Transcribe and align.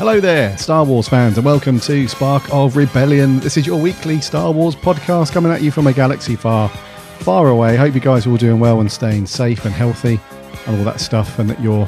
Hello 0.00 0.18
there, 0.18 0.56
Star 0.56 0.82
Wars 0.82 1.10
fans, 1.10 1.36
and 1.36 1.44
welcome 1.44 1.78
to 1.80 2.08
Spark 2.08 2.42
of 2.54 2.74
Rebellion. 2.74 3.38
This 3.40 3.58
is 3.58 3.66
your 3.66 3.78
weekly 3.78 4.22
Star 4.22 4.50
Wars 4.50 4.74
podcast 4.74 5.30
coming 5.30 5.52
at 5.52 5.60
you 5.60 5.70
from 5.70 5.86
a 5.88 5.92
galaxy 5.92 6.36
far, 6.36 6.70
far 7.18 7.48
away. 7.48 7.76
Hope 7.76 7.94
you 7.94 8.00
guys 8.00 8.26
are 8.26 8.30
all 8.30 8.38
doing 8.38 8.58
well 8.58 8.80
and 8.80 8.90
staying 8.90 9.26
safe 9.26 9.66
and 9.66 9.74
healthy 9.74 10.18
and 10.66 10.78
all 10.78 10.84
that 10.84 11.00
stuff, 11.00 11.38
and 11.38 11.50
that 11.50 11.60
you're, 11.60 11.86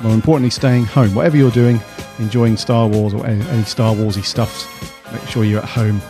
more 0.00 0.14
importantly, 0.14 0.48
staying 0.48 0.86
home. 0.86 1.14
Whatever 1.14 1.36
you're 1.36 1.50
doing, 1.50 1.78
enjoying 2.20 2.56
Star 2.56 2.88
Wars 2.88 3.12
or 3.12 3.26
any, 3.26 3.64
Star 3.64 3.94
Warsy 3.94 4.24
stuffs, 4.24 4.66
make 5.12 5.28
sure 5.28 5.44
you're 5.44 5.60
at 5.60 5.68
home 5.68 6.00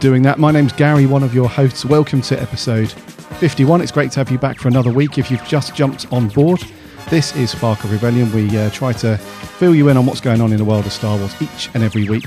doing 0.00 0.20
that. 0.20 0.38
My 0.38 0.50
name's 0.50 0.74
Gary, 0.74 1.06
one 1.06 1.22
of 1.22 1.34
your 1.34 1.48
hosts. 1.48 1.86
Welcome 1.86 2.20
to 2.20 2.38
episode 2.38 2.92
51. 2.92 3.80
It's 3.80 3.90
great 3.90 4.12
to 4.12 4.20
have 4.20 4.30
you 4.30 4.36
back 4.36 4.58
for 4.58 4.68
another 4.68 4.92
week. 4.92 5.16
If 5.16 5.30
you've 5.30 5.44
just 5.44 5.74
jumped 5.74 6.12
on 6.12 6.28
board, 6.28 6.62
this 7.08 7.34
is 7.36 7.50
Spark 7.50 7.84
of 7.84 7.92
Rebellion. 7.92 8.32
We 8.32 8.56
uh, 8.56 8.70
try 8.70 8.92
to 8.94 9.16
fill 9.16 9.74
you 9.74 9.88
in 9.88 9.96
on 9.96 10.06
what's 10.06 10.20
going 10.20 10.40
on 10.40 10.52
in 10.52 10.58
the 10.58 10.64
world 10.64 10.86
of 10.86 10.92
Star 10.92 11.16
Wars 11.18 11.34
each 11.40 11.70
and 11.74 11.82
every 11.82 12.08
week, 12.08 12.24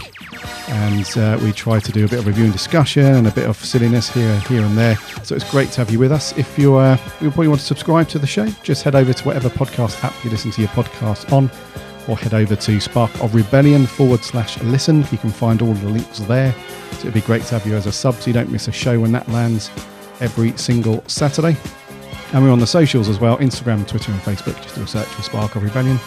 and 0.70 1.18
uh, 1.18 1.40
we 1.44 1.52
try 1.52 1.80
to 1.80 1.92
do 1.92 2.06
a 2.06 2.08
bit 2.08 2.20
of 2.20 2.28
review 2.28 2.46
and 2.46 2.54
discussion 2.54 3.04
and 3.04 3.28
a 3.28 3.32
bit 3.32 3.48
of 3.50 3.58
silliness 3.58 4.10
here, 4.10 4.40
here 4.42 4.62
and 4.62 4.78
there. 4.78 4.96
So 5.24 5.36
it's 5.36 5.50
great 5.50 5.72
to 5.72 5.78
have 5.82 5.92
you 5.92 6.00
with 6.00 6.12
us. 6.12 6.38
If 6.38 6.58
you 6.58 6.76
uh, 6.76 6.98
you 7.22 7.30
probably 7.30 7.48
want 7.48 7.60
to 7.60 7.66
subscribe 7.66 8.08
to 8.10 8.20
the 8.20 8.28
show, 8.28 8.48
just 8.64 8.84
head 8.84 8.96
over 8.96 9.14
to 9.14 9.24
whatever 9.26 9.50
podcast 9.50 10.04
app 10.04 10.14
you 10.24 10.30
listen 10.30 10.52
to 10.52 10.62
your 10.62 10.70
podcast 10.72 11.32
on, 11.32 11.50
or 12.08 12.18
head 12.18 12.34
over 12.34 12.56
to 12.56 12.80
Spark 12.80 13.14
of 13.22 13.36
Rebellion 13.36 13.86
forward 13.86 14.24
slash 14.24 14.62
listen. 14.64 15.06
You 15.12 15.18
can 15.18 15.32
find 15.32 15.62
all 15.62 15.74
the 15.74 15.90
links 15.90 16.20
there. 16.20 16.54
So 16.92 17.00
it'd 17.00 17.14
be 17.14 17.22
great 17.22 17.44
to 17.44 17.60
have 17.60 17.68
you 17.68 17.76
as 17.76 17.88
a 17.88 17.92
sub, 17.92 18.16
so 18.16 18.28
you 18.28 18.34
don't 18.34 18.52
miss 18.52 18.68
a 18.68 18.72
show 18.72 19.00
when 19.00 19.12
that 19.12 19.28
lands 19.30 19.70
every 20.22 20.56
single 20.58 21.04
Saturday. 21.08 21.58
And 22.34 22.44
we're 22.44 22.52
on 22.52 22.60
the 22.60 22.68
socials 22.68 23.08
as 23.08 23.20
well 23.20 23.38
Instagram, 23.38 23.88
Twitter, 23.88 24.12
and 24.12 24.22
Facebook. 24.22 24.62
Just 24.62 24.76
do 24.76 24.84
a 24.84 24.88
search 24.88 25.08
for 25.08 25.22
Spark 25.22 25.56
of 25.56 25.64
Rebellion. 25.64 26.00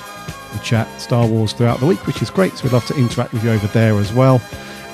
We 0.52 0.58
chat 0.60 0.88
Star 1.00 1.26
Wars 1.26 1.52
throughout 1.52 1.80
the 1.80 1.86
week, 1.86 2.06
which 2.06 2.22
is 2.22 2.30
great. 2.30 2.52
So 2.54 2.64
we'd 2.64 2.72
love 2.72 2.86
to 2.86 2.96
interact 2.96 3.32
with 3.32 3.44
you 3.44 3.50
over 3.50 3.66
there 3.68 3.94
as 3.98 4.12
well. 4.12 4.42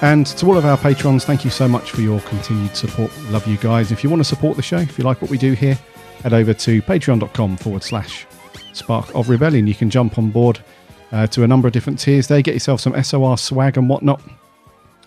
And 0.02 0.27
to 0.27 0.47
all 0.47 0.56
of 0.58 0.67
our 0.67 0.77
patrons, 0.77 1.25
thank 1.25 1.45
you 1.45 1.50
so 1.50 1.67
much 1.67 1.91
for 1.91 2.00
your 2.00 2.20
continued 2.20 2.77
support. 2.77 3.11
Love 3.30 3.47
you 3.47 3.56
guys. 3.56 3.91
If 3.91 4.05
you 4.05 4.11
want 4.11 4.20
to 4.20 4.25
support 4.25 4.56
the 4.56 4.62
show, 4.62 4.78
if 4.78 4.98
you 4.98 5.05
like 5.05 5.22
what 5.22 5.30
we 5.30 5.39
do 5.39 5.52
here, 5.52 5.78
head 6.22 6.33
over 6.33 6.52
to 6.52 6.83
patreon.com 6.83 7.56
forward 7.56 7.83
slash 7.83 8.27
Spark 8.72 9.14
of 9.14 9.28
Rebellion. 9.28 9.67
You 9.67 9.75
can 9.75 9.89
jump 9.91 10.19
on 10.19 10.30
board 10.30 10.61
uh, 11.12 11.27
to 11.28 11.45
a 11.45 11.47
number 11.47 11.69
of 11.69 11.72
different 11.72 11.98
tiers 11.98 12.27
there, 12.27 12.42
get 12.42 12.55
yourself 12.55 12.80
some 12.80 13.00
SOR 13.02 13.39
swag 13.39 13.78
and 13.78 13.89
whatnot. 13.89 14.20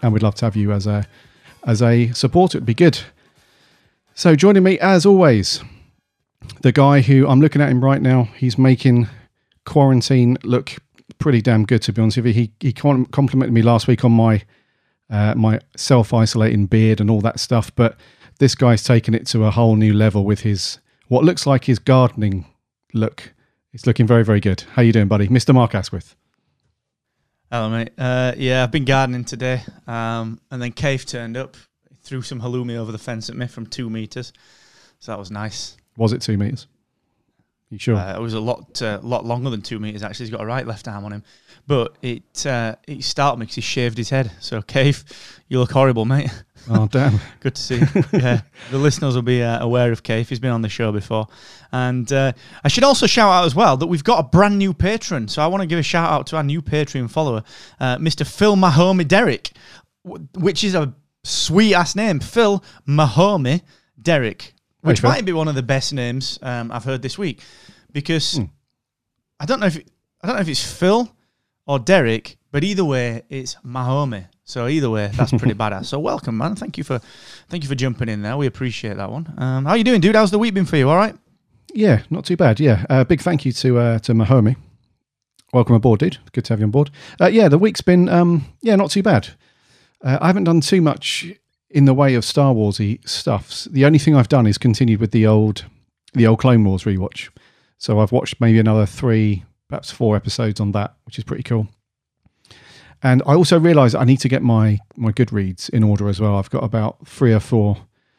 And 0.02 0.14
we'd 0.14 0.24
love 0.24 0.36
to 0.36 0.46
have 0.46 0.56
you 0.56 0.72
as 0.72 0.88
a 0.88 1.06
as 1.66 1.82
a 1.82 2.12
supporter. 2.14 2.60
It'd 2.60 2.66
be 2.66 2.74
good. 2.74 3.00
So 4.16 4.36
joining 4.36 4.64
me 4.64 4.80
as 4.80 5.06
always, 5.06 5.62
the 6.62 6.72
guy 6.72 7.02
who 7.02 7.28
I'm 7.28 7.42
looking 7.42 7.62
at 7.62 7.70
him 7.70 7.84
right 7.84 8.02
now, 8.02 8.30
he's 8.36 8.58
making 8.58 9.08
quarantine 9.66 10.38
look 10.44 10.76
pretty 11.20 11.42
damn 11.42 11.66
good. 11.66 11.82
To 11.84 11.94
be 11.94 12.02
honest 12.02 12.18
with 12.18 12.28
you, 12.28 12.34
he 12.34 12.52
he 12.60 12.74
com- 12.74 13.06
complimented 13.08 13.54
me 13.54 13.62
last 13.62 13.88
week 13.88 14.06
on 14.06 14.12
my 14.12 14.44
uh, 15.10 15.34
my 15.36 15.60
self 15.76 16.14
isolating 16.14 16.66
beard 16.66 17.00
and 17.02 17.10
all 17.10 17.22
that 17.22 17.40
stuff, 17.40 17.74
but 17.76 17.98
this 18.40 18.56
guy's 18.56 18.84
taken 18.84 19.14
it 19.14 19.26
to 19.28 19.46
a 19.46 19.52
whole 19.52 19.76
new 19.76 19.94
level 19.94 20.26
with 20.26 20.42
his 20.42 20.80
what 21.08 21.24
looks 21.24 21.48
like 21.48 21.66
his 21.66 21.80
gardening 21.80 22.46
look. 22.94 23.34
It's 23.74 23.86
looking 23.86 24.08
very 24.08 24.24
very 24.24 24.40
good. 24.40 24.62
How 24.74 24.82
you 24.82 24.94
doing, 24.94 25.08
buddy, 25.08 25.28
Mister 25.28 25.54
Mark 25.54 25.76
Asquith? 25.76 26.16
Hello, 27.52 27.70
mate. 27.70 27.92
Uh, 27.98 28.34
yeah, 28.36 28.64
I've 28.64 28.72
been 28.72 28.86
gardening 28.86 29.24
today, 29.24 29.62
um, 29.88 30.42
and 30.52 30.62
then 30.62 30.74
Cave 30.74 31.06
turned 31.06 31.38
up, 31.38 31.56
threw 32.02 32.22
some 32.22 32.42
halloumi 32.42 32.76
over 32.76 32.92
the 32.92 32.98
fence 32.98 33.30
at 33.30 33.38
me 33.38 33.48
from 33.48 33.66
two 33.66 33.90
meters, 33.90 34.34
so 35.00 35.14
that 35.14 35.20
was 35.20 35.32
nice. 35.32 35.78
Was 35.98 36.14
it 36.14 36.22
two 36.22 36.38
meters? 36.38 36.68
You 37.70 37.78
sure? 37.78 37.98
Uh, 37.98 38.16
it 38.16 38.22
was 38.22 38.34
a 38.34 38.40
lot, 38.40 38.82
uh, 38.82 39.00
lot 39.04 39.26
longer 39.26 39.50
than 39.50 39.62
two 39.62 39.78
meters. 39.78 40.02
Actually, 40.02 40.28
he's 40.28 40.32
got 40.32 40.42
a 40.42 40.46
right 40.46 40.66
left 40.66 40.88
arm 40.88 41.04
on 41.04 41.12
him, 41.12 41.24
but 41.66 41.98
it 42.02 42.46
uh, 42.46 42.76
it 42.88 43.04
startled 43.04 43.40
me 43.40 43.44
because 43.44 43.56
he 43.56 43.62
shaved 43.62 43.98
his 43.98 44.10
head. 44.10 44.32
So, 44.40 44.62
Cave, 44.62 45.04
you 45.50 45.60
look 45.60 45.72
horrible, 45.72 46.06
mate. 46.06 46.32
oh 46.70 46.88
damn! 46.88 47.20
Good 47.42 47.56
to 47.56 47.62
see. 47.62 47.80
You. 47.80 48.04
yeah, 48.14 48.42
the 48.72 48.78
listeners 48.78 49.16
will 49.16 49.22
be 49.22 49.44
uh, 49.44 49.62
aware 49.62 49.92
of 49.92 50.02
Cave. 50.02 50.30
He's 50.30 50.40
been 50.40 50.52
on 50.52 50.62
the 50.62 50.70
show 50.70 50.94
before, 50.94 51.28
and 51.74 52.10
uh, 52.14 52.32
I 52.64 52.70
should 52.70 52.86
also 52.86 53.06
shout 53.06 53.30
out 53.30 53.46
as 53.46 53.54
well 53.54 53.76
that 53.76 53.88
we've 53.88 54.04
got 54.04 54.20
a 54.20 54.24
brand 54.24 54.58
new 54.58 54.74
patron. 54.74 55.28
So 55.28 55.42
I 55.42 55.48
want 55.48 55.60
to 55.60 55.68
give 55.68 55.80
a 55.80 55.84
shout 55.84 56.10
out 56.10 56.26
to 56.28 56.38
our 56.38 56.44
new 56.44 56.62
Patreon 56.62 57.12
follower, 57.12 57.44
uh, 57.82 57.98
Mr. 57.98 58.26
Phil 58.26 58.56
Mahomey 58.56 59.06
Derrick, 59.06 59.52
which 60.36 60.64
is 60.64 60.74
a 60.74 60.94
sweet 61.26 61.74
ass 61.74 61.98
name, 61.98 62.22
Phil 62.22 62.64
Mahomey 62.88 63.62
Derrick, 64.02 64.54
which 64.88 65.04
might 65.04 65.26
be 65.26 65.34
one 65.34 65.48
of 65.48 65.56
the 65.56 65.64
best 65.64 65.94
names 65.94 66.40
um, 66.42 66.72
I've 66.72 66.84
heard 66.84 67.02
this 67.02 67.18
week, 67.18 67.42
because 67.92 68.40
I 69.40 69.46
don't 69.46 69.60
know 69.60 69.68
if 69.68 69.78
it, 69.78 69.90
I 70.22 70.28
don't 70.28 70.36
know 70.36 70.42
if 70.42 70.50
it's 70.50 70.80
Phil 70.80 71.12
or 71.66 71.80
Derek, 71.80 72.38
but 72.52 72.64
either 72.64 72.86
way, 72.86 73.24
it's 73.30 73.56
Mahomey. 73.66 74.28
So 74.44 74.68
either 74.68 74.90
way, 74.90 75.12
that's 75.14 75.32
pretty 75.32 75.54
badass. 75.64 75.86
So 75.86 76.00
welcome, 76.00 76.38
man. 76.38 76.56
Thank 76.56 76.78
you 76.78 76.84
for 76.84 77.00
thank 77.50 77.64
you 77.64 77.70
for 77.70 77.76
jumping 77.76 78.10
in 78.10 78.22
there. 78.22 78.38
We 78.38 78.48
appreciate 78.48 78.98
that 78.98 79.12
one. 79.12 79.34
Um, 79.38 79.66
how 79.66 79.72
are 79.72 79.78
you 79.78 79.84
doing, 79.84 80.02
dude? 80.02 80.16
How's 80.16 80.32
the 80.32 80.40
week 80.40 80.54
been 80.54 80.66
for 80.66 80.78
you? 80.78 80.90
All 80.90 80.96
right. 80.96 81.16
Yeah, 81.74 82.04
not 82.10 82.26
too 82.26 82.38
bad. 82.38 82.60
Yeah, 82.60 82.86
uh, 82.90 83.04
big 83.04 83.22
thank 83.22 83.46
you 83.46 83.52
to 83.52 83.78
uh, 83.78 84.00
to 84.00 84.14
Mahomey. 84.14 84.56
Welcome 85.54 85.76
aboard, 85.76 86.00
dude. 86.00 86.18
Good 86.32 86.46
to 86.46 86.54
have 86.54 86.60
you 86.60 86.66
on 86.66 86.72
board. 86.72 86.92
Uh, 87.20 87.28
yeah, 87.28 87.50
the 87.50 87.58
week's 87.58 87.82
been 87.82 88.10
um, 88.10 88.46
yeah, 88.62 88.76
not 88.76 88.90
too 88.92 89.04
bad. 89.04 89.30
Uh, 90.02 90.18
I 90.22 90.28
haven't 90.28 90.46
done 90.46 90.62
too 90.62 90.82
much 90.82 91.26
in 91.70 91.86
the 91.86 91.94
way 91.94 92.16
of 92.16 92.24
Star 92.24 92.54
Warsy 92.54 93.08
stuffs. 93.08 93.66
The 93.66 93.86
only 93.86 94.00
thing 94.00 94.16
I've 94.16 94.30
done 94.30 94.48
is 94.48 94.58
continued 94.58 95.00
with 95.00 95.12
the 95.12 95.28
old 95.28 95.66
the 96.14 96.26
old 96.26 96.40
Clone 96.40 96.64
Wars 96.64 96.84
rewatch. 96.84 97.30
So 97.78 98.00
I've 98.00 98.12
watched 98.12 98.42
maybe 98.42 98.60
another 98.60 98.86
three, 98.86 99.44
perhaps 99.68 99.92
four 99.92 100.16
episodes 100.16 100.60
on 100.60 100.72
that, 100.72 100.96
which 101.06 101.18
is 101.18 101.24
pretty 101.24 101.44
cool. 101.44 101.68
And 103.04 103.22
I 103.28 103.36
also 103.36 103.60
realised 103.60 103.96
I 103.96 104.06
need 104.06 104.22
to 104.22 104.30
get 104.30 104.42
my 104.42 104.80
my 104.96 105.12
Goodreads 105.12 105.70
in 105.70 105.84
order 105.84 106.08
as 106.10 106.20
well. 106.20 106.36
I've 106.36 106.50
got 106.50 106.64
about 106.64 107.08
three 107.08 107.34
or 107.34 107.40
four 107.40 107.78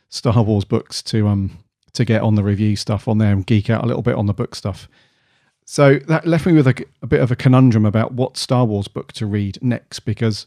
Star 0.09 0.43
Wars 0.43 0.65
books 0.65 1.03
to 1.05 1.27
um 1.27 1.59
to 1.95 2.05
get 2.05 2.23
on 2.23 2.35
the 2.37 2.45
review 2.45 2.77
stuff 2.77 3.09
on 3.09 3.19
there 3.19 3.33
and 3.33 3.47
geek 3.47 3.71
out 3.71 3.83
a 3.83 3.87
little 3.87 4.03
bit 4.03 4.15
on 4.15 4.27
the 4.27 4.35
book 4.35 4.55
stuff. 4.55 4.89
So 5.65 5.99
that 6.07 6.27
left 6.27 6.47
me 6.47 6.55
with 6.55 6.67
a, 6.67 6.85
a 7.03 7.07
bit 7.07 7.21
of 7.21 7.31
a 7.31 7.37
conundrum 7.37 7.85
about 7.85 8.13
what 8.13 8.39
Star 8.39 8.65
Wars 8.65 8.89
book 8.89 9.13
to 9.13 9.27
read 9.27 9.59
next 9.61 10.01
because, 10.01 10.47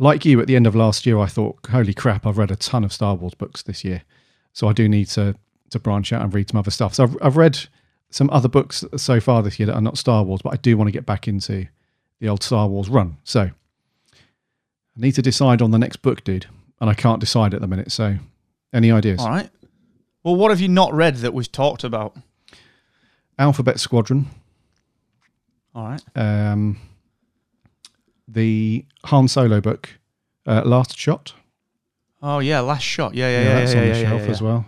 like 0.00 0.24
you, 0.24 0.40
at 0.40 0.46
the 0.48 0.56
end 0.56 0.66
of 0.66 0.74
last 0.74 1.06
year, 1.06 1.18
I 1.18 1.26
thought, 1.26 1.58
"Holy 1.70 1.94
crap! 1.94 2.26
I've 2.26 2.38
read 2.38 2.50
a 2.50 2.56
ton 2.56 2.82
of 2.82 2.92
Star 2.92 3.14
Wars 3.14 3.34
books 3.34 3.62
this 3.62 3.84
year, 3.84 4.02
so 4.52 4.66
I 4.66 4.72
do 4.72 4.88
need 4.88 5.06
to 5.08 5.36
to 5.70 5.78
branch 5.78 6.12
out 6.12 6.22
and 6.22 6.34
read 6.34 6.50
some 6.50 6.58
other 6.58 6.70
stuff." 6.72 6.94
So 6.94 7.04
I've, 7.04 7.16
I've 7.22 7.36
read 7.36 7.58
some 8.10 8.28
other 8.30 8.48
books 8.48 8.84
so 8.96 9.20
far 9.20 9.42
this 9.42 9.60
year 9.60 9.66
that 9.66 9.74
are 9.74 9.80
not 9.80 9.96
Star 9.98 10.24
Wars, 10.24 10.40
but 10.42 10.52
I 10.52 10.56
do 10.56 10.76
want 10.76 10.88
to 10.88 10.92
get 10.92 11.06
back 11.06 11.28
into 11.28 11.68
the 12.18 12.28
old 12.28 12.42
Star 12.42 12.66
Wars 12.66 12.88
run. 12.88 13.18
So 13.24 13.42
I 13.42 13.50
need 14.96 15.12
to 15.12 15.22
decide 15.22 15.62
on 15.62 15.70
the 15.70 15.78
next 15.78 16.02
book, 16.02 16.24
dude, 16.24 16.46
and 16.80 16.90
I 16.90 16.94
can't 16.94 17.20
decide 17.20 17.54
at 17.54 17.60
the 17.60 17.68
minute. 17.68 17.92
So, 17.92 18.16
any 18.72 18.90
ideas? 18.90 19.20
All 19.20 19.28
right. 19.28 19.50
Well, 20.24 20.34
what 20.36 20.50
have 20.50 20.60
you 20.60 20.68
not 20.68 20.92
read 20.92 21.16
that 21.16 21.32
was 21.32 21.46
talked 21.48 21.84
about? 21.84 22.16
Alphabet 23.38 23.80
Squadron, 23.80 24.26
All 25.74 25.84
right. 25.84 26.02
um, 26.14 26.78
the 28.28 28.84
Han 29.06 29.28
Solo 29.28 29.60
book, 29.62 29.88
uh, 30.46 30.62
Last 30.64 30.96
Shot. 30.98 31.34
Oh 32.22 32.38
yeah, 32.40 32.60
last 32.60 32.82
shot. 32.82 33.14
Yeah, 33.14 33.28
yeah, 33.30 33.40
Yeah, 33.40 33.48
yeah. 33.48 33.54
that's 33.60 33.72
yeah, 33.72 33.80
on 33.80 33.86
yeah, 33.86 33.92
the 33.94 34.00
shelf 34.02 34.22
as 34.28 34.42
well, 34.42 34.66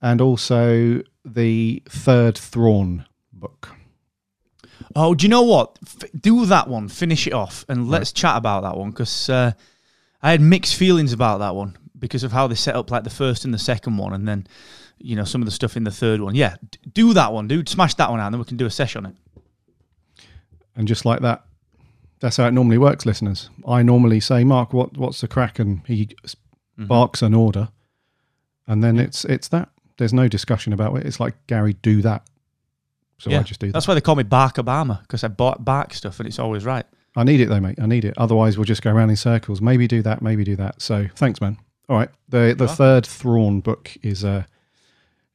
and 0.00 0.20
also 0.22 1.02
the 1.22 1.82
third 1.86 2.38
Thrawn 2.38 3.04
book. 3.30 3.68
Oh, 4.96 5.14
do 5.14 5.24
you 5.24 5.28
know 5.28 5.42
what? 5.42 5.78
F- 5.84 6.10
do 6.18 6.46
that 6.46 6.66
one. 6.66 6.88
Finish 6.88 7.26
it 7.26 7.34
off, 7.34 7.66
and 7.68 7.90
let's 7.90 8.10
chat 8.10 8.38
about 8.38 8.62
that 8.62 8.78
one 8.78 8.88
because 8.90 9.28
uh, 9.28 9.52
I 10.22 10.30
had 10.30 10.40
mixed 10.40 10.76
feelings 10.76 11.12
about 11.12 11.38
that 11.38 11.54
one 11.54 11.76
because 11.98 12.24
of 12.24 12.32
how 12.32 12.46
they 12.46 12.54
set 12.54 12.74
up 12.74 12.90
like 12.90 13.04
the 13.04 13.10
first 13.10 13.44
and 13.44 13.52
the 13.52 13.58
second 13.58 13.98
one, 13.98 14.14
and 14.14 14.26
then 14.26 14.46
you 14.96 15.14
know 15.14 15.24
some 15.24 15.42
of 15.42 15.46
the 15.46 15.52
stuff 15.52 15.76
in 15.76 15.84
the 15.84 15.90
third 15.90 16.22
one. 16.22 16.34
Yeah, 16.34 16.56
d- 16.70 16.78
do 16.90 17.12
that 17.12 17.34
one, 17.34 17.48
dude. 17.48 17.68
Smash 17.68 17.94
that 17.96 18.10
one 18.10 18.18
out, 18.18 18.26
and 18.28 18.34
then 18.34 18.38
we 18.40 18.46
can 18.46 18.56
do 18.56 18.64
a 18.66 18.70
session 18.70 19.04
on 19.04 19.12
it. 19.12 19.16
And 20.74 20.88
just 20.88 21.04
like 21.04 21.20
that, 21.20 21.44
that's 22.20 22.36
how 22.36 22.46
it 22.46 22.52
normally 22.52 22.78
works, 22.78 23.04
listeners. 23.06 23.50
I 23.66 23.82
normally 23.82 24.20
say, 24.20 24.44
Mark, 24.44 24.72
what 24.72 24.96
what's 24.96 25.20
the 25.20 25.28
crack? 25.28 25.58
And 25.58 25.80
he 25.86 26.08
Mm-hmm. 26.76 26.88
barks 26.88 27.22
an 27.22 27.34
order. 27.34 27.68
And 28.66 28.82
then 28.82 28.98
it's 28.98 29.24
it's 29.26 29.46
that. 29.48 29.68
There's 29.96 30.12
no 30.12 30.26
discussion 30.26 30.72
about 30.72 30.96
it. 30.96 31.06
It's 31.06 31.20
like 31.20 31.34
Gary, 31.46 31.74
do 31.74 32.02
that. 32.02 32.26
So 33.18 33.30
I 33.30 33.42
just 33.44 33.60
do 33.60 33.68
that. 33.68 33.74
That's 33.74 33.86
why 33.86 33.94
they 33.94 34.00
call 34.00 34.16
me 34.16 34.24
Bark 34.24 34.56
Obama 34.56 35.00
because 35.02 35.22
I 35.22 35.28
bought 35.28 35.64
bark 35.64 35.94
stuff 35.94 36.18
and 36.18 36.26
it's 36.26 36.40
always 36.40 36.64
right. 36.64 36.84
I 37.14 37.22
need 37.22 37.40
it 37.40 37.48
though, 37.48 37.60
mate. 37.60 37.78
I 37.80 37.86
need 37.86 38.04
it. 38.04 38.14
Otherwise, 38.16 38.58
we'll 38.58 38.64
just 38.64 38.82
go 38.82 38.90
around 38.90 39.10
in 39.10 39.14
circles. 39.16 39.60
Maybe 39.60 39.86
do 39.86 40.02
that. 40.02 40.20
Maybe 40.20 40.42
do 40.42 40.56
that. 40.56 40.82
So 40.82 41.06
thanks, 41.14 41.40
man. 41.40 41.58
All 41.88 41.96
right. 41.96 42.08
The 42.28 42.56
the 42.58 42.66
third 42.66 43.06
Thrawn 43.06 43.60
book 43.60 43.92
is 44.02 44.24
uh 44.24 44.42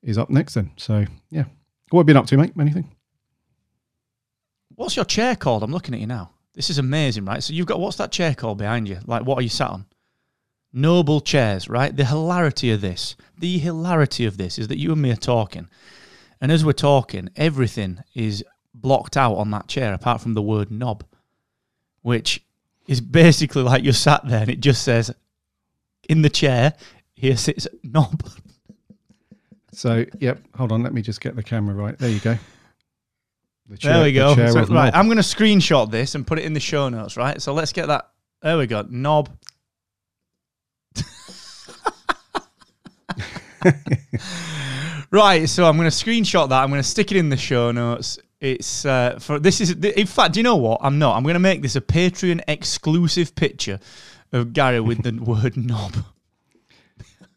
is 0.03 0.17
up 0.17 0.29
next 0.29 0.55
then. 0.55 0.71
So 0.75 1.05
yeah. 1.31 1.45
What 1.91 2.01
have 2.01 2.03
you 2.03 2.13
been 2.13 2.17
up 2.17 2.25
to, 2.27 2.37
mate? 2.37 2.51
Anything? 2.59 2.93
What's 4.75 4.95
your 4.97 5.05
chair 5.05 5.37
called? 5.37 5.63
I'm 5.63 5.71
looking 5.71 5.93
at 5.93 6.01
you 6.01 6.07
now. 6.07 6.31
This 6.53 6.69
is 6.69 6.77
amazing, 6.77 7.25
right? 7.25 7.43
So 7.43 7.53
you've 7.53 7.67
got 7.67 7.79
what's 7.79 7.97
that 7.97 8.11
chair 8.11 8.33
called 8.35 8.57
behind 8.57 8.87
you? 8.87 8.99
Like, 9.05 9.25
what 9.25 9.37
are 9.37 9.41
you 9.41 9.49
sat 9.49 9.69
on? 9.69 9.85
Noble 10.73 11.21
chairs, 11.21 11.69
right? 11.69 11.95
The 11.95 12.05
hilarity 12.05 12.71
of 12.71 12.81
this, 12.81 13.15
the 13.37 13.57
hilarity 13.57 14.25
of 14.25 14.37
this 14.37 14.59
is 14.59 14.67
that 14.67 14.77
you 14.77 14.91
and 14.91 15.01
me 15.01 15.11
are 15.11 15.15
talking, 15.15 15.69
and 16.41 16.51
as 16.51 16.63
we're 16.63 16.73
talking, 16.73 17.29
everything 17.35 17.99
is 18.13 18.43
blocked 18.73 19.17
out 19.17 19.35
on 19.35 19.51
that 19.51 19.67
chair 19.67 19.93
apart 19.93 20.21
from 20.21 20.33
the 20.33 20.41
word 20.41 20.71
knob, 20.71 21.03
which 22.01 22.43
is 22.87 23.01
basically 23.01 23.61
like 23.61 23.83
you're 23.83 23.93
sat 23.93 24.27
there 24.27 24.41
and 24.41 24.49
it 24.49 24.59
just 24.59 24.83
says, 24.83 25.13
in 26.07 26.21
the 26.21 26.29
chair, 26.29 26.73
here 27.13 27.37
sits 27.37 27.67
knob. 27.83 28.27
So 29.71 30.05
yep. 30.19 30.41
Hold 30.55 30.71
on. 30.71 30.81
Let 30.81 30.93
me 30.93 31.01
just 31.01 31.21
get 31.21 31.35
the 31.35 31.43
camera 31.43 31.75
right. 31.75 31.97
There 31.97 32.09
you 32.09 32.19
go. 32.19 32.37
The 33.69 33.77
chair, 33.77 33.93
there 33.93 34.03
we 34.03 34.11
the 34.11 34.17
go. 34.19 34.35
chair 34.35 34.51
So- 34.51 34.59
right, 34.61 34.69
knob. 34.85 34.91
I'm 34.95 35.05
going 35.05 35.17
to 35.17 35.23
screenshot 35.23 35.91
this 35.91 36.15
and 36.15 36.25
put 36.25 36.39
it 36.39 36.45
in 36.45 36.53
the 36.53 36.59
show 36.59 36.89
notes, 36.89 37.15
right? 37.17 37.39
So 37.41 37.53
let's 37.53 37.71
get 37.71 37.87
that. 37.87 38.09
There 38.41 38.57
we 38.57 38.67
go. 38.67 38.85
Knob. 38.89 39.29
right, 45.11 45.47
so 45.47 45.65
I'm 45.65 45.77
going 45.77 45.89
to 45.89 45.95
screenshot 45.95 46.49
that. 46.49 46.63
I'm 46.63 46.69
going 46.69 46.81
to 46.81 46.87
stick 46.87 47.11
it 47.11 47.17
in 47.17 47.29
the 47.29 47.37
show 47.37 47.71
notes. 47.71 48.19
It's 48.41 48.85
uh, 48.85 49.17
for 49.19 49.37
this 49.37 49.59
is 49.59 49.71
in 49.71 50.07
fact. 50.07 50.33
Do 50.33 50.39
you 50.39 50.43
know 50.45 50.55
what? 50.55 50.79
I'm 50.81 50.97
not. 50.97 51.17
I'm 51.17 51.23
going 51.23 51.33
to 51.33 51.39
make 51.39 51.61
this 51.61 51.75
a 51.75 51.81
Patreon 51.81 52.41
exclusive 52.47 53.35
picture 53.35 53.79
of 54.31 54.53
Gary 54.53 54.79
with 54.79 55.03
the 55.03 55.11
word 55.23 55.57
knob. 55.57 55.97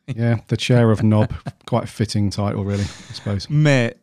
yeah, 0.07 0.37
the 0.47 0.57
chair 0.57 0.93
of 0.93 1.03
knob. 1.03 1.35
Quite 1.67 1.85
a 1.85 1.89
fitting 1.89 2.31
title, 2.31 2.65
really. 2.65 2.85
I 2.85 3.13
suppose. 3.15 3.51
Mate, 3.51 3.95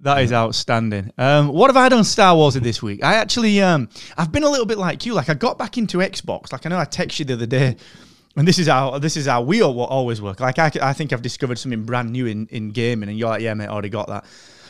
that 0.00 0.22
is 0.22 0.32
outstanding. 0.32 1.12
Um, 1.18 1.48
what 1.48 1.68
have 1.68 1.76
I 1.76 1.88
done 1.88 2.04
Star 2.04 2.34
Wars 2.36 2.54
this 2.54 2.82
week? 2.82 3.02
I 3.02 3.14
actually, 3.14 3.60
um, 3.60 3.88
I've 4.16 4.30
been 4.30 4.44
a 4.44 4.48
little 4.48 4.66
bit 4.66 4.78
like 4.78 5.04
you. 5.04 5.14
Like 5.14 5.28
I 5.28 5.34
got 5.34 5.58
back 5.58 5.76
into 5.76 5.98
Xbox. 5.98 6.52
Like 6.52 6.66
I 6.66 6.68
know 6.68 6.78
I 6.78 6.84
texted 6.84 7.20
you 7.20 7.24
the 7.24 7.34
other 7.34 7.46
day, 7.46 7.76
and 8.36 8.46
this 8.46 8.58
is 8.58 8.68
how 8.68 8.98
this 8.98 9.16
is 9.16 9.26
how 9.26 9.42
we 9.42 9.62
all 9.62 9.78
always 9.80 10.22
work. 10.22 10.40
Like 10.40 10.58
I, 10.58 10.70
I 10.80 10.92
think 10.92 11.12
I've 11.12 11.22
discovered 11.22 11.58
something 11.58 11.82
brand 11.84 12.12
new 12.12 12.26
in 12.26 12.46
in 12.48 12.70
gaming, 12.70 13.08
and 13.08 13.18
you're 13.18 13.28
like, 13.28 13.42
yeah, 13.42 13.54
mate, 13.54 13.66
I 13.66 13.70
already 13.70 13.88
got 13.88 14.08
that. 14.08 14.24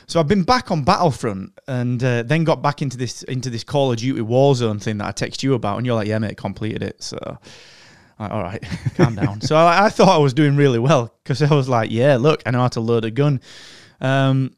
So 0.06 0.18
I've 0.18 0.28
been 0.28 0.44
back 0.44 0.70
on 0.70 0.84
Battlefront, 0.84 1.52
and 1.66 2.02
uh, 2.02 2.22
then 2.22 2.44
got 2.44 2.62
back 2.62 2.80
into 2.80 2.96
this 2.96 3.22
into 3.24 3.50
this 3.50 3.64
Call 3.64 3.92
of 3.92 3.98
Duty 3.98 4.22
Warzone 4.22 4.80
thing 4.80 4.98
that 4.98 5.06
I 5.06 5.12
text 5.12 5.42
you 5.42 5.52
about, 5.54 5.76
and 5.76 5.84
you're 5.84 5.94
like, 5.94 6.08
yeah, 6.08 6.18
mate, 6.18 6.36
completed 6.36 6.82
it. 6.82 7.02
So. 7.02 7.38
Like, 8.20 8.32
all 8.32 8.42
right, 8.42 8.60
calm 8.96 9.14
down. 9.14 9.40
So 9.40 9.54
I, 9.54 9.84
I 9.84 9.88
thought 9.90 10.08
I 10.08 10.18
was 10.18 10.34
doing 10.34 10.56
really 10.56 10.80
well 10.80 11.14
because 11.22 11.40
I 11.40 11.54
was 11.54 11.68
like, 11.68 11.92
yeah, 11.92 12.16
look, 12.16 12.42
I 12.44 12.50
know 12.50 12.58
how 12.58 12.66
to 12.66 12.80
load 12.80 13.04
a 13.04 13.12
gun. 13.12 13.40
Um, 14.00 14.56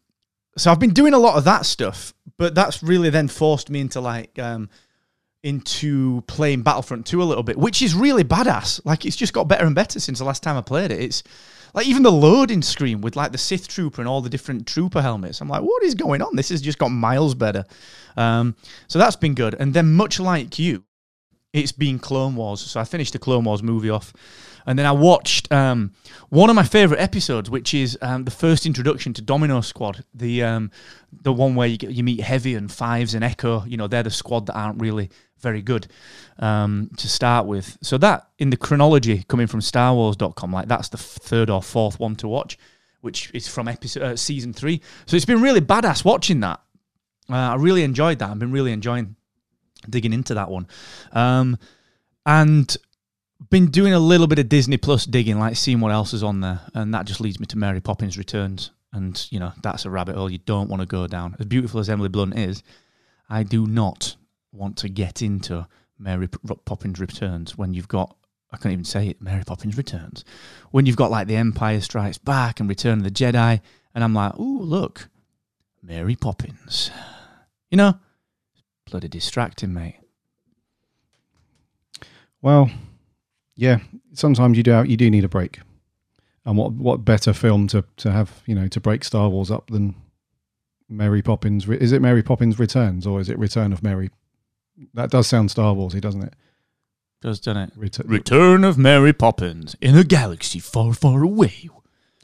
so 0.61 0.71
I've 0.71 0.79
been 0.79 0.93
doing 0.93 1.15
a 1.15 1.19
lot 1.19 1.37
of 1.37 1.45
that 1.45 1.67
stuff, 1.67 2.15
but 2.37 2.55
that's 2.55 2.83
really 2.83 3.11
then 3.11 3.29
forced 3.29 3.71
me 3.71 3.81
into 3.81 4.01
like 4.01 4.39
um, 4.39 4.69
into 5.43 6.21
playing 6.23 6.63
Battlefront 6.63 7.07
2 7.07 7.23
a 7.23 7.25
little 7.25 7.43
bit, 7.43 7.57
which 7.57 7.83
is 7.83 7.95
really 7.95 8.25
badass. 8.25 8.81
Like 8.85 9.07
it's 9.07 9.17
just 9.17 9.33
got 9.33 9.49
better 9.49 9.65
and 9.65 9.75
better 9.75 9.99
since 9.99 10.19
the 10.19 10.25
last 10.25 10.43
time 10.43 10.57
I 10.57 10.61
played 10.61 10.91
it. 10.91 11.01
It's 11.01 11.23
like 11.73 11.87
even 11.87 12.03
the 12.03 12.13
loading 12.13 12.63
screen 12.63 13.01
with 13.01 13.17
like 13.17 13.33
the 13.33 13.39
Sith 13.39 13.69
trooper 13.69 14.03
and 14.03 14.09
all 14.09 14.21
the 14.21 14.29
different 14.29 14.67
trooper 14.67 15.01
helmets. 15.01 15.41
I'm 15.41 15.49
like, 15.49 15.63
what 15.63 15.83
is 15.83 15.95
going 15.95 16.21
on? 16.21 16.37
This 16.37 16.51
has 16.51 16.61
just 16.61 16.79
got 16.79 16.89
miles 16.89 17.35
better. 17.35 17.65
Um, 18.17 18.57
so 18.89 18.99
that's 18.99 19.17
been 19.17 19.35
good. 19.35 19.55
And 19.55 19.73
then 19.73 19.93
much 19.93 20.21
like 20.21 20.59
you, 20.59 20.85
it's 21.53 21.73
been 21.73 21.99
Clone 21.99 22.37
Wars. 22.37 22.61
So 22.61 22.81
I 22.81 22.85
finished 22.85 23.13
the 23.13 23.19
Clone 23.19 23.45
Wars 23.45 23.63
movie 23.63 23.91
off. 23.91 24.13
And 24.71 24.79
then 24.79 24.87
I 24.87 24.93
watched 24.93 25.51
um, 25.51 25.91
one 26.29 26.49
of 26.49 26.55
my 26.55 26.63
favorite 26.63 27.01
episodes, 27.01 27.51
which 27.51 27.75
is 27.75 27.99
um, 28.03 28.23
the 28.23 28.31
first 28.31 28.67
introduction 28.67 29.13
to 29.15 29.21
Domino 29.21 29.63
Squad, 29.63 30.05
the 30.15 30.45
um, 30.45 30.71
the 31.11 31.33
one 31.33 31.57
where 31.57 31.67
you 31.67 31.77
get, 31.77 31.91
you 31.91 32.05
meet 32.05 32.21
Heavy 32.21 32.55
and 32.55 32.71
Fives 32.71 33.15
and 33.15 33.25
Echo. 33.25 33.65
You 33.65 33.77
know, 33.77 33.89
they're 33.89 34.05
the 34.05 34.13
squad 34.13 34.47
that 34.47 34.55
aren't 34.55 34.81
really 34.81 35.11
very 35.41 35.61
good 35.61 35.89
um, 36.39 36.89
to 36.99 37.09
start 37.09 37.47
with. 37.47 37.79
So 37.83 37.99
that 37.99 38.29
in 38.39 38.51
the 38.51 38.57
chronology 38.57 39.25
coming 39.27 39.49
from 39.49 39.59
StarWars.com, 39.59 40.53
like 40.53 40.69
that's 40.69 40.89
the 40.89 40.99
third 40.99 41.51
or 41.51 41.65
fourth 41.65 41.99
one 41.99 42.15
to 42.17 42.29
watch, 42.29 42.57
which 43.01 43.29
is 43.35 43.49
from 43.49 43.67
episode 43.67 44.03
uh, 44.05 44.15
season 44.15 44.53
three. 44.53 44.83
So 45.07 45.17
it's 45.17 45.27
been 45.27 45.43
really 45.43 45.61
badass 45.61 46.05
watching 46.05 46.39
that. 46.41 46.61
Uh, 47.29 47.35
I 47.35 47.55
really 47.57 47.83
enjoyed 47.83 48.21
that. 48.21 48.31
I've 48.31 48.39
been 48.39 48.53
really 48.53 48.71
enjoying 48.71 49.17
digging 49.89 50.13
into 50.13 50.35
that 50.35 50.49
one. 50.49 50.69
Um, 51.11 51.59
and 52.25 52.77
been 53.51 53.67
doing 53.67 53.93
a 53.93 53.99
little 53.99 54.27
bit 54.27 54.39
of 54.39 54.49
Disney 54.49 54.77
Plus 54.77 55.05
digging, 55.05 55.39
like 55.39 55.57
seeing 55.57 55.81
what 55.81 55.93
else 55.93 56.15
is 56.15 56.23
on 56.23 56.41
there, 56.41 56.61
and 56.75 56.95
that 56.95 57.07
just 57.07 57.21
leads 57.21 57.41
me 57.41 57.47
to 57.47 57.59
Mary 57.59 57.81
Poppins 57.81 58.17
Returns. 58.17 58.71
And 58.93 59.25
you 59.31 59.39
know 59.39 59.53
that's 59.63 59.85
a 59.85 59.91
rabbit 59.91 60.17
hole 60.17 60.31
you 60.31 60.39
don't 60.39 60.69
want 60.69 60.81
to 60.81 60.87
go 60.87 61.07
down. 61.07 61.37
As 61.39 61.47
beautiful 61.47 61.79
as 61.81 61.89
Emily 61.89 62.09
Blunt 62.09 62.37
is, 62.39 62.63
I 63.29 63.43
do 63.43 63.67
not 63.67 64.17
want 64.53 64.77
to 64.79 64.89
get 64.89 65.23
into 65.23 65.67
Mary 65.99 66.29
Poppins 66.65 66.99
Returns 66.99 67.57
when 67.57 67.75
you've 67.75 67.89
got 67.89 68.17
I 68.53 68.57
can't 68.57 68.73
even 68.73 68.85
say 68.85 69.09
it. 69.09 69.23
Mary 69.23 69.45
Poppins 69.45 69.77
Returns 69.77 70.25
when 70.71 70.87
you've 70.87 70.97
got 70.97 71.11
like 71.11 71.29
The 71.29 71.37
Empire 71.37 71.81
Strikes 71.81 72.19
Back 72.19 72.59
and 72.59 72.69
Return 72.69 72.99
of 72.99 73.05
the 73.05 73.11
Jedi, 73.11 73.61
and 73.95 74.03
I'm 74.05 74.15
like, 74.15 74.37
ooh, 74.39 74.61
look, 74.61 75.09
Mary 75.83 76.17
Poppins. 76.17 76.91
You 77.71 77.77
know, 77.77 77.95
bloody 78.91 79.07
distracting, 79.07 79.73
mate. 79.73 80.01
Well, 82.43 82.71
yeah. 83.61 83.81
Sometimes 84.15 84.57
you 84.57 84.63
do 84.63 84.83
you 84.85 84.97
do 84.97 85.11
need 85.11 85.25
a 85.25 85.29
break, 85.29 85.61
and 86.47 86.57
what 86.57 86.73
what 86.73 87.05
better 87.05 87.35
film 87.35 87.67
to 87.69 87.85
to 87.99 88.11
have 88.11 88.43
you 88.47 88.55
know 88.55 88.67
to 88.69 88.81
break 88.81 89.05
Star 89.05 89.29
Wars 89.29 89.51
up 89.51 89.69
than 89.69 89.95
Mary 90.89 91.21
Poppins? 91.21 91.69
Is 91.69 91.93
it 91.93 92.01
Mary 92.01 92.23
Poppins 92.23 92.59
Returns 92.59 93.07
or 93.07 93.21
is 93.21 93.29
it 93.29 93.39
Return 93.39 93.73
of 93.73 93.83
Mary? 93.83 94.09
That 94.95 95.11
does 95.11 95.27
sound 95.27 95.51
Star 95.51 95.75
Warsy, 95.75 96.01
doesn't 96.01 96.23
it? 96.23 96.35
Does 97.21 97.39
done 97.39 97.59
it. 97.59 97.71
Return. 97.77 98.07
Return 98.07 98.65
of 98.65 98.79
Mary 98.79 99.13
Poppins 99.13 99.77
in 99.83 99.95
a 99.95 100.05
galaxy 100.05 100.59
far, 100.59 100.95
far 100.95 101.23
away. 101.23 101.69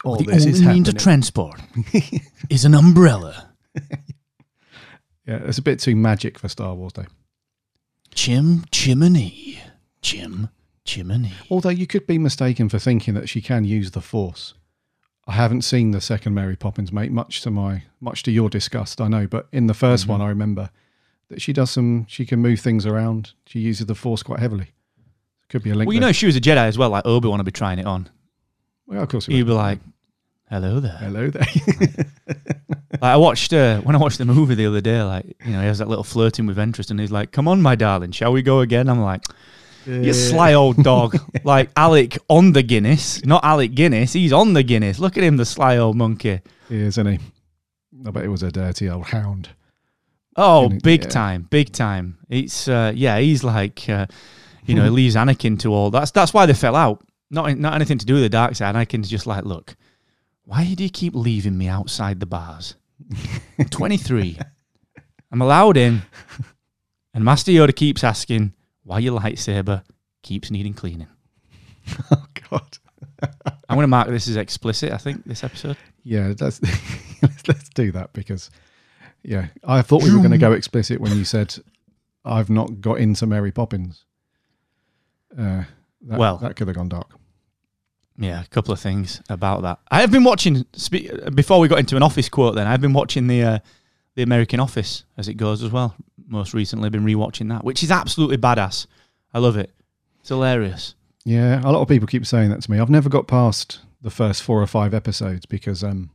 All 0.04 0.16
the 0.16 0.24
this 0.24 0.46
only 0.46 0.52
is 0.52 0.62
means 0.62 0.88
of 0.88 0.96
transport 0.96 1.60
is 2.50 2.64
an 2.64 2.74
umbrella. 2.74 3.50
Yeah, 5.26 5.40
it's 5.44 5.58
a 5.58 5.62
bit 5.62 5.80
too 5.80 5.96
magic 5.96 6.38
for 6.38 6.48
Star 6.48 6.74
Wars, 6.74 6.92
though. 6.94 7.06
Chim 8.14 8.64
chimney. 8.70 9.60
Chim 10.00 10.48
chimney. 10.86 11.32
Although 11.50 11.68
you 11.70 11.86
could 11.86 12.06
be 12.06 12.18
mistaken 12.18 12.68
for 12.68 12.78
thinking 12.78 13.14
that 13.14 13.28
she 13.28 13.40
can 13.42 13.64
use 13.64 13.90
the 13.90 14.00
Force. 14.00 14.54
I 15.28 15.32
haven't 15.32 15.62
seen 15.62 15.90
the 15.90 16.00
second 16.00 16.34
Mary 16.34 16.54
Poppins, 16.56 16.92
mate. 16.92 17.10
Much 17.10 17.40
to 17.42 17.50
my, 17.50 17.82
much 18.00 18.22
to 18.22 18.30
your 18.30 18.48
disgust, 18.48 19.00
I 19.00 19.08
know. 19.08 19.26
But 19.26 19.48
in 19.52 19.66
the 19.66 19.72
1st 19.74 20.02
Mm-hmm. 20.02 20.12
one, 20.12 20.20
I 20.22 20.28
remember 20.28 20.70
that 21.28 21.42
she 21.42 21.52
does 21.52 21.70
some. 21.70 22.06
She 22.08 22.24
can 22.24 22.38
move 22.40 22.60
things 22.60 22.86
around. 22.86 23.32
She 23.46 23.58
uses 23.58 23.86
the 23.86 23.94
Force 23.96 24.22
quite 24.22 24.38
heavily. 24.38 24.68
Could 25.48 25.62
be 25.64 25.70
a 25.70 25.74
link. 25.74 25.88
Well, 25.88 25.94
you 25.94 26.00
there. 26.00 26.08
know, 26.08 26.12
she 26.12 26.26
was 26.26 26.36
a 26.36 26.40
Jedi 26.40 26.56
as 26.68 26.78
well. 26.78 26.90
Like 26.90 27.04
Obi 27.06 27.28
Wan 27.28 27.38
to 27.38 27.44
be 27.44 27.50
trying 27.50 27.78
it 27.80 27.86
on. 27.86 28.08
Well, 28.86 29.02
of 29.02 29.08
course. 29.08 29.26
it 29.28 29.32
He'd 29.32 29.42
would. 29.42 29.50
be 29.50 29.54
like, 29.54 29.80
"Hello 30.48 30.78
there." 30.80 30.96
"Hello 30.98 31.28
there." 31.30 31.46
Like, 32.92 33.02
I 33.12 33.16
watched 33.16 33.52
uh, 33.52 33.80
when 33.80 33.94
I 33.94 33.98
watched 33.98 34.16
the 34.18 34.24
movie 34.24 34.54
the 34.54 34.64
other 34.66 34.80
day. 34.80 35.02
Like, 35.02 35.26
you 35.44 35.52
know, 35.52 35.60
he 35.60 35.66
has 35.66 35.78
that 35.78 35.88
little 35.88 36.02
flirting 36.04 36.46
with 36.46 36.58
interest, 36.58 36.90
and 36.90 36.98
he's 36.98 37.10
like, 37.12 37.30
"Come 37.30 37.46
on, 37.46 37.60
my 37.60 37.74
darling, 37.74 38.12
shall 38.12 38.32
we 38.32 38.40
go 38.42 38.60
again?" 38.60 38.88
I'm 38.88 39.00
like, 39.00 39.22
"You 39.86 40.12
sly 40.12 40.54
old 40.54 40.82
dog!" 40.82 41.16
like 41.44 41.70
Alec 41.76 42.18
on 42.28 42.52
the 42.52 42.62
Guinness, 42.62 43.24
not 43.24 43.44
Alec 43.44 43.74
Guinness. 43.74 44.12
He's 44.12 44.32
on 44.32 44.52
the 44.52 44.62
Guinness. 44.62 44.98
Look 44.98 45.16
at 45.16 45.22
him, 45.24 45.36
the 45.36 45.44
sly 45.44 45.76
old 45.78 45.96
monkey. 45.96 46.40
he 46.68 46.76
is, 46.76 46.98
isn't 46.98 47.06
he? 47.06 47.18
I 48.06 48.10
bet 48.10 48.24
it 48.24 48.28
was 48.28 48.42
a 48.42 48.50
dirty 48.52 48.88
old 48.90 49.06
hound. 49.06 49.48
Oh, 50.36 50.68
Guinness, 50.68 50.82
big 50.82 51.02
yeah. 51.04 51.08
time, 51.08 51.42
big 51.50 51.72
time. 51.72 52.18
It's 52.28 52.68
uh, 52.68 52.92
yeah, 52.94 53.18
he's 53.18 53.42
like, 53.44 53.88
uh, 53.88 54.06
you 54.66 54.74
Hmm. 54.74 54.78
know, 54.80 54.84
he 54.84 54.90
leaves 54.90 55.14
Anakin 55.16 55.58
to 55.60 55.72
all. 55.72 55.90
That's 55.90 56.10
that's 56.10 56.34
why 56.34 56.46
they 56.46 56.54
fell 56.54 56.76
out. 56.76 57.02
Not 57.30 57.56
not 57.58 57.74
anything 57.74 57.98
to 57.98 58.06
do 58.06 58.14
with 58.14 58.22
the 58.22 58.28
dark 58.28 58.54
side. 58.56 58.74
Anakin's 58.74 59.08
just 59.08 59.26
like, 59.26 59.44
look, 59.44 59.76
why 60.44 60.74
do 60.74 60.82
you 60.84 60.90
keep 60.90 61.14
leaving 61.14 61.56
me 61.56 61.68
outside 61.68 62.20
the 62.20 62.26
bars? 62.26 62.74
23. 63.70 64.38
I'm 65.32 65.42
allowed 65.42 65.76
in, 65.76 66.02
and 67.14 67.24
Master 67.24 67.50
Yoda 67.52 67.74
keeps 67.74 68.04
asking 68.04 68.52
why 68.86 69.00
your 69.00 69.18
lightsaber 69.20 69.82
keeps 70.22 70.50
needing 70.50 70.74
cleaning. 70.74 71.08
Oh 72.10 72.24
God. 72.50 72.78
I'm 73.68 73.76
going 73.76 73.82
to 73.84 73.88
mark 73.88 74.08
this 74.08 74.28
as 74.28 74.36
explicit. 74.36 74.92
I 74.92 74.96
think 74.98 75.24
this 75.24 75.42
episode. 75.44 75.76
Yeah, 76.04 76.32
let's 76.40 76.60
let's, 76.62 76.62
let's 77.48 77.68
do 77.70 77.92
that 77.92 78.12
because 78.12 78.50
yeah, 79.22 79.48
I 79.64 79.82
thought 79.82 80.02
we 80.02 80.10
were 80.12 80.18
going 80.18 80.30
to 80.32 80.38
go 80.38 80.52
explicit 80.52 81.00
when 81.00 81.16
you 81.16 81.24
said 81.24 81.54
I've 82.24 82.50
not 82.50 82.80
got 82.80 82.98
into 82.98 83.26
Mary 83.26 83.52
Poppins. 83.52 84.04
Uh, 85.36 85.64
that, 86.02 86.18
Well- 86.18 86.38
that 86.38 86.56
could 86.56 86.68
have 86.68 86.76
gone 86.76 86.88
dark. 86.88 87.10
Yeah, 88.18 88.42
a 88.42 88.46
couple 88.46 88.72
of 88.72 88.80
things 88.80 89.20
about 89.28 89.62
that. 89.62 89.78
I 89.90 90.00
have 90.00 90.10
been 90.10 90.24
watching 90.24 90.64
before 91.34 91.60
we 91.60 91.68
got 91.68 91.78
into 91.80 91.96
an 91.96 92.02
office 92.02 92.28
quote. 92.30 92.54
Then 92.54 92.66
I've 92.66 92.80
been 92.80 92.94
watching 92.94 93.26
the 93.26 93.42
uh, 93.42 93.58
the 94.14 94.22
American 94.22 94.58
Office 94.58 95.04
as 95.18 95.28
it 95.28 95.34
goes 95.34 95.62
as 95.62 95.70
well. 95.70 95.94
Most 96.26 96.54
recently, 96.54 96.90
been 96.90 97.04
rewatching 97.04 97.48
that, 97.50 97.64
which 97.64 97.82
is 97.82 97.90
absolutely 97.90 98.36
badass. 98.36 98.86
I 99.32 99.38
love 99.38 99.56
it. 99.56 99.70
It's 100.20 100.28
hilarious. 100.28 100.94
Yeah, 101.24 101.60
a 101.64 101.70
lot 101.72 101.82
of 101.82 101.88
people 101.88 102.06
keep 102.06 102.26
saying 102.26 102.50
that 102.50 102.62
to 102.62 102.70
me. 102.70 102.78
I've 102.78 102.90
never 102.90 103.08
got 103.08 103.26
past 103.26 103.80
the 104.00 104.10
first 104.10 104.42
four 104.42 104.62
or 104.62 104.66
five 104.66 104.94
episodes 104.94 105.46
because, 105.46 105.82
um, 105.82 106.10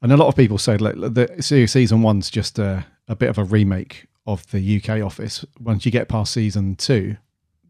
and 0.00 0.12
a 0.12 0.16
lot 0.16 0.28
of 0.28 0.36
people 0.36 0.58
say 0.58 0.76
like 0.76 0.94
the 0.96 1.36
se- 1.40 1.66
season 1.66 2.02
one's 2.02 2.30
just 2.30 2.58
a, 2.58 2.84
a 3.08 3.14
bit 3.14 3.28
of 3.28 3.38
a 3.38 3.44
remake 3.44 4.06
of 4.26 4.48
the 4.50 4.76
UK 4.76 5.02
Office. 5.04 5.44
Once 5.60 5.84
you 5.84 5.92
get 5.92 6.08
past 6.08 6.32
season 6.32 6.76
two, 6.76 7.16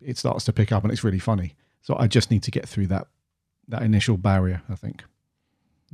it 0.00 0.18
starts 0.18 0.44
to 0.44 0.52
pick 0.52 0.72
up 0.72 0.82
and 0.82 0.92
it's 0.92 1.04
really 1.04 1.18
funny. 1.18 1.54
So 1.82 1.96
I 1.98 2.06
just 2.06 2.30
need 2.30 2.42
to 2.44 2.50
get 2.50 2.68
through 2.68 2.88
that 2.88 3.08
that 3.68 3.82
initial 3.82 4.16
barrier. 4.16 4.62
I 4.68 4.74
think. 4.74 5.04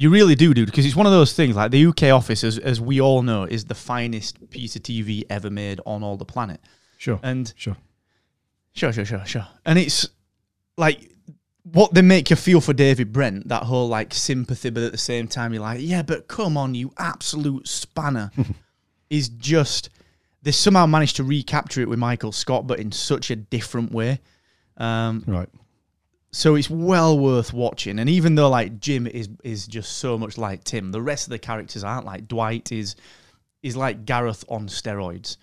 You 0.00 0.10
really 0.10 0.36
do, 0.36 0.54
dude, 0.54 0.66
because 0.66 0.86
it's 0.86 0.94
one 0.94 1.06
of 1.06 1.12
those 1.12 1.32
things. 1.32 1.56
Like 1.56 1.72
the 1.72 1.86
UK 1.86 2.04
Office, 2.04 2.44
as 2.44 2.56
as 2.58 2.80
we 2.80 3.00
all 3.00 3.22
know, 3.22 3.42
is 3.44 3.64
the 3.64 3.74
finest 3.74 4.48
piece 4.48 4.76
of 4.76 4.82
TV 4.82 5.24
ever 5.28 5.50
made 5.50 5.80
on 5.84 6.04
all 6.04 6.16
the 6.16 6.24
planet. 6.24 6.60
Sure. 6.98 7.18
And 7.22 7.52
Sure. 7.56 7.76
Sure, 8.74 8.92
sure, 8.92 9.04
sure, 9.04 9.26
sure. 9.26 9.46
And 9.66 9.76
it's 9.76 10.08
like 10.76 11.10
what 11.64 11.92
they 11.94 12.02
make 12.02 12.30
you 12.30 12.36
feel 12.36 12.60
for 12.60 12.72
David 12.72 13.12
Brent, 13.12 13.48
that 13.48 13.64
whole 13.64 13.88
like 13.88 14.14
sympathy, 14.14 14.70
but 14.70 14.84
at 14.84 14.92
the 14.92 14.98
same 14.98 15.26
time 15.26 15.52
you're 15.52 15.62
like, 15.62 15.80
yeah, 15.82 16.02
but 16.02 16.28
come 16.28 16.56
on, 16.56 16.76
you 16.76 16.92
absolute 16.96 17.66
spanner, 17.66 18.30
is 19.10 19.28
just 19.28 19.90
they 20.42 20.52
somehow 20.52 20.86
managed 20.86 21.16
to 21.16 21.24
recapture 21.24 21.80
it 21.80 21.88
with 21.88 21.98
Michael 21.98 22.30
Scott, 22.30 22.68
but 22.68 22.78
in 22.78 22.92
such 22.92 23.32
a 23.32 23.36
different 23.36 23.90
way. 23.90 24.20
Um, 24.76 25.24
Right. 25.26 25.48
So 26.38 26.54
it's 26.54 26.70
well 26.70 27.18
worth 27.18 27.52
watching. 27.52 27.98
And 27.98 28.08
even 28.08 28.36
though 28.36 28.48
like 28.48 28.78
Jim 28.78 29.08
is 29.08 29.28
is 29.42 29.66
just 29.66 29.98
so 29.98 30.16
much 30.16 30.38
like 30.38 30.62
Tim, 30.62 30.92
the 30.92 31.02
rest 31.02 31.26
of 31.26 31.30
the 31.30 31.38
characters 31.40 31.82
aren't. 31.82 32.06
Like 32.06 32.28
Dwight 32.28 32.70
is 32.70 32.94
is 33.60 33.76
like 33.76 34.04
Gareth 34.04 34.44
on 34.48 34.68
steroids. 34.68 35.36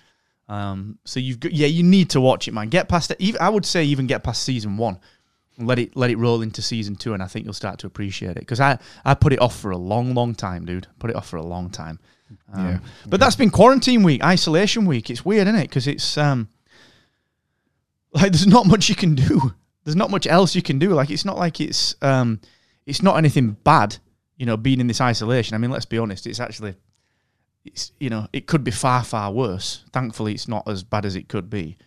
Um, 0.47 0.97
so 1.03 1.19
you've 1.19 1.41
got 1.41 1.51
yeah, 1.51 1.67
you 1.67 1.83
need 1.83 2.11
to 2.11 2.21
watch 2.21 2.47
it, 2.47 2.53
man. 2.53 2.69
Get 2.69 2.87
past 2.87 3.11
it. 3.11 3.17
Even 3.19 3.41
I 3.41 3.49
would 3.49 3.65
say 3.65 3.83
even 3.83 4.07
get 4.07 4.23
past 4.23 4.43
season 4.43 4.77
one. 4.77 4.97
Let 5.57 5.79
it 5.79 5.97
let 5.97 6.11
it 6.11 6.17
roll 6.17 6.41
into 6.41 6.61
season 6.61 6.95
two, 6.95 7.13
and 7.13 7.21
I 7.21 7.27
think 7.27 7.43
you'll 7.43 7.53
start 7.53 7.77
to 7.79 7.87
appreciate 7.87 8.37
it. 8.37 8.39
Because 8.39 8.61
I 8.61 8.79
I 9.03 9.15
put 9.15 9.33
it 9.33 9.41
off 9.41 9.59
for 9.59 9.71
a 9.71 9.77
long, 9.77 10.13
long 10.13 10.33
time, 10.33 10.65
dude. 10.65 10.87
Put 10.99 11.09
it 11.09 11.17
off 11.17 11.27
for 11.27 11.35
a 11.35 11.45
long 11.45 11.71
time. 11.71 11.99
Um, 12.53 12.65
Yeah. 12.65 12.79
But 13.07 13.19
that's 13.19 13.35
been 13.35 13.49
quarantine 13.49 14.01
week, 14.01 14.23
isolation 14.23 14.85
week. 14.85 15.09
It's 15.09 15.25
weird, 15.25 15.47
isn't 15.47 15.59
it? 15.59 15.67
Because 15.67 15.87
it's 15.87 16.17
um 16.17 16.47
like 18.13 18.31
there's 18.31 18.47
not 18.47 18.65
much 18.65 18.87
you 18.87 18.95
can 18.95 19.15
do. 19.15 19.53
There's 19.85 19.95
not 19.95 20.09
much 20.11 20.27
else 20.27 20.55
you 20.55 20.61
can 20.61 20.79
do. 20.79 20.89
Like 20.89 21.09
it's 21.09 21.25
not 21.25 21.37
like 21.37 21.61
it's 21.61 21.95
um 22.01 22.41
it's 22.85 23.01
not 23.01 23.17
anything 23.17 23.51
bad, 23.63 23.97
you 24.35 24.45
know, 24.45 24.57
being 24.57 24.79
in 24.79 24.87
this 24.87 24.99
isolation. 24.99 25.55
I 25.55 25.59
mean, 25.59 25.71
let's 25.71 25.85
be 25.85 25.97
honest, 25.97 26.27
it's 26.27 26.39
actually 26.39 26.75
it's 27.63 27.91
you 27.99 28.09
know, 28.09 28.27
it 28.33 28.47
could 28.47 28.63
be 28.63 28.71
far, 28.71 29.03
far 29.03 29.31
worse. 29.31 29.85
Thankfully 29.93 30.33
it's 30.33 30.47
not 30.47 30.67
as 30.67 30.83
bad 30.83 31.05
as 31.05 31.15
it 31.15 31.29
could 31.29 31.49
be. 31.49 31.77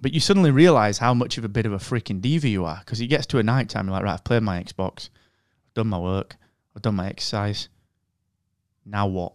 But 0.00 0.12
you 0.12 0.18
suddenly 0.18 0.50
realise 0.50 0.98
how 0.98 1.14
much 1.14 1.38
of 1.38 1.44
a 1.44 1.48
bit 1.48 1.64
of 1.64 1.72
a 1.72 1.78
freaking 1.78 2.20
diva 2.20 2.48
you 2.48 2.64
are. 2.64 2.80
Because 2.80 3.00
it 3.00 3.06
gets 3.06 3.24
to 3.26 3.38
a 3.38 3.42
night 3.44 3.68
time, 3.68 3.86
you're 3.86 3.92
like, 3.92 4.02
right, 4.02 4.14
I've 4.14 4.24
played 4.24 4.42
my 4.42 4.60
Xbox, 4.60 5.10
I've 5.68 5.74
done 5.74 5.86
my 5.86 5.98
work, 5.98 6.34
I've 6.74 6.82
done 6.82 6.96
my 6.96 7.08
exercise. 7.08 7.68
Now 8.84 9.06
what? 9.06 9.34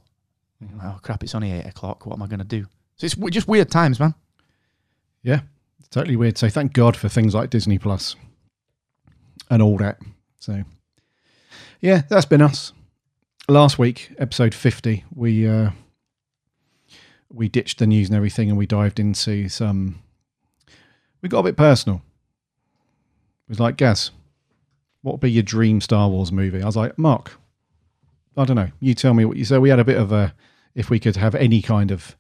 Oh 0.84 1.00
crap, 1.02 1.24
it's 1.24 1.36
only 1.36 1.54
eight 1.54 1.66
o'clock. 1.66 2.06
What 2.06 2.16
am 2.16 2.24
I 2.24 2.28
gonna 2.28 2.44
do? 2.44 2.66
So 2.98 3.06
it's 3.06 3.16
just 3.16 3.48
weird 3.48 3.72
times, 3.72 4.00
man. 4.00 4.14
Yeah. 5.24 5.42
Totally 5.92 6.16
weird. 6.16 6.38
So 6.38 6.50
thank 6.50 6.74
God 6.74 6.96
for 6.96 7.10
things 7.10 7.34
like 7.34 7.50
Disney 7.50 7.80
Plus 7.80 8.16
and 9.50 9.62
all 9.62 9.78
that. 9.78 10.00
So 10.40 10.64
yeah, 11.82 12.02
that's 12.10 12.26
been 12.26 12.42
us. 12.42 12.74
Last 13.50 13.80
week, 13.80 14.12
episode 14.18 14.54
fifty, 14.54 15.06
we 15.14 15.48
uh 15.48 15.72
we 17.30 17.48
ditched 17.48 17.80
the 17.80 17.88
news 17.88 18.10
and 18.10 18.16
everything 18.16 18.50
and 18.50 18.58
we 18.58 18.66
dived 18.66 19.00
into 19.00 19.50
some 19.50 20.00
we 21.22 21.30
got 21.30 21.40
a 21.40 21.44
bit 21.44 21.58
personal. 21.58 22.02
It 23.48 23.50
was 23.50 23.60
like, 23.60 23.78
Gaz, 23.78 24.12
what 25.02 25.14
would 25.14 25.22
be 25.22 25.32
your 25.32 25.44
dream 25.44 25.80
Star 25.82 26.10
Wars 26.10 26.32
movie? 26.32 26.62
I 26.62 26.66
was 26.66 26.76
like, 26.76 26.98
Mark, 26.98 27.40
I 28.36 28.44
don't 28.46 28.56
know. 28.56 28.72
You 28.80 28.94
tell 28.94 29.14
me 29.14 29.26
what 29.26 29.38
you 29.38 29.46
so 29.46 29.60
we 29.62 29.70
had 29.70 29.80
a 29.80 29.86
bit 29.86 29.98
of 29.98 30.12
a 30.12 30.34
if 30.76 30.90
we 30.90 31.00
could 31.00 31.16
have 31.16 31.34
any 31.36 31.62
kind 31.62 31.92
of 31.92 32.16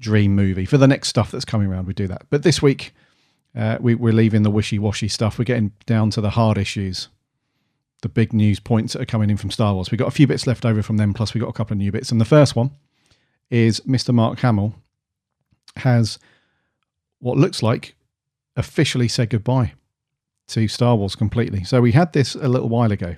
dream 0.00 0.34
movie 0.34 0.64
for 0.64 0.78
the 0.78 0.88
next 0.88 1.08
stuff 1.08 1.30
that's 1.30 1.44
coming 1.44 1.68
around, 1.68 1.86
we'd 1.86 1.96
do 1.96 2.08
that. 2.08 2.22
But 2.30 2.42
this 2.42 2.62
week, 2.62 2.94
uh, 3.56 3.78
we, 3.80 3.94
we're 3.94 4.12
leaving 4.12 4.42
the 4.42 4.50
wishy 4.50 4.78
washy 4.78 5.08
stuff. 5.08 5.38
We're 5.38 5.44
getting 5.44 5.72
down 5.86 6.10
to 6.10 6.20
the 6.20 6.30
hard 6.30 6.58
issues, 6.58 7.08
the 8.02 8.08
big 8.08 8.32
news 8.32 8.60
points 8.60 8.92
that 8.92 9.02
are 9.02 9.06
coming 9.06 9.30
in 9.30 9.36
from 9.36 9.50
Star 9.50 9.74
Wars. 9.74 9.90
We've 9.90 9.98
got 9.98 10.08
a 10.08 10.12
few 10.12 10.26
bits 10.26 10.46
left 10.46 10.64
over 10.64 10.82
from 10.82 10.96
them, 10.96 11.14
plus 11.14 11.34
we've 11.34 11.42
got 11.42 11.50
a 11.50 11.54
couple 11.54 11.74
of 11.74 11.78
new 11.78 11.92
bits. 11.92 12.12
And 12.12 12.20
the 12.20 12.24
first 12.24 12.54
one 12.54 12.70
is 13.50 13.80
Mr. 13.80 14.14
Mark 14.14 14.38
Hamill 14.40 14.74
has 15.76 16.18
what 17.18 17.36
looks 17.36 17.62
like 17.62 17.94
officially 18.56 19.08
said 19.08 19.30
goodbye 19.30 19.72
to 20.48 20.68
Star 20.68 20.96
Wars 20.96 21.14
completely. 21.14 21.64
So 21.64 21.80
we 21.80 21.92
had 21.92 22.12
this 22.12 22.34
a 22.34 22.48
little 22.48 22.68
while 22.68 22.92
ago. 22.92 23.16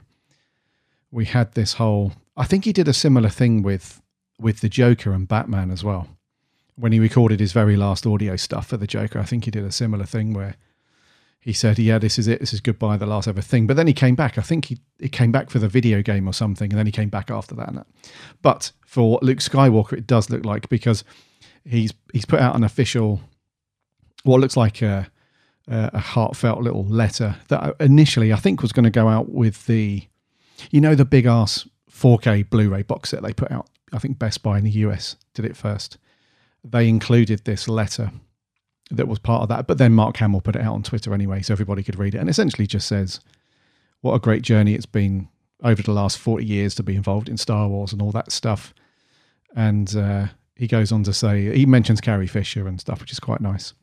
We 1.10 1.26
had 1.26 1.52
this 1.52 1.74
whole. 1.74 2.12
I 2.36 2.44
think 2.44 2.64
he 2.64 2.72
did 2.72 2.88
a 2.88 2.94
similar 2.94 3.28
thing 3.28 3.62
with 3.62 4.00
with 4.38 4.60
the 4.60 4.68
Joker 4.68 5.12
and 5.12 5.28
Batman 5.28 5.70
as 5.70 5.84
well. 5.84 6.08
When 6.76 6.93
he 6.93 7.00
recorded 7.00 7.41
his 7.41 7.52
very 7.52 7.76
last 7.76 8.07
audio 8.07 8.37
stuff 8.37 8.69
for 8.69 8.76
the 8.76 8.87
Joker, 8.87 9.19
I 9.19 9.25
think 9.25 9.45
he 9.45 9.50
did 9.50 9.64
a 9.64 9.73
similar 9.73 10.05
thing 10.05 10.33
where 10.33 10.57
he 11.43 11.52
said, 11.52 11.79
"Yeah, 11.79 11.99
this 11.99 12.19
is 12.19 12.29
it. 12.29 12.41
This 12.41 12.52
is 12.52 12.61
goodbye, 12.61 12.97
the 12.97 13.07
last 13.07 13.29
ever 13.29 13.43
thing." 13.43 13.67
But 13.67 13.76
then 13.76 13.87
he 13.88 13.93
came 13.93 14.14
back. 14.14 14.38
I 14.38 14.43
think 14.43 14.67
he, 14.67 14.79
he 14.99 15.09
came 15.09 15.33
back 15.33 15.50
for 15.50 15.59
the 15.59 15.69
video 15.69 16.00
game 16.00 16.29
or 16.29 16.33
something, 16.33 16.71
and 16.71 16.79
then 16.79 16.87
he 16.87 16.93
came 16.93 17.09
back 17.09 17.31
after 17.31 17.55
that. 17.57 17.75
That. 17.75 17.87
But 18.41 18.73
for 18.87 19.19
Luke 19.23 19.41
Skywalker, 19.41 19.95
it 19.95 20.07
does 20.07 20.31
look 20.31 20.45
like 20.45 20.69
because 20.69 21.05
he's 21.64 21.93
he's 22.12 22.25
put 22.25 22.41
out 22.41 22.55
an 22.55 22.64
official, 22.64 23.21
what 24.23 24.41
looks 24.41 24.57
like 24.57 24.83
a 24.83 25.11
a 25.69 25.91
a 25.95 25.99
heartfelt 25.99 26.61
little 26.62 26.85
letter 26.85 27.37
that 27.49 27.62
uh, 27.62 27.73
initially 27.81 28.33
I 28.33 28.37
think 28.37 28.62
was 28.62 28.73
going 28.73 28.85
to 28.85 28.91
go 28.91 29.09
out 29.09 29.31
with 29.31 29.67
the, 29.67 30.07
you 30.71 30.81
know, 30.81 30.95
the 30.95 31.05
big 31.05 31.26
ass 31.26 31.67
4K 31.91 32.49
Blu-ray 32.49 32.83
box 32.83 33.11
set 33.11 33.23
they 33.23 33.33
put 33.33 33.50
out. 33.50 33.69
I 33.93 33.99
think 33.99 34.19
Best 34.19 34.43
Buy 34.43 34.59
in 34.59 34.64
the 34.64 34.71
US 34.71 35.17
did 35.35 35.45
it 35.45 35.57
first. 35.57 35.99
They 36.64 36.88
included 36.88 37.45
this 37.45 37.69
letter 37.69 38.11
that 38.90 39.09
was 39.09 39.19
part 39.19 39.42
of 39.42 39.49
that, 39.49 39.66
but 39.66 39.78
then 39.78 39.92
Mark 39.92 40.16
Hamill 40.19 40.40
put 40.40 40.57
it 40.57 40.62
out 40.62 40.75
on 40.75 40.83
Twitter 40.83 41.14
anyway, 41.14 41.42
so 41.42 41.52
everybody 41.52 41.83
could 41.83 41.99
read 41.99 42.14
it, 42.14 42.19
and 42.19 42.28
essentially 42.28 42.66
just 42.66 42.87
says, 42.87 43.21
"What 44.00 44.14
a 44.14 44.21
great 44.21 44.42
journey 44.42 44.75
it's 44.75 44.87
been 44.87 45.28
over 45.62 45.83
the 45.83 45.92
last 45.92 46.19
40 46.19 46.45
years 46.45 46.75
to 46.75 46.83
be 46.83 46.97
involved 46.97 47.28
in 47.28 47.37
Star 47.37 47.69
Wars 47.69 47.92
and 47.92 48.02
all 48.02 48.12
that 48.12 48.33
stuff." 48.33 48.75
And 49.54 49.95
uh, 49.97 50.26
he 50.57 50.66
goes 50.66 50.92
on 50.92 51.02
to 51.04 51.12
say 51.12 51.57
he 51.57 51.66
mentions 51.66 52.00
Carrie 52.00 52.26
Fisher 52.26 52.69
and 52.69 52.81
stuff, 52.81 53.00
which 53.00 53.12
is 53.12 53.21
quite 53.21 53.40
nice 53.40 53.75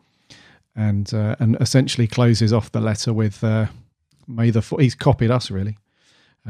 and 0.76 1.14
uh, 1.14 1.36
and 1.40 1.58
essentially 1.60 2.08
closes 2.08 2.54
off 2.54 2.72
the 2.72 2.80
letter 2.80 3.14
with 3.14 3.44
uh, 3.44 3.68
"May 4.28 4.50
the 4.50 4.62
Fo-" 4.62 4.78
he's 4.78 4.96
copied 4.96 5.30
us 5.30 5.52
really. 5.52 5.78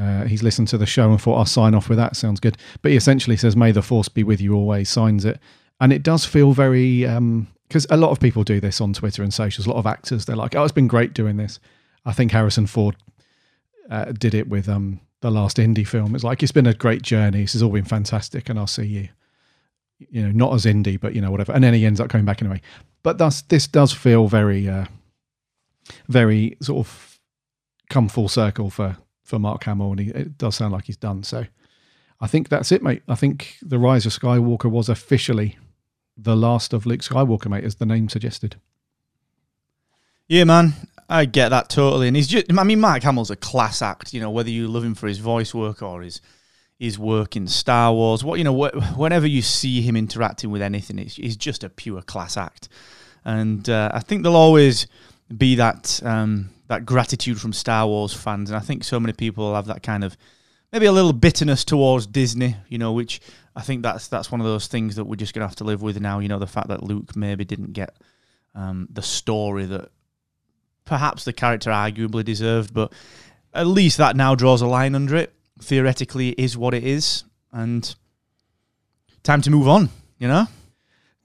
Uh, 0.00 0.24
he's 0.24 0.42
listened 0.42 0.68
to 0.68 0.78
the 0.78 0.86
show 0.86 1.10
and 1.10 1.20
thought 1.20 1.36
I'll 1.36 1.44
sign 1.44 1.74
off 1.74 1.88
with 1.88 1.98
that. 1.98 2.16
Sounds 2.16 2.40
good. 2.40 2.56
But 2.80 2.92
he 2.92 2.96
essentially 2.96 3.36
says, 3.36 3.56
"May 3.56 3.72
the 3.72 3.82
force 3.82 4.08
be 4.08 4.22
with 4.22 4.40
you 4.40 4.54
always." 4.54 4.88
Signs 4.88 5.24
it, 5.24 5.40
and 5.80 5.92
it 5.92 6.02
does 6.02 6.24
feel 6.24 6.52
very 6.52 7.00
because 7.68 7.86
a 7.88 7.96
lot 7.96 8.10
of 8.10 8.20
people 8.20 8.44
do 8.44 8.60
this 8.60 8.80
on 8.80 8.92
Twitter 8.92 9.22
and 9.22 9.32
socials. 9.32 9.66
A 9.66 9.70
lot 9.70 9.78
of 9.78 9.86
actors 9.86 10.26
they're 10.26 10.36
like, 10.36 10.54
"Oh, 10.54 10.62
it's 10.62 10.72
been 10.72 10.88
great 10.88 11.14
doing 11.14 11.36
this." 11.36 11.58
I 12.04 12.12
think 12.12 12.32
Harrison 12.32 12.66
Ford 12.66 12.96
uh, 13.90 14.12
did 14.12 14.34
it 14.34 14.48
with 14.48 14.68
um, 14.68 15.00
the 15.20 15.30
last 15.30 15.58
indie 15.58 15.86
film. 15.86 16.14
It's 16.14 16.24
like 16.24 16.42
it's 16.42 16.52
been 16.52 16.66
a 16.66 16.74
great 16.74 17.02
journey. 17.02 17.42
This 17.42 17.52
has 17.54 17.62
all 17.62 17.70
been 17.70 17.84
fantastic, 17.84 18.48
and 18.48 18.58
I'll 18.58 18.66
see 18.66 18.86
you. 18.86 19.08
You 19.98 20.22
know, 20.22 20.30
not 20.32 20.54
as 20.54 20.64
indie, 20.64 20.98
but 20.98 21.14
you 21.14 21.20
know, 21.20 21.30
whatever. 21.30 21.52
And 21.52 21.62
then 21.62 21.74
he 21.74 21.84
ends 21.84 22.00
up 22.00 22.08
coming 22.08 22.24
back 22.24 22.40
anyway. 22.42 22.60
But 23.02 23.18
thus, 23.18 23.42
this 23.42 23.66
does 23.66 23.92
feel 23.92 24.28
very, 24.28 24.68
uh, 24.68 24.86
very 26.08 26.56
sort 26.62 26.86
of 26.86 27.20
come 27.90 28.08
full 28.08 28.28
circle 28.28 28.70
for 28.70 28.96
for 29.24 29.38
Mark 29.38 29.64
Hamill, 29.64 29.92
and 29.92 30.00
he, 30.00 30.10
it 30.10 30.38
does 30.38 30.56
sound 30.56 30.72
like 30.72 30.86
he's 30.86 30.96
done. 30.96 31.22
So, 31.22 31.46
I 32.20 32.26
think 32.26 32.48
that's 32.48 32.72
it, 32.72 32.82
mate. 32.82 33.02
I 33.08 33.14
think 33.14 33.56
the 33.62 33.78
Rise 33.78 34.06
of 34.06 34.12
Skywalker 34.12 34.70
was 34.70 34.88
officially 34.88 35.58
the 36.16 36.36
last 36.36 36.72
of 36.72 36.86
Luke 36.86 37.00
Skywalker, 37.00 37.48
mate, 37.48 37.64
as 37.64 37.76
the 37.76 37.86
name 37.86 38.08
suggested. 38.08 38.56
Yeah, 40.28 40.44
man, 40.44 40.74
I 41.08 41.24
get 41.24 41.48
that 41.48 41.68
totally. 41.68 42.06
And 42.06 42.16
he's 42.16 42.28
just, 42.28 42.46
I 42.56 42.62
mean, 42.62 42.80
Mark 42.80 43.02
Hamill's 43.02 43.30
a 43.30 43.36
class 43.36 43.82
act. 43.82 44.14
You 44.14 44.20
know, 44.20 44.30
whether 44.30 44.50
you 44.50 44.68
love 44.68 44.84
him 44.84 44.94
for 44.94 45.08
his 45.08 45.18
voice 45.18 45.54
work 45.54 45.82
or 45.82 46.02
his 46.02 46.20
his 46.78 46.98
work 46.98 47.36
in 47.36 47.46
Star 47.46 47.92
Wars, 47.92 48.24
what 48.24 48.38
you 48.38 48.44
know, 48.44 48.64
wh- 48.64 48.98
whenever 48.98 49.26
you 49.26 49.42
see 49.42 49.82
him 49.82 49.96
interacting 49.96 50.50
with 50.50 50.62
anything, 50.62 50.98
it's, 50.98 51.16
he's 51.16 51.36
just 51.36 51.62
a 51.62 51.68
pure 51.68 52.00
class 52.00 52.38
act. 52.38 52.68
And 53.24 53.68
uh, 53.68 53.90
I 53.92 54.00
think 54.00 54.22
there'll 54.22 54.36
always 54.36 54.86
be 55.36 55.56
that 55.56 56.00
um, 56.04 56.50
that 56.68 56.86
gratitude 56.86 57.40
from 57.40 57.52
Star 57.52 57.86
Wars 57.86 58.14
fans, 58.14 58.50
and 58.50 58.56
I 58.56 58.60
think 58.60 58.84
so 58.84 59.00
many 59.00 59.12
people 59.12 59.54
have 59.54 59.66
that 59.66 59.82
kind 59.82 60.04
of 60.04 60.16
maybe 60.72 60.86
a 60.86 60.92
little 60.92 61.12
bitterness 61.12 61.64
towards 61.64 62.06
Disney, 62.06 62.56
you 62.68 62.78
know, 62.78 62.92
which 62.92 63.20
I 63.54 63.62
think 63.62 63.82
that's 63.82 64.08
that's 64.08 64.30
one 64.30 64.40
of 64.40 64.46
those 64.46 64.66
things 64.66 64.96
that 64.96 65.04
we're 65.04 65.16
just 65.16 65.34
gonna 65.34 65.46
have 65.46 65.56
to 65.56 65.64
live 65.64 65.82
with 65.82 66.00
now. 66.00 66.18
You 66.18 66.28
know, 66.28 66.38
the 66.38 66.46
fact 66.46 66.68
that 66.68 66.82
Luke 66.82 67.16
maybe 67.16 67.44
didn't 67.44 67.72
get 67.72 67.96
um, 68.54 68.88
the 68.90 69.02
story 69.02 69.66
that 69.66 69.90
perhaps 70.84 71.24
the 71.24 71.32
character 71.32 71.70
arguably 71.70 72.24
deserved, 72.24 72.72
but 72.72 72.92
at 73.52 73.66
least 73.66 73.98
that 73.98 74.16
now 74.16 74.34
draws 74.34 74.62
a 74.62 74.66
line 74.66 74.94
under 74.94 75.16
it. 75.16 75.34
Theoretically, 75.60 76.30
it 76.30 76.38
is 76.38 76.56
what 76.56 76.74
it 76.74 76.84
is, 76.84 77.24
and 77.52 77.94
time 79.22 79.42
to 79.42 79.50
move 79.50 79.68
on. 79.68 79.90
You 80.18 80.28
know, 80.28 80.46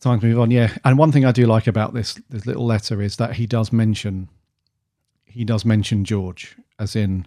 Time 0.05 0.20
to 0.20 0.27
move 0.27 0.39
on. 0.39 0.51
Yeah, 0.51 0.72
and 0.84 1.00
one 1.00 1.12
thing 1.12 1.25
I 1.25 1.32
do 1.32 1.48
like 1.48 1.65
about 1.65 1.96
this 1.96 2.13
this 2.29 2.46
little 2.46 2.65
letter 2.65 3.01
is 3.01 3.15
that 3.17 3.38
he 3.38 3.48
does 3.48 3.74
mention 3.74 4.29
he 5.24 5.44
does 5.44 5.65
mention 5.65 6.05
George, 6.05 6.55
as 6.77 6.96
in 6.96 7.25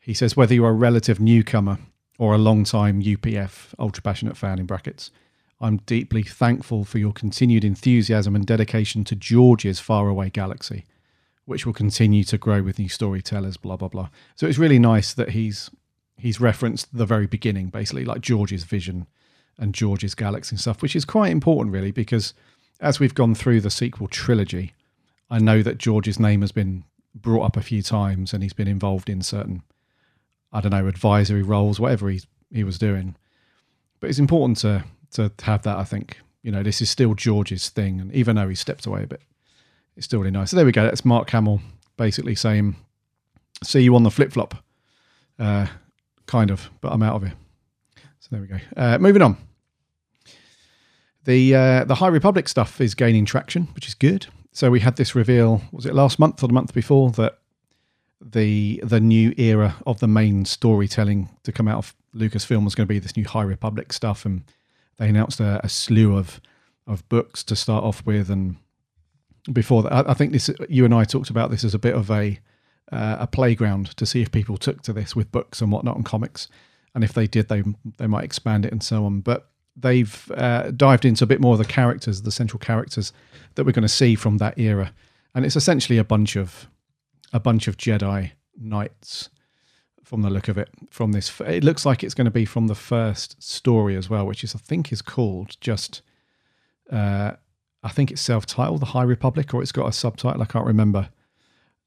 he 0.00 0.14
says 0.14 0.34
whether 0.34 0.54
you're 0.54 0.70
a 0.70 0.72
relative 0.72 1.20
newcomer 1.20 1.78
or 2.18 2.34
a 2.34 2.38
long 2.38 2.64
time 2.64 3.02
UPF 3.02 3.74
ultra 3.78 4.02
passionate 4.02 4.36
fan 4.36 4.58
in 4.58 4.66
brackets. 4.66 5.10
I'm 5.60 5.78
deeply 5.78 6.22
thankful 6.22 6.84
for 6.84 6.98
your 6.98 7.12
continued 7.12 7.64
enthusiasm 7.64 8.36
and 8.36 8.46
dedication 8.46 9.04
to 9.04 9.16
George's 9.16 9.80
faraway 9.80 10.28
galaxy, 10.28 10.84
which 11.46 11.64
will 11.64 11.72
continue 11.72 12.24
to 12.24 12.36
grow 12.36 12.62
with 12.62 12.78
new 12.78 12.88
storytellers. 12.88 13.56
Blah 13.56 13.76
blah 13.76 13.88
blah. 13.88 14.08
So 14.34 14.46
it's 14.46 14.58
really 14.58 14.78
nice 14.78 15.14
that 15.14 15.30
he's 15.30 15.70
he's 16.18 16.40
referenced 16.40 16.96
the 16.96 17.06
very 17.06 17.26
beginning, 17.26 17.68
basically 17.68 18.04
like 18.04 18.20
George's 18.20 18.64
vision 18.64 19.06
and 19.58 19.74
George's 19.74 20.14
galaxy 20.14 20.54
and 20.54 20.60
stuff, 20.60 20.82
which 20.82 20.96
is 20.96 21.04
quite 21.04 21.32
important, 21.32 21.72
really, 21.72 21.90
because 21.90 22.34
as 22.80 23.00
we've 23.00 23.14
gone 23.14 23.34
through 23.34 23.60
the 23.60 23.70
sequel 23.70 24.08
trilogy, 24.08 24.74
I 25.30 25.38
know 25.38 25.62
that 25.62 25.78
George's 25.78 26.20
name 26.20 26.42
has 26.42 26.52
been 26.52 26.84
brought 27.14 27.44
up 27.44 27.56
a 27.56 27.62
few 27.62 27.82
times 27.82 28.32
and 28.32 28.42
he's 28.42 28.52
been 28.52 28.68
involved 28.68 29.08
in 29.08 29.22
certain, 29.22 29.62
I 30.56 30.60
don't 30.62 30.72
know, 30.72 30.86
advisory 30.86 31.42
roles, 31.42 31.78
whatever 31.78 32.08
he 32.08 32.22
he 32.50 32.64
was 32.64 32.78
doing. 32.78 33.14
But 34.00 34.08
it's 34.08 34.18
important 34.18 34.56
to 34.58 34.84
to 35.12 35.30
have 35.42 35.62
that. 35.62 35.76
I 35.76 35.84
think 35.84 36.18
you 36.42 36.50
know 36.50 36.62
this 36.62 36.80
is 36.80 36.88
still 36.88 37.14
George's 37.14 37.68
thing, 37.68 38.00
and 38.00 38.10
even 38.14 38.36
though 38.36 38.48
he 38.48 38.54
stepped 38.54 38.86
away 38.86 39.02
a 39.02 39.06
bit, 39.06 39.20
it's 39.96 40.06
still 40.06 40.20
really 40.20 40.30
nice. 40.30 40.50
So 40.50 40.56
there 40.56 40.64
we 40.64 40.72
go. 40.72 40.84
That's 40.84 41.04
Mark 41.04 41.28
Hamill 41.28 41.60
basically 41.98 42.34
saying, 42.34 42.74
"See 43.62 43.80
you 43.80 43.94
on 43.94 44.02
the 44.02 44.10
flip 44.10 44.32
flop," 44.32 44.54
uh, 45.38 45.66
kind 46.24 46.50
of. 46.50 46.70
But 46.80 46.92
I'm 46.92 47.02
out 47.02 47.16
of 47.16 47.22
here. 47.22 47.34
So 48.20 48.28
there 48.30 48.40
we 48.40 48.46
go. 48.46 48.58
Uh, 48.76 48.96
moving 48.98 49.20
on. 49.20 49.36
The 51.24 51.54
uh, 51.54 51.84
the 51.84 51.96
High 51.96 52.08
Republic 52.08 52.48
stuff 52.48 52.80
is 52.80 52.94
gaining 52.94 53.26
traction, 53.26 53.68
which 53.74 53.86
is 53.86 53.94
good. 53.94 54.26
So 54.52 54.70
we 54.70 54.80
had 54.80 54.96
this 54.96 55.14
reveal. 55.14 55.60
Was 55.70 55.84
it 55.84 55.94
last 55.94 56.18
month 56.18 56.42
or 56.42 56.46
the 56.46 56.54
month 56.54 56.72
before 56.72 57.10
that 57.10 57.40
the 58.20 58.80
the 58.82 59.00
new 59.00 59.34
era 59.36 59.76
of 59.86 60.00
the 60.00 60.08
main 60.08 60.44
storytelling 60.44 61.28
to 61.42 61.52
come 61.52 61.68
out 61.68 61.78
of 61.78 61.94
Lucasfilm 62.14 62.64
was 62.64 62.74
going 62.74 62.86
to 62.86 62.92
be 62.92 62.98
this 62.98 63.16
new 63.16 63.24
High 63.24 63.42
Republic 63.42 63.92
stuff, 63.92 64.24
and 64.24 64.42
they 64.96 65.08
announced 65.08 65.40
a, 65.40 65.60
a 65.62 65.68
slew 65.68 66.16
of 66.16 66.40
of 66.86 67.06
books 67.08 67.42
to 67.44 67.56
start 67.56 67.84
off 67.84 68.04
with. 68.06 68.30
And 68.30 68.56
before 69.52 69.82
that, 69.82 69.92
I, 69.92 70.10
I 70.10 70.14
think 70.14 70.32
this 70.32 70.50
you 70.68 70.84
and 70.84 70.94
I 70.94 71.04
talked 71.04 71.30
about 71.30 71.50
this 71.50 71.64
as 71.64 71.74
a 71.74 71.78
bit 71.78 71.94
of 71.94 72.10
a 72.10 72.38
uh, 72.90 73.16
a 73.20 73.26
playground 73.26 73.96
to 73.96 74.06
see 74.06 74.22
if 74.22 74.32
people 74.32 74.56
took 74.56 74.82
to 74.82 74.92
this 74.92 75.14
with 75.14 75.32
books 75.32 75.60
and 75.60 75.70
whatnot 75.70 75.96
and 75.96 76.04
comics, 76.04 76.48
and 76.94 77.04
if 77.04 77.12
they 77.12 77.26
did, 77.26 77.48
they 77.48 77.62
they 77.98 78.06
might 78.06 78.24
expand 78.24 78.64
it 78.64 78.72
and 78.72 78.82
so 78.82 79.04
on. 79.04 79.20
But 79.20 79.50
they've 79.76 80.32
uh, 80.34 80.70
dived 80.70 81.04
into 81.04 81.24
a 81.24 81.26
bit 81.26 81.40
more 81.40 81.52
of 81.52 81.58
the 81.58 81.64
characters, 81.66 82.22
the 82.22 82.30
central 82.30 82.58
characters 82.58 83.12
that 83.56 83.66
we're 83.66 83.72
going 83.72 83.82
to 83.82 83.88
see 83.88 84.14
from 84.14 84.38
that 84.38 84.58
era, 84.58 84.92
and 85.34 85.44
it's 85.44 85.56
essentially 85.56 85.98
a 85.98 86.04
bunch 86.04 86.36
of 86.36 86.68
a 87.32 87.40
bunch 87.40 87.68
of 87.68 87.76
Jedi 87.76 88.32
knights 88.56 89.30
from 90.04 90.22
the 90.22 90.30
look 90.30 90.48
of 90.48 90.56
it. 90.56 90.70
From 90.90 91.12
this, 91.12 91.40
it 91.40 91.64
looks 91.64 91.84
like 91.84 92.04
it's 92.04 92.14
going 92.14 92.26
to 92.26 92.30
be 92.30 92.44
from 92.44 92.68
the 92.68 92.74
first 92.74 93.42
story 93.42 93.96
as 93.96 94.08
well, 94.08 94.26
which 94.26 94.44
is 94.44 94.54
I 94.54 94.58
think 94.58 94.92
is 94.92 95.02
called 95.02 95.56
just. 95.60 96.02
Uh, 96.90 97.32
I 97.82 97.88
think 97.90 98.10
it's 98.10 98.22
self-titled, 98.22 98.80
The 98.80 98.86
High 98.86 99.02
Republic, 99.04 99.54
or 99.54 99.62
it's 99.62 99.72
got 99.72 99.88
a 99.88 99.92
subtitle. 99.92 100.42
I 100.42 100.46
can't 100.46 100.66
remember. 100.66 101.08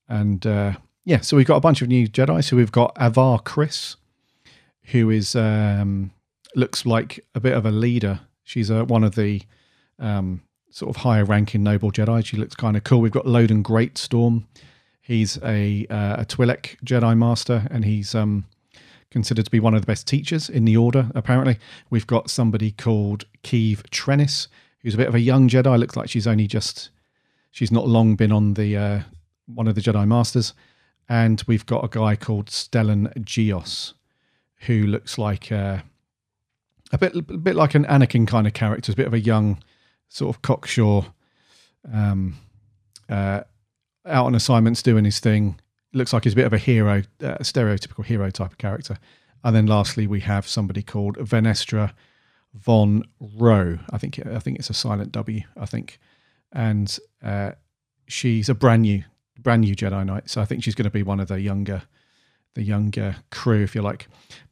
And 0.08 0.46
uh, 0.46 0.74
yeah, 1.04 1.20
so 1.20 1.36
we've 1.36 1.46
got 1.46 1.58
a 1.58 1.62
bunch 1.62 1.82
of 1.82 1.88
new 1.88 2.08
Jedi. 2.08 2.44
So 2.44 2.56
we've 2.56 2.72
got 2.72 2.94
Avar 2.96 3.42
Kriss, 3.42 3.96
who 4.84 5.10
is 5.10 5.36
um, 5.36 6.12
looks 6.56 6.86
like 6.86 7.26
a 7.36 7.40
bit 7.40 7.54
of 7.54 7.66
a 7.66 7.72
leader. 7.72 8.22
She's 8.44 8.72
uh, 8.72 8.86
one 8.86 9.04
of 9.04 9.16
the 9.16 9.42
um, 10.00 10.42
sort 10.70 10.96
of 10.96 11.02
higher 11.02 11.26
ranking 11.26 11.64
noble 11.64 11.92
Jedi. 11.92 12.26
She 12.26 12.38
looks 12.38 12.56
kind 12.56 12.78
of 12.78 12.84
cool. 12.84 13.02
We've 13.02 13.12
got 13.12 13.26
Loden 13.26 13.62
Greatstorm. 13.62 14.46
He's 15.10 15.40
a 15.42 15.88
uh, 15.90 16.18
a 16.20 16.26
Twi'lek 16.26 16.78
Jedi 16.86 17.18
Master, 17.18 17.66
and 17.72 17.84
he's 17.84 18.14
um, 18.14 18.46
considered 19.10 19.46
to 19.46 19.50
be 19.50 19.60
one 19.60 19.74
of 19.74 19.82
the 19.82 19.88
best 19.88 20.06
teachers 20.06 20.52
in 20.52 20.66
the 20.66 20.78
Order. 20.78 21.10
Apparently, 21.16 21.58
we've 21.90 22.06
got 22.06 22.30
somebody 22.30 22.70
called 22.70 23.26
Keeve 23.42 23.82
Trennis, 23.90 24.50
who's 24.84 24.94
a 24.94 24.98
bit 24.98 25.08
of 25.08 25.16
a 25.16 25.20
young 25.20 25.50
Jedi. 25.50 25.80
Looks 25.80 25.96
like 25.96 26.12
she's 26.12 26.28
only 26.28 26.46
just 26.46 26.92
she's 27.50 27.72
not 27.72 27.88
long 27.88 28.18
been 28.18 28.32
on 28.32 28.54
the 28.54 28.78
uh, 28.78 29.00
one 29.48 29.68
of 29.68 29.74
the 29.74 29.82
Jedi 29.82 30.08
Masters, 30.08 30.54
and 31.10 31.42
we've 31.48 31.66
got 31.66 31.84
a 31.84 31.88
guy 31.88 32.16
called 32.16 32.46
Stellan 32.46 33.12
Gios, 33.24 33.94
who 34.68 34.86
looks 34.86 35.18
like 35.18 35.52
uh, 35.52 35.80
a 36.92 37.00
bit 37.00 37.16
a 37.16 37.22
bit 37.24 37.56
like 37.56 37.74
an 37.74 37.86
Anakin 37.86 38.28
kind 38.28 38.46
of 38.46 38.54
character, 38.54 38.92
a 38.92 38.96
bit 38.96 39.08
of 39.08 39.16
a 39.16 39.20
young 39.20 39.58
sort 40.08 40.36
of 40.36 40.44
cocksure, 40.44 41.08
um, 41.92 42.36
uh, 43.10 43.42
out 44.10 44.26
on 44.26 44.36
assignments 44.36 44.82
doing 44.82 45.06
his 45.06 45.20
thing. 45.20 45.60
Looks 45.94 46.14
like 46.14 46.24
he's 46.24 46.34
a 46.34 46.36
bit 46.36 46.46
of 46.46 46.54
a 46.54 46.58
hero, 46.58 47.04
uh, 47.24 47.38
stereotypical 47.40 48.06
hero 48.06 48.30
type 48.30 48.52
of 48.52 48.58
character. 48.58 48.98
And 49.44 49.56
then 49.56 49.66
lastly, 49.66 50.08
we 50.08 50.20
have 50.22 50.48
somebody 50.48 50.82
called 50.84 51.18
Vernestra 51.18 51.94
von 52.54 53.04
Rwoh. 53.22 53.80
I 53.92 53.98
think 53.98 54.20
I 54.26 54.40
think 54.40 54.60
it's 54.60 54.70
a 54.70 54.74
silent 54.74 55.12
W. 55.12 55.42
I 55.58 55.66
think, 55.66 56.00
and 56.52 56.98
uh, 57.24 57.52
she's 58.08 58.50
a 58.50 58.54
brand 58.54 58.84
new 58.84 59.04
brand 59.38 59.62
new 59.62 59.76
Jedi 59.76 60.06
Knight. 60.06 60.30
So 60.30 60.42
I 60.42 60.46
think 60.46 60.64
she's 60.64 60.76
going 60.76 60.86
to 60.86 60.92
be 60.92 61.04
one 61.04 61.20
of 61.20 61.28
the 61.28 61.40
younger 61.40 61.84
the 62.56 62.64
younger 62.64 63.16
crew, 63.32 63.64
if 63.64 63.76
you 63.76 63.82
like. 63.82 64.08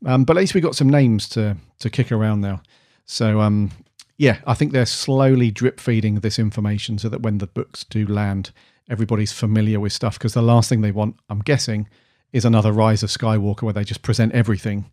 Um, 0.05 0.23
but 0.23 0.37
at 0.37 0.41
least 0.41 0.53
we 0.53 0.61
got 0.61 0.75
some 0.75 0.89
names 0.89 1.27
to 1.29 1.57
to 1.79 1.89
kick 1.89 2.11
around 2.11 2.41
now. 2.41 2.61
So 3.05 3.41
um, 3.41 3.71
yeah, 4.17 4.39
I 4.45 4.53
think 4.53 4.71
they're 4.71 4.85
slowly 4.85 5.51
drip 5.51 5.79
feeding 5.79 6.15
this 6.15 6.39
information 6.39 6.97
so 6.97 7.09
that 7.09 7.21
when 7.21 7.37
the 7.39 7.47
books 7.47 7.83
do 7.83 8.05
land, 8.05 8.51
everybody's 8.89 9.31
familiar 9.31 9.79
with 9.79 9.93
stuff. 9.93 10.17
Because 10.17 10.33
the 10.33 10.41
last 10.41 10.69
thing 10.69 10.81
they 10.81 10.91
want, 10.91 11.17
I'm 11.29 11.39
guessing, 11.39 11.87
is 12.31 12.45
another 12.45 12.71
Rise 12.71 13.03
of 13.03 13.09
Skywalker 13.09 13.63
where 13.63 13.73
they 13.73 13.83
just 13.83 14.01
present 14.01 14.33
everything. 14.33 14.91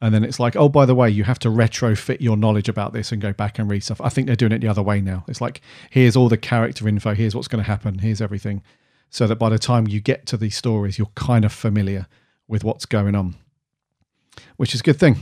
And 0.00 0.14
then 0.14 0.24
it's 0.24 0.40
like, 0.40 0.56
oh, 0.56 0.68
by 0.68 0.86
the 0.86 0.94
way, 0.94 1.08
you 1.08 1.24
have 1.24 1.38
to 1.40 1.48
retrofit 1.48 2.20
your 2.20 2.36
knowledge 2.36 2.68
about 2.68 2.92
this 2.92 3.12
and 3.12 3.22
go 3.22 3.32
back 3.32 3.58
and 3.58 3.70
read 3.70 3.82
stuff. 3.82 4.00
I 4.00 4.08
think 4.08 4.26
they're 4.26 4.36
doing 4.36 4.52
it 4.52 4.60
the 4.60 4.68
other 4.68 4.82
way 4.82 5.00
now. 5.00 5.24
It's 5.28 5.40
like, 5.40 5.60
here's 5.90 6.16
all 6.16 6.28
the 6.28 6.36
character 6.36 6.86
info, 6.88 7.14
here's 7.14 7.34
what's 7.34 7.48
going 7.48 7.62
to 7.62 7.70
happen, 7.70 8.00
here's 8.00 8.20
everything. 8.20 8.62
So 9.08 9.26
that 9.28 9.36
by 9.36 9.48
the 9.48 9.58
time 9.58 9.86
you 9.86 10.00
get 10.00 10.26
to 10.26 10.36
these 10.36 10.56
stories, 10.56 10.98
you're 10.98 11.10
kind 11.14 11.44
of 11.44 11.52
familiar 11.52 12.08
with 12.48 12.64
what's 12.64 12.84
going 12.84 13.14
on, 13.14 13.36
which 14.56 14.74
is 14.74 14.80
a 14.80 14.82
good 14.84 14.98
thing. 14.98 15.16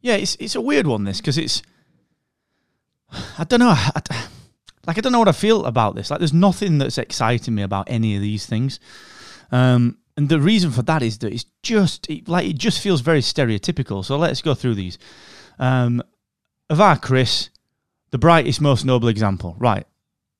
Yeah, 0.00 0.14
it's 0.14 0.36
it's 0.36 0.54
a 0.54 0.60
weird 0.60 0.86
one 0.86 1.04
this 1.04 1.18
because 1.20 1.36
it's 1.36 1.62
I 3.38 3.44
don't 3.44 3.60
know. 3.60 3.74
I, 3.76 4.00
like 4.88 4.96
I 4.96 5.02
don't 5.02 5.12
know 5.12 5.18
what 5.18 5.28
I 5.28 5.32
feel 5.32 5.66
about 5.66 5.94
this. 5.94 6.10
Like 6.10 6.18
there's 6.18 6.32
nothing 6.32 6.78
that's 6.78 6.96
exciting 6.96 7.54
me 7.54 7.62
about 7.62 7.88
any 7.90 8.16
of 8.16 8.22
these 8.22 8.46
things. 8.46 8.80
Um, 9.52 9.98
and 10.16 10.30
the 10.30 10.40
reason 10.40 10.70
for 10.70 10.82
that 10.82 11.02
is 11.02 11.18
that 11.18 11.32
it's 11.32 11.44
just 11.62 12.08
it, 12.08 12.26
like 12.26 12.46
it 12.46 12.56
just 12.56 12.80
feels 12.80 13.02
very 13.02 13.20
stereotypical. 13.20 14.02
So 14.02 14.16
let's 14.16 14.40
go 14.40 14.54
through 14.54 14.76
these. 14.76 14.98
Um, 15.58 16.02
Avar 16.70 16.96
Kriss, 16.96 17.50
the 18.10 18.18
brightest, 18.18 18.62
most 18.62 18.86
noble 18.86 19.08
example. 19.08 19.56
Right, 19.58 19.86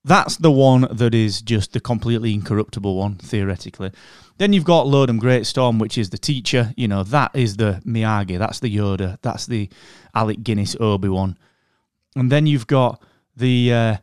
that's 0.02 0.38
the 0.38 0.50
one 0.50 0.88
that 0.90 1.14
is 1.14 1.42
just 1.42 1.74
the 1.74 1.80
completely 1.80 2.32
incorruptible 2.32 2.96
one, 2.96 3.16
theoretically. 3.16 3.92
Then 4.38 4.54
you've 4.54 4.64
got 4.64 4.86
Loden 4.86 5.20
Greatstorm, 5.20 5.78
which 5.78 5.98
is 5.98 6.08
the 6.08 6.18
teacher. 6.18 6.72
You 6.74 6.88
know, 6.88 7.02
that 7.02 7.32
is 7.34 7.58
the 7.58 7.82
Miyagi, 7.84 8.38
that's 8.38 8.60
the 8.60 8.74
Yoda, 8.74 9.18
that's 9.20 9.46
the 9.46 9.68
Alec 10.14 10.42
Guinness 10.42 10.74
Obi 10.80 11.08
Wan. 11.08 11.36
And 12.16 12.32
then 12.32 12.46
you've 12.46 12.66
got 12.66 13.02
the 13.36 13.72
uh, 13.72 13.96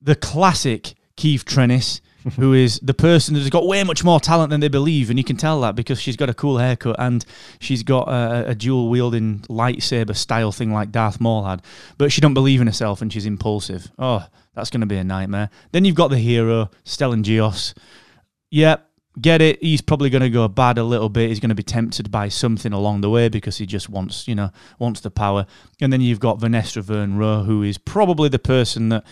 the 0.00 0.14
classic 0.14 0.94
Keith 1.16 1.44
Trennis, 1.44 2.00
who 2.36 2.52
is 2.52 2.80
the 2.80 2.94
person 2.94 3.34
that 3.34 3.40
has 3.40 3.50
got 3.50 3.66
way 3.66 3.82
much 3.84 4.04
more 4.04 4.20
talent 4.20 4.50
than 4.50 4.60
they 4.60 4.68
believe, 4.68 5.10
and 5.10 5.18
you 5.18 5.24
can 5.24 5.36
tell 5.36 5.60
that 5.60 5.76
because 5.76 6.00
she's 6.00 6.16
got 6.16 6.28
a 6.28 6.34
cool 6.34 6.58
haircut 6.58 6.96
and 6.98 7.24
she's 7.60 7.82
got 7.82 8.08
a, 8.08 8.50
a 8.50 8.54
dual 8.54 8.88
wielding 8.88 9.40
lightsaber 9.48 10.16
style 10.16 10.52
thing 10.52 10.72
like 10.72 10.90
Darth 10.90 11.20
Maul 11.20 11.44
had, 11.44 11.62
but 11.96 12.12
she 12.12 12.20
don't 12.20 12.34
believe 12.34 12.60
in 12.60 12.66
herself 12.66 13.02
and 13.02 13.12
she's 13.12 13.26
impulsive. 13.26 13.90
Oh, 13.98 14.26
that's 14.54 14.70
going 14.70 14.80
to 14.80 14.86
be 14.86 14.96
a 14.96 15.04
nightmare. 15.04 15.50
Then 15.72 15.84
you've 15.84 15.94
got 15.94 16.08
the 16.08 16.18
hero 16.18 16.70
Stellan 16.84 17.22
Gios. 17.22 17.74
Yep, 18.50 18.88
get 19.20 19.40
it. 19.40 19.62
He's 19.62 19.80
probably 19.80 20.10
going 20.10 20.22
to 20.22 20.30
go 20.30 20.48
bad 20.48 20.78
a 20.78 20.84
little 20.84 21.08
bit. 21.08 21.28
He's 21.28 21.40
going 21.40 21.50
to 21.50 21.54
be 21.54 21.62
tempted 21.62 22.10
by 22.10 22.28
something 22.28 22.72
along 22.72 23.00
the 23.00 23.10
way 23.10 23.28
because 23.28 23.58
he 23.58 23.66
just 23.66 23.88
wants, 23.88 24.26
you 24.26 24.34
know, 24.34 24.50
wants 24.78 25.00
the 25.00 25.10
power. 25.10 25.46
And 25.80 25.92
then 25.92 26.00
you've 26.00 26.20
got 26.20 26.40
Vanessa 26.40 26.82
Vern 26.82 27.16
Rowe, 27.16 27.44
who 27.44 27.62
is 27.62 27.78
probably 27.78 28.28
the 28.28 28.38
person 28.38 28.88
that 28.88 29.04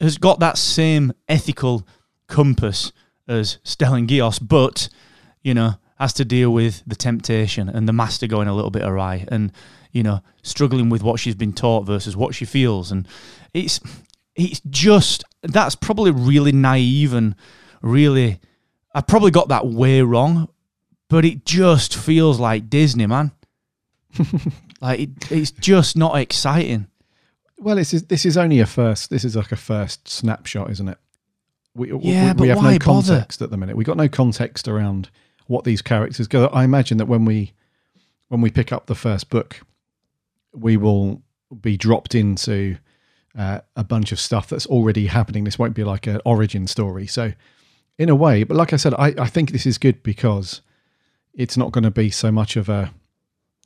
has 0.00 0.18
got 0.18 0.40
that 0.40 0.58
same 0.58 1.12
ethical 1.28 1.86
compass 2.26 2.92
as 3.28 3.58
Stellan 3.64 4.06
Gios, 4.08 4.38
but 4.40 4.88
you 5.42 5.54
know 5.54 5.74
has 5.98 6.12
to 6.14 6.24
deal 6.24 6.50
with 6.50 6.82
the 6.86 6.96
temptation 6.96 7.68
and 7.68 7.86
the 7.86 7.92
master 7.92 8.26
going 8.26 8.48
a 8.48 8.54
little 8.54 8.70
bit 8.70 8.82
awry 8.82 9.26
and 9.28 9.52
you 9.92 10.02
know 10.02 10.20
struggling 10.42 10.88
with 10.88 11.02
what 11.02 11.20
she's 11.20 11.34
been 11.34 11.52
taught 11.52 11.84
versus 11.86 12.16
what 12.16 12.34
she 12.34 12.44
feels. 12.44 12.90
And 12.90 13.06
it's 13.52 13.80
it's 14.34 14.60
just 14.70 15.24
that's 15.42 15.74
probably 15.74 16.10
really 16.10 16.52
naive 16.52 17.12
and 17.12 17.34
really 17.82 18.40
I 18.94 19.02
probably 19.02 19.30
got 19.30 19.48
that 19.48 19.66
way 19.66 20.02
wrong 20.02 20.48
but 21.08 21.24
it 21.24 21.44
just 21.44 21.96
feels 21.96 22.38
like 22.40 22.70
Disney 22.70 23.06
man. 23.06 23.32
Like 24.80 25.00
it, 25.00 25.30
it's 25.30 25.50
just 25.50 25.96
not 25.96 26.16
exciting 26.16 26.86
Well, 27.60 27.76
this 27.76 27.92
is 27.92 28.04
this 28.04 28.24
is 28.24 28.36
only 28.36 28.58
a 28.60 28.66
first. 28.66 29.10
This 29.10 29.24
is 29.24 29.36
like 29.36 29.52
a 29.52 29.56
first 29.56 30.08
snapshot, 30.08 30.70
isn't 30.70 30.88
it? 30.88 30.98
We, 31.74 31.88
Yeah, 31.88 32.28
we, 32.28 32.32
but 32.32 32.40
we 32.40 32.48
have 32.48 32.58
no 32.58 32.62
bother? 32.62 32.78
context 32.78 33.42
at 33.42 33.50
the 33.50 33.56
minute. 33.56 33.76
We 33.76 33.84
got 33.84 33.96
no 33.96 34.08
context 34.08 34.66
around 34.66 35.10
what 35.46 35.64
these 35.64 35.82
characters 35.82 36.26
go. 36.26 36.46
I 36.46 36.64
imagine 36.64 36.98
that 36.98 37.06
when 37.06 37.24
we 37.24 37.52
when 38.28 38.40
we 38.40 38.50
pick 38.50 38.72
up 38.72 38.86
the 38.86 38.94
first 38.94 39.28
book, 39.28 39.60
we 40.54 40.76
will 40.76 41.22
be 41.60 41.76
dropped 41.76 42.14
into 42.14 42.76
uh, 43.36 43.60
a 43.76 43.84
bunch 43.84 44.10
of 44.12 44.18
stuff 44.18 44.48
that's 44.48 44.66
already 44.66 45.06
happening. 45.06 45.44
This 45.44 45.58
won't 45.58 45.74
be 45.74 45.84
like 45.84 46.06
an 46.06 46.20
origin 46.24 46.66
story. 46.66 47.06
So, 47.06 47.32
in 47.98 48.08
a 48.08 48.14
way, 48.14 48.44
but 48.44 48.56
like 48.56 48.72
I 48.72 48.76
said, 48.76 48.94
I, 48.94 49.14
I 49.18 49.26
think 49.26 49.50
this 49.52 49.66
is 49.66 49.76
good 49.76 50.02
because 50.02 50.62
it's 51.34 51.56
not 51.56 51.72
going 51.72 51.84
to 51.84 51.90
be 51.90 52.10
so 52.10 52.32
much 52.32 52.56
of 52.56 52.68
a 52.68 52.92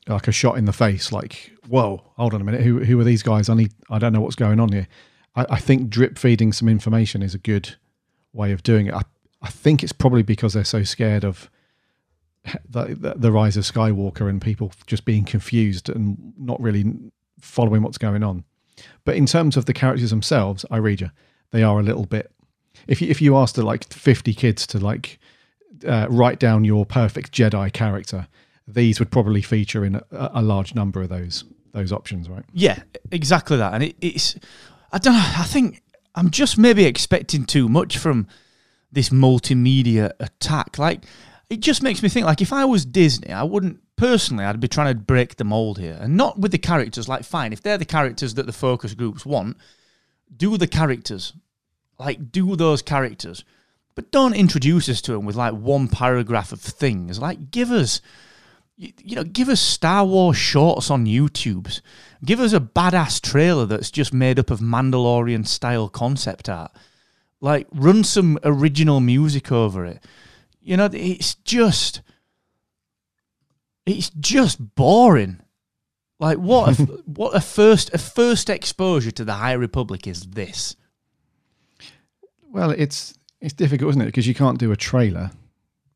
like 0.09 0.29
a 0.29 0.33
shot 0.33 0.59
in 0.59 0.65
the 0.65 0.73
face. 0.73 1.13
Like, 1.13 1.53
whoa, 1.69 2.03
hold 2.17 2.35
on 2.35 2.41
a 2.41 2.45
minute, 2.45 2.63
who 2.63 2.85
who 2.85 2.99
are 3.01 3.05
these 3.05 3.23
guys? 3.23 3.49
I 3.49 3.55
need, 3.55 3.73
I 3.91 3.99
don't 3.99 4.13
know 4.13 4.21
what's 4.21 4.37
going 4.37 4.61
on 4.61 4.73
here. 4.73 4.89
I, 5.35 5.47
I 5.51 5.59
think 5.59 5.89
drip 5.89 6.19
feeding 6.19 6.53
some 6.53 6.69
information 6.69 7.23
is 7.23 7.35
a 7.35 7.39
good 7.39 7.77
way 8.33 8.53
of 8.53 8.63
doing 8.63 8.87
it. 8.87 8.95
I, 8.95 9.03
I 9.43 9.49
think 9.49 9.83
it's 9.83 9.93
probably 9.93 10.23
because 10.23 10.55
they're 10.55 10.65
so 10.65 10.83
scared 10.83 11.25
of 11.25 11.51
the, 12.69 12.95
the, 12.95 13.15
the 13.17 13.33
rise 13.33 13.57
of 13.57 13.65
Skywalker 13.65 14.29
and 14.29 14.41
people 14.41 14.73
just 14.87 15.05
being 15.05 15.25
confused 15.25 15.89
and 15.89 16.35
not 16.39 16.61
really 16.61 16.85
following 17.41 17.83
what's 17.83 17.99
going 17.99 18.23
on. 18.23 18.45
But 19.05 19.17
in 19.17 19.27
terms 19.27 19.57
of 19.57 19.65
the 19.67 19.73
characters 19.73 20.11
themselves, 20.11 20.65
I 20.71 20.79
read 20.79 21.01
you, 21.01 21.11
they 21.53 21.63
are 21.63 21.79
a 21.79 21.83
little 21.83 22.07
bit. 22.07 22.31
If 22.89 23.01
you, 23.01 23.09
if 23.09 23.23
you 23.23 23.37
asked 23.37 23.57
like 23.57 23.93
fifty 23.93 24.35
kids 24.35 24.67
to 24.69 24.79
like 24.79 25.19
uh, 25.87 26.07
write 26.11 26.39
down 26.39 26.65
your 26.65 26.85
perfect 26.85 27.33
Jedi 27.33 27.73
character, 27.73 28.27
these 28.67 28.99
would 28.99 29.11
probably 29.11 29.43
feature 29.43 29.85
in 29.85 29.97
a, 29.97 30.03
a 30.11 30.43
large 30.43 30.75
number 30.75 31.03
of 31.03 31.09
those 31.09 31.45
those 31.73 31.93
options, 31.93 32.29
right? 32.29 32.45
Yeah, 32.53 32.83
exactly 33.11 33.57
that. 33.57 33.75
And 33.75 33.83
it, 33.83 33.97
it's, 34.01 34.37
I 34.93 34.99
don't 34.99 35.15
know, 35.15 35.33
I 35.39 35.45
think 35.45 35.83
I'm 36.15 36.31
just 36.31 36.57
maybe 36.57 36.85
expecting 36.85 37.45
too 37.45 37.69
much 37.69 37.99
from 37.99 38.29
this 38.93 39.09
multimedia 39.09 40.13
attack. 40.21 40.79
Like, 40.79 41.05
it 41.51 41.59
just 41.59 41.83
makes 41.83 42.01
me 42.01 42.09
think, 42.09 42.27
like, 42.27 42.41
if 42.41 42.53
I 42.53 42.65
was 42.65 42.85
Disney, 42.85 43.33
I 43.33 43.43
wouldn't, 43.43 43.81
personally, 43.97 44.45
I'd 44.45 44.61
be 44.61 44.69
trying 44.69 44.95
to 44.95 45.03
break 45.03 45.35
the 45.35 45.45
mold 45.45 45.79
here. 45.79 45.99
And 46.01 46.17
not 46.17 46.39
with 46.39 46.53
the 46.53 46.59
characters. 46.59 47.09
Like, 47.09 47.25
fine, 47.25 47.53
if 47.53 47.61
they're 47.61 47.77
the 47.77 47.85
characters 47.85 48.35
that 48.35 48.47
the 48.47 48.53
focus 48.53 48.95
groups 48.95 49.27
want, 49.27 49.57
do 50.35 50.57
the 50.57 50.69
characters. 50.69 51.33
Like, 51.99 52.31
do 52.31 52.55
those 52.55 52.83
characters. 52.83 53.45
But 53.97 54.13
don't 54.13 54.35
introduce 54.35 54.89
us 54.89 55.03
to 55.03 55.13
them 55.13 55.25
with, 55.25 55.35
like, 55.35 55.55
one 55.55 55.89
paragraph 55.89 56.53
of 56.53 56.61
things. 56.61 57.19
Like, 57.19 57.51
give 57.51 57.73
us 57.73 58.01
you, 58.77 58.93
you 59.03 59.17
know, 59.17 59.25
give 59.25 59.49
us 59.49 59.61
Star 59.61 60.05
Wars 60.05 60.37
shorts 60.37 60.91
on 60.91 61.07
YouTube's. 61.07 61.81
Give 62.25 62.41
us 62.41 62.53
a 62.53 62.61
badass 62.61 63.21
trailer 63.21 63.67
that's 63.67 63.91
just 63.91 64.13
made 64.13 64.39
up 64.39 64.51
of 64.51 64.61
Mandalorian 64.61 65.47
style 65.47 65.89
concept 65.89 66.49
art. 66.49 66.73
Like, 67.41 67.67
run 67.73 68.05
some 68.05 68.39
original 68.43 69.01
music 69.01 69.53
over 69.53 69.85
it. 69.85 70.03
You 70.63 70.77
know, 70.77 70.89
it's 70.93 71.35
just, 71.35 72.01
it's 73.85 74.11
just 74.11 74.75
boring. 74.75 75.41
Like, 76.19 76.39
what? 76.39 76.79
A, 76.79 76.83
what 77.05 77.37
a 77.37 77.41
first 77.41 77.93
a 77.93 77.99
first 77.99 78.49
exposure 78.49 79.11
to 79.11 79.25
the 79.25 79.35
High 79.35 79.53
Republic 79.53 80.07
is 80.07 80.23
this? 80.23 80.75
Well, 82.51 82.71
it's 82.71 83.19
it's 83.41 83.53
difficult, 83.53 83.91
isn't 83.91 84.03
it? 84.03 84.07
Because 84.07 84.27
you 84.27 84.35
can't 84.35 84.59
do 84.59 84.73
a 84.73 84.77
trailer 84.77 85.33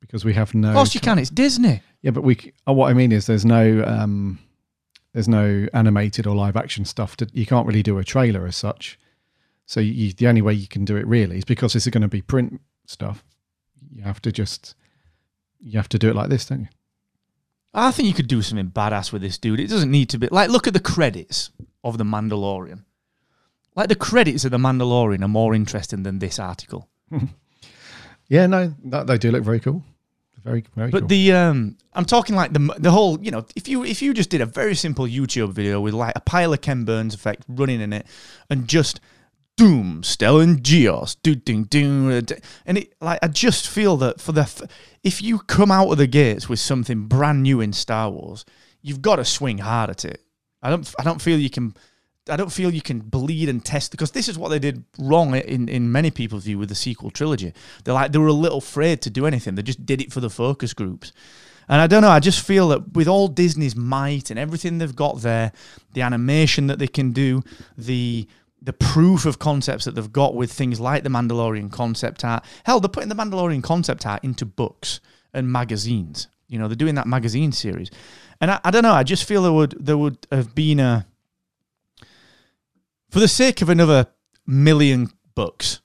because 0.00 0.24
we 0.24 0.34
have 0.34 0.54
no. 0.54 0.68
Of 0.70 0.74
course, 0.74 0.94
you 0.94 1.00
can. 1.00 1.18
It's 1.18 1.30
Disney. 1.30 1.80
Yeah, 2.02 2.12
but 2.12 2.22
we. 2.22 2.52
Oh, 2.66 2.72
what 2.72 2.90
I 2.90 2.94
mean 2.94 3.12
is, 3.12 3.26
there's 3.26 3.44
no, 3.44 3.82
um, 3.84 4.38
there's 5.12 5.28
no 5.28 5.66
animated 5.72 6.26
or 6.26 6.34
live 6.34 6.56
action 6.56 6.84
stuff. 6.84 7.16
To, 7.16 7.28
you 7.32 7.46
can't 7.46 7.66
really 7.66 7.82
do 7.82 7.98
a 7.98 8.04
trailer 8.04 8.46
as 8.46 8.56
such. 8.56 8.98
So 9.66 9.80
you, 9.80 10.12
the 10.12 10.28
only 10.28 10.42
way 10.42 10.54
you 10.54 10.68
can 10.68 10.84
do 10.84 10.96
it 10.96 11.06
really 11.06 11.38
is 11.38 11.44
because 11.44 11.72
this 11.72 11.86
is 11.86 11.90
going 11.90 12.02
to 12.02 12.08
be 12.08 12.22
print 12.22 12.60
stuff. 12.86 13.22
You 13.92 14.02
have 14.02 14.22
to 14.22 14.32
just, 14.32 14.74
you 15.60 15.78
have 15.78 15.88
to 15.90 15.98
do 15.98 16.08
it 16.08 16.16
like 16.16 16.30
this, 16.30 16.46
don't 16.46 16.60
you? 16.60 16.68
I 17.74 17.90
think 17.90 18.08
you 18.08 18.14
could 18.14 18.28
do 18.28 18.40
something 18.40 18.70
badass 18.70 19.12
with 19.12 19.20
this 19.20 19.36
dude. 19.36 19.60
It 19.60 19.68
doesn't 19.68 19.90
need 19.90 20.08
to 20.10 20.18
be 20.18 20.28
like 20.28 20.48
look 20.48 20.66
at 20.66 20.72
the 20.72 20.80
credits 20.80 21.50
of 21.84 21.98
the 21.98 22.04
Mandalorian. 22.04 22.84
Like 23.76 23.88
the 23.88 23.94
credits 23.94 24.44
of 24.44 24.50
the 24.50 24.58
Mandalorian 24.58 25.22
are 25.22 25.28
more 25.28 25.54
interesting 25.54 26.02
than 26.02 26.18
this 26.18 26.38
article. 26.38 26.88
Yeah, 28.28 28.46
no, 28.46 28.74
that, 28.84 29.06
they 29.06 29.16
do 29.18 29.30
look 29.30 29.42
very 29.42 29.60
cool. 29.60 29.82
Very, 30.48 30.64
very 30.74 30.90
But 30.90 31.00
cool. 31.00 31.08
the 31.08 31.32
um, 31.32 31.76
I'm 31.92 32.04
talking 32.04 32.34
like 32.34 32.52
the 32.52 32.74
the 32.78 32.90
whole 32.90 33.20
you 33.20 33.30
know 33.30 33.44
if 33.54 33.68
you 33.68 33.84
if 33.84 34.00
you 34.00 34.14
just 34.14 34.30
did 34.30 34.40
a 34.40 34.46
very 34.46 34.74
simple 34.74 35.06
YouTube 35.06 35.52
video 35.52 35.80
with 35.80 35.94
like 35.94 36.14
a 36.16 36.20
pile 36.20 36.52
of 36.52 36.60
Ken 36.60 36.84
Burns 36.84 37.14
effect 37.14 37.44
running 37.48 37.80
in 37.80 37.92
it 37.92 38.06
and 38.48 38.66
just 38.66 39.00
doom 39.58 40.02
Stellan 40.02 40.60
Gios 40.62 41.16
do 41.22 41.34
ding 41.34 41.64
ding 41.64 42.10
and 42.64 42.78
it 42.78 42.94
like 43.00 43.18
I 43.22 43.28
just 43.28 43.68
feel 43.68 43.96
that 43.98 44.20
for 44.20 44.32
the 44.32 44.68
if 45.02 45.20
you 45.20 45.40
come 45.40 45.70
out 45.70 45.90
of 45.90 45.98
the 45.98 46.06
gates 46.06 46.48
with 46.48 46.60
something 46.60 47.06
brand 47.08 47.42
new 47.42 47.60
in 47.60 47.72
Star 47.72 48.08
Wars 48.08 48.44
you've 48.80 49.02
got 49.02 49.16
to 49.16 49.24
swing 49.24 49.58
hard 49.58 49.90
at 49.90 50.04
it 50.04 50.22
I 50.62 50.70
don't 50.70 50.94
I 50.98 51.02
don't 51.02 51.20
feel 51.20 51.38
you 51.38 51.50
can 51.50 51.74
I 52.28 52.36
don't 52.36 52.52
feel 52.52 52.72
you 52.72 52.82
can 52.82 53.00
bleed 53.00 53.48
and 53.48 53.64
test 53.64 53.90
because 53.90 54.12
this 54.12 54.28
is 54.28 54.38
what 54.38 54.48
they 54.48 54.58
did 54.58 54.84
wrong 54.98 55.34
in, 55.34 55.68
in 55.68 55.90
many 55.92 56.10
people's 56.10 56.44
view 56.44 56.58
with 56.58 56.68
the 56.68 56.74
sequel 56.74 57.10
trilogy. 57.10 57.52
They're 57.84 57.94
like 57.94 58.12
they 58.12 58.18
were 58.18 58.26
a 58.26 58.32
little 58.32 58.58
afraid 58.58 59.02
to 59.02 59.10
do 59.10 59.26
anything. 59.26 59.54
They 59.54 59.62
just 59.62 59.86
did 59.86 60.00
it 60.00 60.12
for 60.12 60.20
the 60.20 60.30
focus 60.30 60.74
groups. 60.74 61.12
And 61.68 61.80
I 61.80 61.86
don't 61.86 62.02
know, 62.02 62.10
I 62.10 62.20
just 62.20 62.44
feel 62.44 62.68
that 62.68 62.94
with 62.94 63.08
all 63.08 63.28
Disney's 63.28 63.76
might 63.76 64.30
and 64.30 64.38
everything 64.38 64.78
they've 64.78 64.96
got 64.96 65.20
there, 65.20 65.52
the 65.92 66.00
animation 66.02 66.66
that 66.68 66.78
they 66.78 66.86
can 66.86 67.12
do, 67.12 67.42
the 67.76 68.26
the 68.60 68.72
proof 68.72 69.24
of 69.24 69.38
concepts 69.38 69.84
that 69.84 69.94
they've 69.94 70.12
got 70.12 70.34
with 70.34 70.52
things 70.52 70.80
like 70.80 71.04
the 71.04 71.10
Mandalorian 71.10 71.70
concept 71.70 72.24
art. 72.24 72.44
Hell, 72.64 72.80
they're 72.80 72.88
putting 72.88 73.08
the 73.08 73.14
Mandalorian 73.14 73.62
concept 73.62 74.04
art 74.04 74.24
into 74.24 74.44
books 74.44 75.00
and 75.32 75.50
magazines. 75.50 76.26
You 76.48 76.58
know, 76.58 76.66
they're 76.66 76.74
doing 76.74 76.96
that 76.96 77.06
magazine 77.06 77.52
series. 77.52 77.90
And 78.40 78.50
I, 78.50 78.60
I 78.64 78.70
don't 78.70 78.82
know, 78.82 78.92
I 78.92 79.02
just 79.02 79.24
feel 79.24 79.42
there 79.42 79.52
would 79.52 79.76
there 79.78 79.98
would 79.98 80.26
have 80.32 80.54
been 80.54 80.80
a 80.80 81.06
for 83.10 83.20
the 83.20 83.28
sake 83.28 83.62
of 83.62 83.68
another 83.68 84.06
million 84.46 85.10
bucks, 85.34 85.80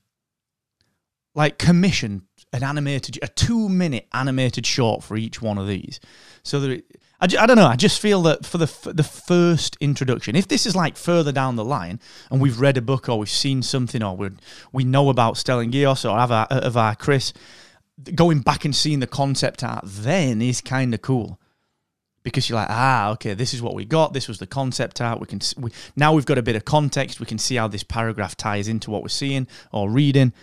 like 1.35 1.57
commission 1.57 2.23
an 2.53 2.63
animated, 2.63 3.17
a 3.21 3.27
two 3.27 3.67
minute 3.67 4.07
animated 4.13 4.65
short 4.65 5.03
for 5.03 5.17
each 5.17 5.41
one 5.41 5.57
of 5.57 5.67
these. 5.67 5.99
So 6.43 6.59
that 6.59 6.69
it, 6.69 6.85
I, 7.19 7.25
I 7.25 7.45
don't 7.47 7.57
know. 7.57 7.65
I 7.65 7.75
just 7.75 7.99
feel 7.99 8.21
that 8.23 8.45
for 8.45 8.59
the 8.59 8.65
f- 8.65 8.87
the 8.93 9.03
first 9.03 9.75
introduction, 9.79 10.35
if 10.35 10.47
this 10.47 10.65
is 10.65 10.75
like 10.75 10.95
further 10.95 11.31
down 11.31 11.55
the 11.55 11.65
line 11.65 11.99
and 12.29 12.39
we've 12.39 12.59
read 12.59 12.77
a 12.77 12.81
book 12.81 13.09
or 13.09 13.17
we've 13.17 13.29
seen 13.29 13.63
something 13.63 14.03
or 14.03 14.15
we 14.15 14.29
we 14.71 14.83
know 14.83 15.09
about 15.09 15.35
Stellan 15.35 15.71
Gios 15.71 16.05
or 16.09 16.17
Avar, 16.17 16.47
Avar 16.51 16.95
Kriss, 16.95 17.33
going 18.13 18.41
back 18.41 18.65
and 18.65 18.75
seeing 18.75 18.99
the 18.99 19.07
concept 19.07 19.63
art 19.63 19.83
then 19.85 20.41
is 20.41 20.61
kind 20.61 20.93
of 20.93 21.01
cool 21.01 21.39
because 22.23 22.49
you're 22.49 22.57
like, 22.57 22.69
ah, 22.69 23.11
okay, 23.11 23.33
this 23.33 23.53
is 23.53 23.61
what 23.61 23.75
we 23.75 23.85
got. 23.85 24.13
This 24.13 24.27
was 24.27 24.39
the 24.39 24.47
concept 24.47 25.01
art. 25.01 25.19
We 25.19 25.27
can 25.27 25.41
we, 25.57 25.71
now 25.95 26.13
we've 26.13 26.25
got 26.25 26.37
a 26.37 26.43
bit 26.43 26.55
of 26.55 26.65
context. 26.65 27.19
We 27.19 27.25
can 27.25 27.37
see 27.37 27.55
how 27.55 27.67
this 27.67 27.83
paragraph 27.83 28.35
ties 28.35 28.67
into 28.67 28.89
what 28.89 29.03
we're 29.03 29.09
seeing 29.09 29.47
or 29.71 29.89
reading. 29.89 30.33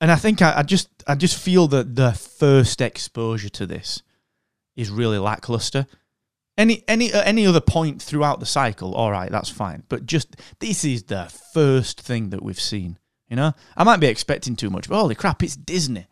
And 0.00 0.10
I 0.10 0.16
think 0.16 0.42
I, 0.42 0.58
I 0.58 0.62
just 0.62 0.88
I 1.06 1.14
just 1.14 1.38
feel 1.38 1.68
that 1.68 1.94
the 1.94 2.12
first 2.12 2.80
exposure 2.80 3.50
to 3.50 3.66
this 3.66 4.02
is 4.74 4.90
really 4.90 5.18
lackluster. 5.18 5.86
Any 6.58 6.84
any 6.88 7.12
at 7.12 7.26
any 7.26 7.46
other 7.46 7.60
point 7.60 8.00
throughout 8.00 8.40
the 8.40 8.46
cycle, 8.46 8.94
all 8.94 9.10
right, 9.10 9.30
that's 9.30 9.50
fine. 9.50 9.82
But 9.88 10.06
just 10.06 10.36
this 10.58 10.84
is 10.84 11.04
the 11.04 11.30
first 11.52 12.00
thing 12.00 12.30
that 12.30 12.42
we've 12.42 12.60
seen. 12.60 12.98
You 13.28 13.36
know, 13.36 13.52
I 13.76 13.84
might 13.84 14.00
be 14.00 14.06
expecting 14.06 14.56
too 14.56 14.70
much, 14.70 14.88
but 14.88 14.98
holy 14.98 15.14
crap, 15.14 15.42
it's 15.42 15.56
Disney. 15.56 16.06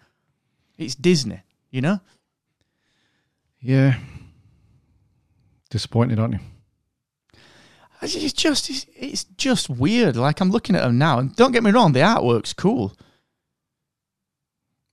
It's 0.76 0.94
Disney. 0.94 1.40
You 1.70 1.80
know. 1.80 2.00
yeah. 3.60 3.96
Disappointed, 5.74 6.20
aren't 6.20 6.34
you? 6.34 6.40
It's 8.00 8.32
just 8.32 8.70
it's, 8.70 8.86
it's 8.94 9.24
just 9.24 9.68
weird. 9.68 10.14
Like 10.14 10.40
I'm 10.40 10.52
looking 10.52 10.76
at 10.76 10.82
them 10.84 10.98
now, 10.98 11.18
and 11.18 11.34
don't 11.34 11.50
get 11.50 11.64
me 11.64 11.72
wrong, 11.72 11.90
the 11.92 11.98
artwork's 11.98 12.52
cool. 12.52 12.94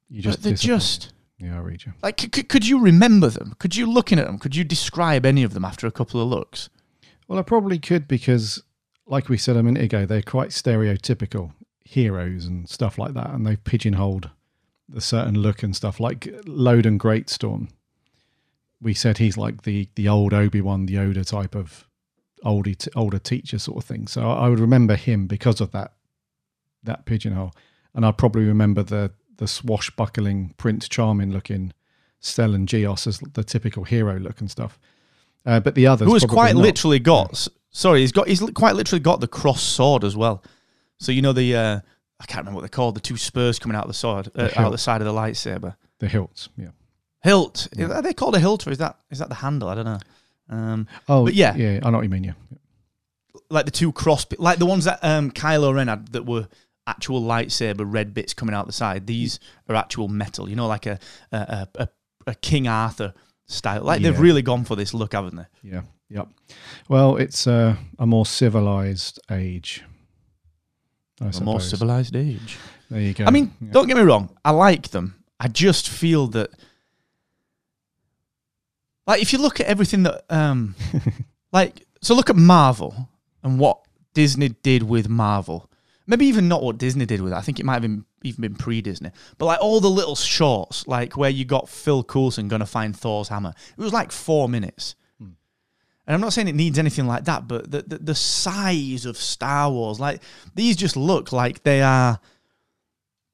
You 0.10 0.24
But 0.24 0.30
just 0.32 0.42
they're 0.42 0.54
just 0.56 1.14
Yeah, 1.38 1.58
I 1.58 1.60
read 1.60 1.86
you. 1.86 1.94
like, 2.02 2.20
c- 2.20 2.30
c- 2.34 2.42
could 2.42 2.68
you 2.68 2.80
remember 2.82 3.28
them? 3.30 3.54
Could 3.60 3.76
you 3.76 3.86
looking 3.86 4.18
at 4.18 4.26
them? 4.26 4.40
Could 4.40 4.56
you 4.56 4.64
describe 4.64 5.24
any 5.24 5.44
of 5.44 5.54
them 5.54 5.64
after 5.64 5.86
a 5.86 5.92
couple 5.92 6.20
of 6.20 6.28
looks? 6.28 6.70
Well, 7.28 7.38
I 7.38 7.44
probably 7.44 7.78
could 7.78 8.08
because, 8.08 8.64
like 9.06 9.30
we 9.30 9.38
said 9.38 9.56
a 9.58 9.62
minute 9.62 9.84
ago, 9.84 10.08
they're 10.08 10.24
quite 10.24 10.50
stereotypical 10.50 11.52
heroes 11.86 12.46
and 12.48 12.68
stuff 12.68 12.98
like 12.98 13.14
that, 13.14 13.30
and 13.30 13.46
they've 13.46 13.64
pigeonholed 13.64 14.32
the 14.90 15.00
certain 15.00 15.36
look 15.36 15.62
and 15.62 15.76
stuff, 15.76 16.00
like 16.00 16.22
Loden 16.48 16.98
Greatstorm. 16.98 17.70
We 18.82 18.94
said 18.94 19.18
he's 19.20 19.38
like 19.38 19.64
the 19.64 19.88
the 19.96 20.08
old 20.10 20.34
Obi 20.34 20.62
Wan, 20.62 20.86
the 20.86 20.96
Yoda 20.96 21.26
type 21.26 21.56
of 21.56 21.88
older 22.44 22.72
older 22.96 23.20
teacher 23.20 23.60
sort 23.60 23.78
of 23.78 23.84
thing. 23.86 24.08
So 24.08 24.30
I 24.32 24.50
would 24.50 24.60
remember 24.60 24.96
him 24.96 25.28
because 25.28 25.62
of 25.62 25.72
that 25.72 25.94
that 26.84 27.06
pigeonhole, 27.06 27.54
and 27.94 28.06
I'd 28.06 28.18
probably 28.18 28.46
remember 28.46 28.82
the 28.84 29.12
the 29.38 29.48
swashbuckling 29.48 30.54
Prince 30.58 30.88
Charming 30.88 31.32
looking 31.32 31.74
Stellan 32.22 32.66
Gios 32.66 33.08
as 33.08 33.20
the 33.20 33.44
typical 33.44 33.84
hero 33.84 34.20
look 34.20 34.40
and 34.40 34.50
stuff. 34.50 34.80
Uh, 35.46 35.60
but 35.60 35.74
the 35.76 35.88
others, 35.88 36.08
Who 36.08 36.14
has 36.14 36.24
quite 36.26 36.54
not. 36.54 36.62
literally 36.62 37.00
got. 37.00 37.48
Sorry, 37.72 38.02
he's 38.02 38.12
got. 38.12 38.28
He's 38.28 38.42
quite 38.52 38.76
literally 38.76 39.00
got 39.00 39.22
the 39.22 39.28
cross 39.28 39.62
sword 39.62 40.04
as 40.04 40.16
well. 40.16 40.44
So 41.00 41.12
you 41.12 41.22
know 41.22 41.34
the. 41.34 41.56
Uh, 41.56 41.80
I 42.20 42.26
can't 42.26 42.40
remember 42.42 42.58
what 42.58 42.62
they're 42.62 42.70
called. 42.70 42.96
The 42.96 43.00
two 43.00 43.18
spurs 43.18 43.58
coming 43.58 43.76
out 43.76 43.86
of 43.86 43.88
the 43.88 43.96
sword, 43.96 44.28
uh, 44.36 44.48
The 44.50 44.62
out 44.62 44.72
the 44.72 44.78
side 44.78 45.02
of 45.02 45.06
the 45.08 45.14
lightsaber. 45.14 45.76
the 46.00 46.08
hilts. 46.08 46.50
Yeah. 46.58 46.68
Hilt. 47.24 47.68
Are 47.80 48.02
they 48.02 48.14
called 48.14 48.36
a 48.36 48.40
hilt 48.40 48.66
or 48.68 48.72
is 48.72 48.78
that 48.80 48.98
is 49.10 49.20
that 49.20 49.30
the 49.30 49.36
handle? 49.36 49.70
I 49.70 49.76
don't 49.76 49.86
know. 49.86 50.00
Um, 50.50 50.88
Oh, 51.08 51.26
But 51.26 51.34
yeah. 51.34 51.56
yeah. 51.56 51.80
I 51.84 51.90
know 51.90 51.98
what 51.98 52.04
you 52.04 52.10
mean. 52.10 52.24
Yeah. 52.24 52.34
like 53.50 53.66
the 53.66 53.72
two 53.72 53.92
cross, 53.92 54.26
like 54.38 54.60
the 54.60 54.66
ones 54.66 54.86
that 54.86 55.00
um, 55.04 55.32
Kylo 55.32 55.74
Ren 55.74 55.88
had 55.88 56.08
that 56.14 56.26
were 56.26 56.48
actual 56.88 57.22
lightsaber 57.22 57.84
red 57.86 58.14
bits 58.14 58.34
coming 58.34 58.56
out 58.56 58.66
the 58.66 58.74
side. 58.74 59.06
These 59.08 59.40
are 59.70 59.76
actual 59.76 60.08
metal. 60.08 60.50
You 60.50 60.56
know, 60.56 60.68
like 60.68 60.86
a 60.88 61.00
a, 61.32 61.68
a, 61.76 61.90
a, 62.28 62.36
King 62.36 62.68
Arthur 62.68 63.14
style. 63.46 63.84
Like 63.84 64.02
they've 64.02 64.20
really 64.20 64.42
gone 64.42 64.64
for 64.66 64.76
this 64.76 64.94
look, 64.94 65.14
haven't 65.14 65.36
they? 65.36 65.46
Yeah. 65.64 65.82
Yep. 66.10 66.28
Well, 66.90 67.16
it's 67.18 67.48
uh, 67.48 67.76
a 68.00 68.06
more 68.06 68.26
civilized 68.26 69.20
age. 69.30 69.84
I 71.22 71.30
A 71.38 71.42
more 71.44 71.62
civilized 71.62 72.16
age. 72.16 72.58
There 72.90 73.00
you 73.00 73.14
go. 73.14 73.26
I 73.26 73.32
mean, 73.32 73.54
Yeah. 73.62 73.72
don't 73.72 73.88
get 73.88 73.96
me 73.96 74.04
wrong. 74.04 74.36
I 74.44 74.52
like 74.52 74.90
them. 74.90 75.24
I 75.40 75.48
just 75.48 75.88
feel 75.88 76.28
that, 76.28 76.50
like, 79.08 79.22
if 79.22 79.34
you 79.34 79.40
look 79.40 79.60
at 79.60 79.66
everything 79.66 80.04
that, 80.04 80.24
um, 80.30 80.76
like, 81.52 81.86
so 82.02 82.14
look 82.16 82.30
at 82.30 82.36
Marvel 82.36 83.10
and 83.44 83.60
what 83.60 83.80
Disney 84.14 84.50
did 84.50 84.84
with 84.84 85.10
Marvel. 85.10 85.70
Maybe 86.08 86.26
even 86.26 86.48
not 86.48 86.64
what 86.64 86.78
Disney 86.78 87.06
did 87.06 87.22
with 87.22 87.34
it. 87.34 87.36
I 87.36 87.42
think 87.42 87.60
it 87.60 87.66
might 87.66 87.74
have 87.74 87.84
been 87.84 88.06
even 88.24 88.42
been 88.42 88.56
pre-Disney. 88.56 89.12
But 89.38 89.46
like 89.46 89.62
all 89.62 89.80
the 89.80 89.90
little 89.90 90.16
shorts, 90.16 90.88
like 90.88 91.16
where 91.16 91.30
you 91.30 91.46
got 91.46 91.70
Phil 91.70 92.04
Coulson 92.04 92.48
gonna 92.48 92.66
find 92.66 92.96
Thor's 92.98 93.30
hammer. 93.30 93.54
It 93.78 93.82
was 93.82 93.94
like 93.94 94.12
four 94.12 94.50
minutes. 94.50 94.96
And 95.20 96.16
I'm 96.16 96.22
not 96.22 96.34
saying 96.34 96.48
it 96.48 96.56
needs 96.56 96.80
anything 96.80 97.06
like 97.08 97.26
that, 97.26 97.48
but 97.48 97.70
the, 97.70 97.84
the 97.84 97.98
the 98.00 98.16
size 98.16 99.06
of 99.06 99.18
Star 99.18 99.70
Wars, 99.72 100.00
like 100.00 100.22
these 100.56 100.76
just 100.76 100.98
look 100.98 101.32
like 101.32 101.64
they 101.64 101.82
are 101.82 102.20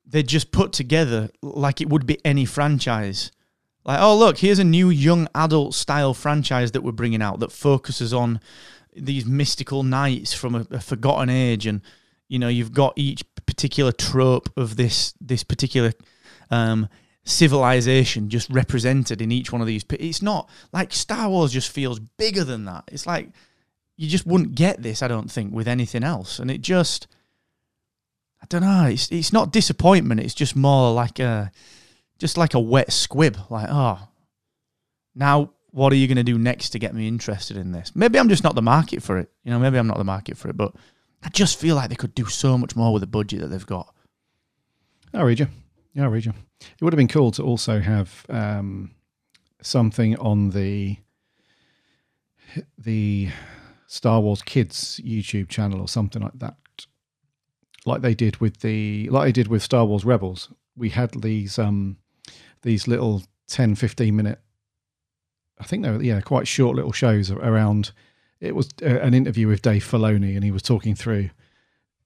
they're 0.06 0.22
just 0.22 0.52
put 0.52 0.74
together 0.74 1.30
like 1.42 1.82
it 1.82 1.90
would 1.90 2.06
be 2.06 2.24
any 2.26 2.46
franchise. 2.46 3.32
Like, 3.88 4.02
oh 4.02 4.18
look, 4.18 4.40
here's 4.40 4.60
a 4.60 4.66
new 4.66 4.90
young 4.90 5.30
adult 5.34 5.74
style 5.74 6.14
franchise 6.14 6.74
that 6.74 6.84
we're 6.84 6.92
bringing 6.92 7.22
out 7.22 7.40
that 7.40 7.54
focuses 7.54 8.14
on 8.14 8.42
these 8.94 9.26
mystical 9.26 9.82
knights 9.82 10.34
from 10.34 10.56
a, 10.56 10.68
a 10.72 10.82
forgotten 10.82 11.30
age, 11.30 11.66
and 11.66 11.82
you 12.28 12.38
know 12.38 12.50
you've 12.50 12.74
got 12.74 12.94
each 12.98 13.24
particular 13.46 13.94
trope 13.94 14.50
of 14.58 14.76
this 14.76 15.14
this 15.22 15.44
particular 15.44 15.94
um, 16.52 16.90
civilization 17.24 18.30
just 18.30 18.50
represented 18.50 19.22
in 19.22 19.32
each 19.32 19.54
one 19.54 19.62
of 19.62 19.68
these. 19.68 19.86
It's 19.92 20.22
not 20.22 20.50
like 20.74 20.92
Star 20.92 21.30
Wars 21.30 21.54
just 21.54 21.72
feels 21.72 22.00
bigger 22.00 22.44
than 22.44 22.66
that. 22.66 22.84
It's 22.92 23.08
like 23.08 23.30
you 23.96 24.10
just 24.10 24.28
wouldn't 24.28 24.54
get 24.54 24.84
this, 24.84 25.02
I 25.02 25.08
don't 25.08 25.32
think, 25.32 25.54
with 25.54 25.68
anything 25.68 26.04
else, 26.04 26.40
and 26.40 26.52
it 26.52 26.62
just. 26.62 27.08
I 28.40 28.46
don't 28.50 28.62
know. 28.62 28.86
It's 28.86 29.12
it's 29.12 29.34
not 29.34 29.52
disappointment. 29.52 30.20
It's 30.20 30.36
just 30.36 30.56
more 30.56 30.94
like 30.94 31.18
a, 31.20 31.52
just 32.18 32.38
like 32.38 32.54
a 32.54 32.60
wet 32.60 32.92
squib. 32.92 33.38
Like, 33.50 33.68
oh, 33.70 34.08
now 35.16 35.52
what 35.72 35.94
are 35.94 35.96
you 35.98 36.08
going 36.08 36.18
to 36.18 36.24
do 36.24 36.38
next 36.38 36.70
to 36.70 36.80
get 36.80 36.96
me 36.96 37.08
interested 37.08 37.58
in 37.58 37.72
this? 37.72 37.92
Maybe 37.96 38.20
I'm 38.20 38.30
just 38.30 38.44
not 38.44 38.56
the 38.56 38.62
market 38.62 39.04
for 39.04 39.18
it. 39.18 39.32
You 39.44 39.52
know, 39.52 39.60
maybe 39.60 39.78
I'm 39.78 39.88
not 39.88 39.98
the 39.98 40.04
market 40.04 40.38
for 40.38 40.50
it. 40.50 40.58
But 40.58 40.74
I 41.24 41.30
just 41.30 41.60
feel 41.60 41.76
like 41.76 41.90
they 41.90 41.96
could 41.96 42.16
do 42.16 42.26
so 42.26 42.58
much 42.58 42.76
more 42.76 42.94
with 42.94 43.02
the 43.02 43.08
budget 43.08 43.42
that 43.42 43.48
they've 43.48 43.66
got. 43.66 43.94
I'll 45.14 45.26
read 45.26 45.40
you. 45.40 45.48
Yeah, 45.94 46.04
I'll 46.04 46.10
read 46.10 46.26
you. 46.26 46.34
It 46.60 46.82
would 46.82 46.94
have 46.94 46.98
been 46.98 47.08
cool 47.08 47.32
to 47.32 47.44
also 47.44 47.80
have 47.80 48.26
um, 48.30 48.92
something 49.62 50.18
on 50.18 50.52
the 50.52 50.98
the 52.78 53.30
Star 53.88 54.22
Wars 54.22 54.42
Kids 54.42 55.00
YouTube 55.04 55.50
channel 55.50 55.82
or 55.82 55.88
something 55.88 56.22
like 56.22 56.38
that, 56.40 56.56
like 57.86 58.02
they 58.02 58.16
did 58.16 58.38
with 58.38 58.62
the 58.62 59.10
like 59.10 59.28
they 59.28 59.32
did 59.32 59.48
with 59.48 59.64
Star 59.64 59.86
Wars 59.86 60.06
Rebels. 60.06 60.50
We 60.76 60.90
had 60.90 61.22
these 61.22 61.58
um 61.58 61.98
these 62.68 62.88
little 62.88 63.24
10, 63.48 63.76
15 63.76 64.16
minute, 64.16 64.40
I 65.60 65.64
think 65.64 65.84
they 65.84 65.90
were 65.90 66.04
yeah 66.04 66.22
quite 66.22 66.48
short 66.48 66.76
little 66.76 66.92
shows 66.92 67.32
around. 67.32 67.92
It 68.40 68.56
was 68.56 68.70
uh, 68.84 69.00
an 69.00 69.14
interview 69.14 69.48
with 69.48 69.64
Dave 69.64 69.84
Filoni, 69.84 70.36
and 70.36 70.44
he 70.44 70.52
was 70.52 70.62
talking 70.62 70.94
through 70.94 71.32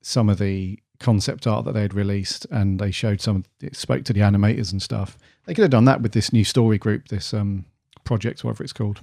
some 0.00 0.28
of 0.28 0.38
the 0.38 0.78
concept 0.98 1.46
art 1.46 1.64
that 1.64 1.72
they 1.72 1.82
had 1.82 1.94
released 1.94 2.46
and 2.52 2.78
they 2.78 2.92
showed 2.92 3.20
some 3.20 3.44
it 3.60 3.74
spoke 3.74 4.04
to 4.04 4.12
the 4.12 4.20
animators 4.20 4.70
and 4.70 4.80
stuff 4.80 5.18
they 5.46 5.52
could 5.52 5.62
have 5.62 5.70
done 5.70 5.84
that 5.84 6.00
with 6.00 6.12
this 6.12 6.32
new 6.32 6.44
story 6.44 6.78
group 6.78 7.08
this 7.08 7.34
um 7.34 7.64
project 8.04 8.44
whatever 8.44 8.62
it's 8.62 8.72
called 8.72 9.00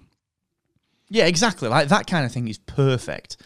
Yeah, 1.09 1.25
exactly. 1.25 1.67
Like 1.67 1.87
that 1.89 2.07
kind 2.07 2.25
of 2.25 2.31
thing 2.31 2.47
is 2.47 2.59
perfect. 2.59 3.37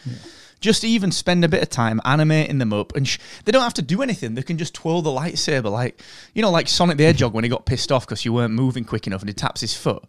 Just 0.60 0.84
even 0.84 1.12
spend 1.12 1.44
a 1.44 1.48
bit 1.48 1.62
of 1.62 1.68
time 1.68 2.00
animating 2.04 2.58
them 2.58 2.72
up, 2.72 2.94
and 2.96 3.06
sh- 3.06 3.18
they 3.44 3.52
don't 3.52 3.62
have 3.62 3.74
to 3.74 3.82
do 3.82 4.02
anything. 4.02 4.34
They 4.34 4.42
can 4.42 4.58
just 4.58 4.74
twirl 4.74 5.02
the 5.02 5.10
lightsaber, 5.10 5.70
like 5.70 6.00
you 6.34 6.42
know, 6.42 6.50
like 6.50 6.68
Sonic 6.68 6.96
the 6.96 7.04
Hedgehog 7.04 7.34
when 7.34 7.44
he 7.44 7.50
got 7.50 7.66
pissed 7.66 7.92
off 7.92 8.06
because 8.06 8.24
you 8.24 8.32
weren't 8.32 8.54
moving 8.54 8.84
quick 8.84 9.06
enough, 9.06 9.20
and 9.20 9.28
he 9.28 9.34
taps 9.34 9.60
his 9.60 9.76
foot. 9.76 10.04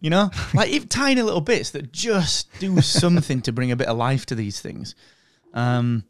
You 0.00 0.10
know, 0.10 0.30
like 0.54 0.70
if 0.70 0.88
tiny 0.88 1.22
little 1.22 1.40
bits 1.40 1.70
that 1.72 1.92
just 1.92 2.48
do 2.58 2.80
something 2.82 3.42
to 3.42 3.52
bring 3.52 3.70
a 3.70 3.76
bit 3.76 3.88
of 3.88 3.96
life 3.96 4.26
to 4.26 4.34
these 4.34 4.60
things. 4.60 4.94
Um, 5.54 6.04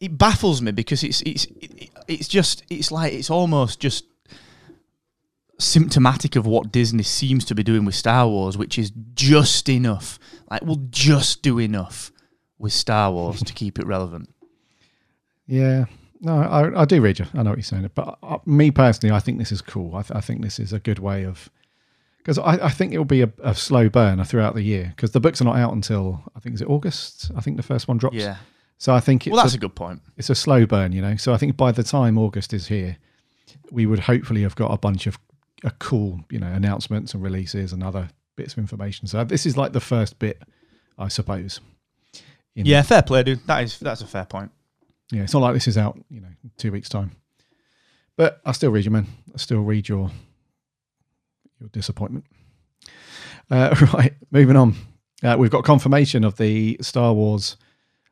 it 0.00 0.18
baffles 0.18 0.60
me 0.60 0.72
because 0.72 1.02
it's 1.02 1.22
it's 1.22 1.46
it, 1.60 1.90
it's 2.08 2.28
just 2.28 2.64
it's 2.68 2.92
like 2.92 3.12
it's 3.12 3.30
almost 3.30 3.80
just 3.80 4.04
symptomatic 5.58 6.36
of 6.36 6.46
what 6.46 6.72
Disney 6.72 7.02
seems 7.02 7.44
to 7.46 7.54
be 7.54 7.62
doing 7.62 7.84
with 7.84 7.94
Star 7.94 8.28
Wars, 8.28 8.58
which 8.58 8.78
is 8.78 8.92
just 9.14 9.68
enough. 9.68 10.18
Like 10.50 10.62
we'll 10.62 10.86
just 10.90 11.42
do 11.42 11.58
enough 11.58 12.12
with 12.64 12.72
Star 12.72 13.12
Wars 13.12 13.42
to 13.44 13.52
keep 13.52 13.78
it 13.78 13.86
relevant. 13.86 14.28
yeah 15.46 15.84
no 16.20 16.36
i, 16.36 16.82
I 16.82 16.84
do 16.84 17.00
read 17.00 17.18
you 17.18 17.26
i 17.34 17.42
know 17.42 17.50
what 17.50 17.58
you're 17.58 17.62
saying 17.64 17.90
but 17.94 18.18
uh, 18.22 18.38
me 18.46 18.70
personally 18.70 19.14
i 19.14 19.20
think 19.20 19.38
this 19.38 19.52
is 19.52 19.60
cool 19.60 19.94
i, 19.94 20.02
th- 20.02 20.16
I 20.16 20.20
think 20.20 20.40
this 20.42 20.58
is 20.58 20.72
a 20.72 20.78
good 20.78 20.98
way 20.98 21.24
of 21.24 21.50
because 22.18 22.38
I, 22.38 22.52
I 22.68 22.70
think 22.70 22.92
it 22.94 22.98
will 22.98 23.04
be 23.04 23.20
a, 23.22 23.30
a 23.42 23.54
slow 23.54 23.88
burner 23.90 24.24
throughout 24.24 24.54
the 24.54 24.62
year 24.62 24.92
because 24.96 25.10
the 25.12 25.20
books 25.20 25.40
are 25.42 25.44
not 25.44 25.56
out 25.56 25.72
until 25.74 26.22
i 26.34 26.40
think 26.40 26.54
is 26.54 26.62
it 26.62 26.68
august 26.70 27.30
i 27.36 27.40
think 27.40 27.56
the 27.58 27.62
first 27.62 27.88
one 27.88 27.98
drops 27.98 28.16
Yeah. 28.16 28.36
so 28.78 28.94
i 28.94 29.00
think 29.00 29.26
it's 29.26 29.34
Well, 29.34 29.42
that's 29.44 29.54
a, 29.54 29.58
a 29.58 29.60
good 29.60 29.74
point. 29.74 30.00
it's 30.16 30.30
a 30.30 30.34
slow 30.34 30.64
burn, 30.66 30.92
you 30.92 31.02
know. 31.02 31.16
So 31.16 31.34
I 31.34 31.36
think 31.36 31.56
by 31.56 31.70
the 31.72 31.82
time 31.82 32.16
August 32.18 32.52
is 32.54 32.68
here, 32.68 32.96
we 33.70 33.84
would 33.86 34.00
hopefully 34.00 34.42
have 34.42 34.54
got 34.56 34.70
a 34.72 34.78
bunch 34.78 35.06
of 35.06 35.18
a 35.64 35.70
cool, 35.86 36.20
you 36.30 36.38
know, 36.38 36.46
announcements 36.60 37.12
and 37.14 37.22
releases 37.22 37.72
and 37.72 37.82
other 37.82 38.08
bits 38.36 38.52
of 38.54 38.58
information. 38.58 39.06
So 39.08 39.22
this 39.24 39.44
is 39.46 39.56
like 39.56 39.72
the 39.72 39.80
first 39.80 40.18
bit, 40.18 40.42
I 40.98 41.08
suppose. 41.08 41.60
Yeah, 42.54 42.82
fair 42.82 43.02
play, 43.02 43.22
dude. 43.22 43.46
That 43.46 43.64
is 43.64 43.78
that's 43.78 44.00
a 44.00 44.06
fair 44.06 44.24
point. 44.24 44.50
yeah. 45.10 45.22
It's 45.22 45.32
not 45.34 45.42
like 45.42 45.54
this 45.54 45.66
is 45.66 45.76
out, 45.76 45.98
you 46.08 46.20
know, 46.20 46.28
in 46.42 46.50
two 46.56 46.72
weeks 46.72 46.88
time. 46.88 47.12
But 48.16 48.40
I 48.44 48.52
still 48.52 48.70
read 48.70 48.84
you, 48.84 48.90
man. 48.92 49.06
I 49.34 49.38
still 49.38 49.60
read 49.60 49.88
your 49.88 50.10
your 51.60 51.68
disappointment. 51.70 52.26
Uh, 53.50 53.74
right, 53.94 54.14
moving 54.30 54.56
on. 54.56 54.74
Uh, 55.22 55.36
we've 55.38 55.50
got 55.50 55.64
confirmation 55.64 56.22
of 56.24 56.36
the 56.36 56.76
Star 56.80 57.12
Wars 57.12 57.56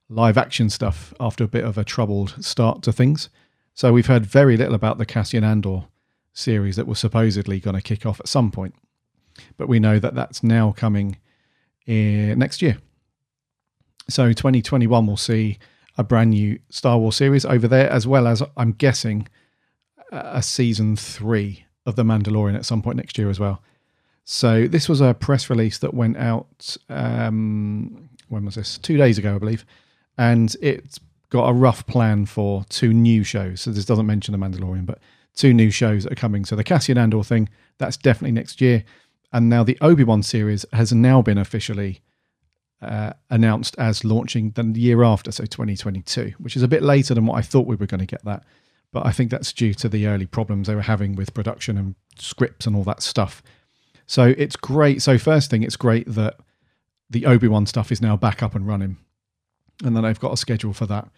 live 0.09 0.37
action 0.37 0.69
stuff 0.69 1.15
after 1.21 1.45
a 1.45 1.49
bit 1.49 1.65
of 1.65 1.79
a 1.79 1.85
troubled 1.85 2.45
start 2.45 2.83
to 2.83 2.93
things. 2.93 3.29
So 3.75 3.93
we've 3.93 4.07
heard 4.07 4.27
very 4.27 4.57
little 4.57 4.75
about 4.75 4.99
the 4.99 5.07
Cassian 5.07 5.45
Andor 5.45 5.85
series 6.35 6.77
that 6.77 6.87
was 6.87 6.99
supposedly 6.99 7.61
going 7.61 7.77
to 7.77 7.83
kick 7.83 8.05
off 8.05 8.21
at 8.21 8.29
some 8.29 8.51
point, 8.51 8.75
but 9.57 9.69
we 9.69 9.79
know 9.81 9.99
that 9.99 10.15
that's 10.15 10.43
now 10.43 10.73
coming 10.73 11.17
uh, 11.89 12.35
next 12.37 12.61
year. 12.63 12.79
So 14.09 14.29
2021 14.29 15.07
will 15.07 15.17
see 15.17 15.59
a 15.97 16.05
brand 16.05 16.31
new 16.31 16.59
Star 16.71 16.99
Wars 16.99 17.17
series 17.17 17.45
over 17.45 17.69
there, 17.69 17.91
as 17.91 18.07
well 18.07 18.27
as 18.27 18.43
I'm 18.57 18.73
guessing 18.73 19.29
a 20.11 20.43
season 20.43 20.97
three 20.97 21.65
of 21.87 21.97
The 21.97 22.05
Mandalorian 22.05 22.55
at 22.55 22.65
some 22.65 22.83
point 22.83 22.97
next 22.97 23.19
year 23.19 23.31
as 23.31 23.41
well. 23.41 23.63
So 24.25 24.67
this 24.67 24.89
was 24.89 25.01
a 25.01 25.15
press 25.15 25.51
release 25.51 25.79
that 25.79 25.95
went 25.95 26.17
out. 26.17 26.77
Um, 26.89 28.09
when 28.29 28.45
was 28.45 28.55
this? 28.55 28.79
Two 28.79 28.97
days 28.97 29.19
ago, 29.19 29.35
I 29.35 29.39
believe, 29.39 29.65
and 30.17 30.55
it's 30.63 31.01
got 31.31 31.49
a 31.49 31.53
rough 31.53 31.87
plan 31.87 32.27
for 32.27 32.65
two 32.69 32.93
new 32.93 33.25
shows. 33.25 33.63
So 33.63 33.71
this 33.71 33.85
doesn't 33.85 34.07
mention 34.07 34.33
The 34.33 34.39
Mandalorian, 34.39 34.87
but 34.87 34.99
two 35.35 35.53
new 35.53 35.71
shows 35.71 36.05
that 36.05 36.13
are 36.13 36.17
coming. 36.17 36.45
So 36.45 36.57
the 36.57 36.65
Cassian 36.65 36.99
Andor 36.99 37.25
thing, 37.25 37.49
that's 37.79 37.97
definitely 37.97 38.33
next 38.33 38.61
year, 38.61 38.85
and 39.33 39.49
now 39.49 39.65
the 39.65 39.79
Obi 39.81 40.05
Wan 40.05 40.23
series 40.23 40.65
has 40.73 40.93
now 40.93 41.23
been 41.23 41.39
officially 41.39 42.01
uh, 42.83 43.13
announced 43.31 43.77
as 43.79 44.05
launching 44.05 44.51
the 44.51 44.81
year 44.81 45.03
after, 45.05 45.31
so 45.31 45.45
2022, 45.45 46.35
which 46.39 46.57
is 46.57 46.63
a 46.63 46.69
bit 46.69 46.83
later 46.83 47.15
than 47.15 47.27
what 47.27 47.39
I 47.39 47.43
thought 47.43 47.67
we 47.67 47.77
were 47.77 47.87
going 47.87 48.01
to 48.01 48.07
get 48.07 48.25
that. 48.25 48.45
but 48.93 49.07
I 49.07 49.13
think 49.13 49.31
that's 49.31 49.53
due 49.53 49.73
to 49.75 49.89
the 49.89 50.07
early 50.07 50.27
problems 50.27 50.67
they 50.67 50.75
were 50.75 50.83
having 50.83 51.17
with 51.17 51.33
production 51.33 51.79
and 51.79 51.95
scripts 52.19 52.67
and 52.67 52.77
all 52.77 52.85
that 52.85 53.03
stuff. 53.03 53.43
So 54.07 54.35
it's 54.37 54.57
great. 54.57 55.01
So 55.01 55.17
first 55.17 55.51
thing, 55.51 55.63
it's 55.63 55.77
great 55.77 56.07
that 56.09 56.37
the 57.09 57.25
Obi 57.27 57.49
Wan 57.49 57.67
stuff 57.67 57.91
is 57.91 58.03
now 58.03 58.17
back 58.17 58.43
up 58.43 58.55
and 58.55 58.67
running, 58.67 58.99
and 59.83 59.97
then 59.97 60.03
they've 60.03 60.21
got 60.21 60.33
a 60.33 60.37
schedule 60.37 60.73
for 60.73 60.87
that. 60.87 61.09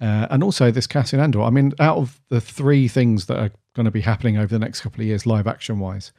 Uh, 0.00 0.26
and 0.30 0.42
also 0.42 0.70
this 0.70 0.86
Cassian 0.86 1.20
Andor. 1.20 1.42
I 1.42 1.50
mean, 1.50 1.72
out 1.78 1.98
of 1.98 2.20
the 2.30 2.40
three 2.40 2.88
things 2.88 3.26
that 3.26 3.38
are 3.38 3.50
going 3.74 3.84
to 3.84 3.90
be 3.90 4.00
happening 4.00 4.38
over 4.38 4.46
the 4.46 4.58
next 4.58 4.80
couple 4.80 5.02
of 5.02 5.06
years, 5.06 5.26
live 5.26 5.46
action 5.46 5.78
wise, 5.78 6.12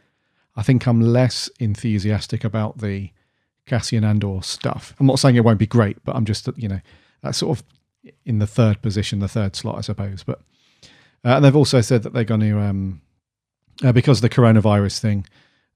I 0.56 0.62
think 0.62 0.86
I'm 0.86 1.02
less 1.02 1.50
enthusiastic 1.60 2.44
about 2.44 2.78
the 2.80 3.10
Cassian 3.66 4.04
Andor 4.04 4.42
stuff. 4.42 4.96
I'm 5.00 5.08
not 5.08 5.20
saying 5.20 5.36
it 5.36 5.44
won't 5.44 5.60
be 5.60 5.68
great, 5.68 6.04
but 6.04 6.16
I'm 6.16 6.26
just 6.26 6.48
you 6.58 6.68
know 6.68 6.82
that's 7.22 7.38
sort 7.38 7.60
of 7.60 7.66
in 8.26 8.40
the 8.40 8.48
third 8.48 8.82
position, 8.82 9.20
the 9.20 9.28
third 9.28 9.56
slot, 9.56 9.78
I 9.78 9.82
suppose. 9.82 10.24
But 10.24 10.40
uh, 11.24 11.36
and 11.36 11.46
they've 11.46 11.56
also 11.56 11.82
said 11.82 12.04
that 12.04 12.14
they're 12.14 12.24
going 12.24 12.42
to 12.42 12.60
um, 12.60 13.02
uh, 13.84 13.92
because 13.92 14.20
of 14.20 14.22
the 14.24 14.30
coronavirus 14.30 15.00
thing. 15.00 15.26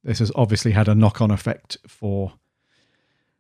This 0.03 0.19
has 0.19 0.31
obviously 0.35 0.71
had 0.71 0.87
a 0.87 0.93
knock-on 0.93 1.31
effect 1.31 1.77
for 1.87 2.33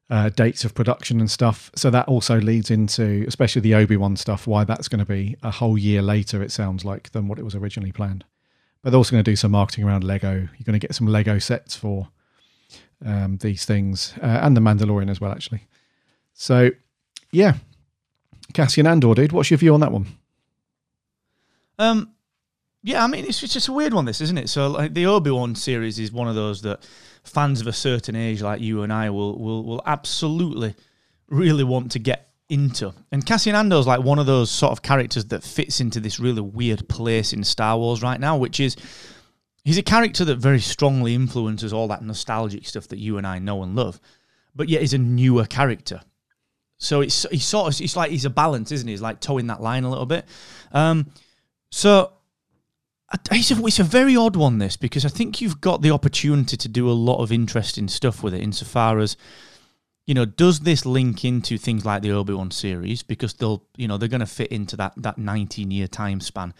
uh, 0.09 0.29
dates 0.29 0.65
of 0.65 0.73
production 0.73 1.19
and 1.19 1.29
stuff. 1.29 1.71
So 1.75 1.89
that 1.91 2.07
also 2.07 2.39
leads 2.39 2.71
into, 2.71 3.23
especially 3.27 3.61
the 3.61 3.75
Obi 3.75 3.97
Wan 3.97 4.15
stuff, 4.15 4.47
why 4.47 4.63
that's 4.63 4.87
going 4.87 4.99
to 4.99 5.05
be 5.05 5.35
a 5.43 5.51
whole 5.51 5.77
year 5.77 6.01
later. 6.01 6.41
It 6.41 6.51
sounds 6.51 6.83
like 6.83 7.11
than 7.11 7.27
what 7.27 7.39
it 7.39 7.45
was 7.45 7.55
originally 7.55 7.91
planned. 7.91 8.25
But 8.81 8.91
they're 8.91 8.97
also 8.97 9.11
going 9.11 9.23
to 9.23 9.31
do 9.31 9.35
some 9.35 9.51
marketing 9.51 9.85
around 9.85 10.03
Lego. 10.03 10.33
You're 10.33 10.65
going 10.65 10.79
to 10.79 10.79
get 10.79 10.95
some 10.95 11.07
Lego 11.07 11.39
sets 11.39 11.75
for 11.75 12.09
um, 13.05 13.37
these 13.37 13.63
things 13.65 14.13
uh, 14.21 14.25
and 14.25 14.57
the 14.57 14.61
Mandalorian 14.61 15.09
as 15.09 15.21
well, 15.21 15.31
actually. 15.31 15.67
So 16.33 16.71
yeah, 17.31 17.55
Cassian 18.53 18.87
Andor, 18.87 19.13
dude. 19.13 19.31
What's 19.31 19.51
your 19.51 19.57
view 19.57 19.73
on 19.73 19.79
that 19.81 19.91
one? 19.91 20.07
Um, 21.77 22.11
yeah, 22.83 23.03
I 23.03 23.07
mean, 23.07 23.25
it's, 23.25 23.41
it's 23.43 23.53
just 23.53 23.67
a 23.67 23.73
weird 23.73 23.93
one, 23.93 24.05
this, 24.05 24.21
isn't 24.21 24.37
it? 24.37 24.47
So, 24.47 24.67
like, 24.67 24.93
the 24.93 25.07
Obi 25.07 25.31
Wan 25.31 25.55
series 25.55 25.99
is 25.99 26.11
one 26.11 26.27
of 26.27 26.35
those 26.35 26.61
that 26.61 26.87
fans 27.23 27.59
of 27.59 27.67
a 27.67 27.73
certain 27.73 28.15
age, 28.15 28.41
like 28.41 28.61
you 28.61 28.83
and 28.83 28.93
I, 28.93 29.09
will 29.09 29.37
will 29.37 29.63
will 29.63 29.81
absolutely 29.85 30.75
really 31.27 31.63
want 31.63 31.91
to 31.91 31.99
get 31.99 32.29
into. 32.47 32.93
And 33.11 33.25
Cassian 33.25 33.55
Andor's 33.55 33.87
like 33.87 34.03
one 34.03 34.19
of 34.19 34.27
those 34.27 34.51
sort 34.51 34.71
of 34.71 34.83
characters 34.83 35.25
that 35.25 35.43
fits 35.43 35.81
into 35.81 35.99
this 35.99 36.19
really 36.19 36.41
weird 36.41 36.87
place 36.87 37.33
in 37.33 37.43
Star 37.43 37.77
Wars 37.77 38.03
right 38.03 38.19
now, 38.19 38.37
which 38.37 38.59
is 38.59 38.75
he's 39.65 39.77
a 39.77 39.83
character 39.83 40.23
that 40.23 40.37
very 40.37 40.61
strongly 40.61 41.13
influences 41.13 41.73
all 41.73 41.89
that 41.89 42.03
nostalgic 42.03 42.65
stuff 42.65 42.87
that 42.87 42.99
you 42.99 43.17
and 43.17 43.27
I 43.27 43.39
know 43.39 43.63
and 43.63 43.75
love, 43.75 43.99
but 44.55 44.69
yet 44.69 44.81
is 44.81 44.93
a 44.93 44.97
newer 44.97 45.45
character. 45.45 46.01
So 46.77 47.01
it's 47.01 47.25
he's 47.31 47.45
sort 47.45 47.73
of 47.73 47.81
it's 47.81 47.95
like 47.97 48.11
he's 48.11 48.25
a 48.25 48.29
balance, 48.29 48.71
isn't 48.71 48.87
he? 48.87 48.93
He's 48.93 49.01
like 49.01 49.19
towing 49.19 49.47
that 49.47 49.61
line 49.61 49.83
a 49.83 49.89
little 49.89 50.05
bit. 50.05 50.25
Um, 50.71 51.11
so 51.71 52.13
it's 53.31 53.51
a, 53.51 53.65
it's 53.65 53.79
a 53.79 53.83
very 53.83 54.15
odd 54.15 54.35
one, 54.35 54.59
this, 54.59 54.77
because 54.77 55.05
I 55.05 55.09
think 55.09 55.41
you've 55.41 55.61
got 55.61 55.81
the 55.81 55.91
opportunity 55.91 56.57
to 56.57 56.67
do 56.67 56.89
a 56.89 56.93
lot 56.93 57.21
of 57.21 57.31
interesting 57.31 57.87
stuff 57.87 58.23
with 58.23 58.33
it 58.33 58.41
insofar 58.41 58.99
as, 58.99 59.15
you 60.05 60.13
know, 60.13 60.25
does 60.25 60.61
this 60.61 60.85
link 60.85 61.23
into 61.23 61.57
things 61.57 61.85
like 61.85 62.01
the 62.01 62.11
Obi 62.11 62.33
Wan 62.33 62.51
series? 62.51 63.03
Because 63.03 63.33
they'll, 63.33 63.63
you 63.77 63.87
know, 63.87 63.97
they're 63.97 64.09
going 64.09 64.19
to 64.19 64.25
fit 64.25 64.51
into 64.51 64.75
that, 64.77 64.93
that 64.97 65.17
19 65.17 65.71
year 65.71 65.87
time 65.87 66.19
span 66.19 66.53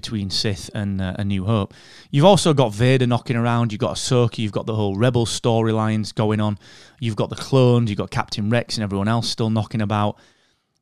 between 0.00 0.30
Sith 0.30 0.70
and 0.74 1.00
uh, 1.00 1.16
A 1.18 1.24
New 1.24 1.44
Hope. 1.44 1.74
You've 2.12 2.24
also 2.24 2.54
got 2.54 2.72
Vader 2.72 3.04
knocking 3.04 3.34
around, 3.34 3.72
you've 3.72 3.80
got 3.80 3.96
Ahsoka, 3.96 4.38
you've 4.38 4.52
got 4.52 4.64
the 4.64 4.76
whole 4.76 4.96
Rebel 4.96 5.26
storylines 5.26 6.14
going 6.14 6.40
on, 6.40 6.56
you've 7.00 7.16
got 7.16 7.30
the 7.30 7.36
clones, 7.36 7.90
you've 7.90 7.98
got 7.98 8.12
Captain 8.12 8.48
Rex 8.48 8.76
and 8.76 8.84
everyone 8.84 9.08
else 9.08 9.28
still 9.28 9.50
knocking 9.50 9.82
about. 9.82 10.16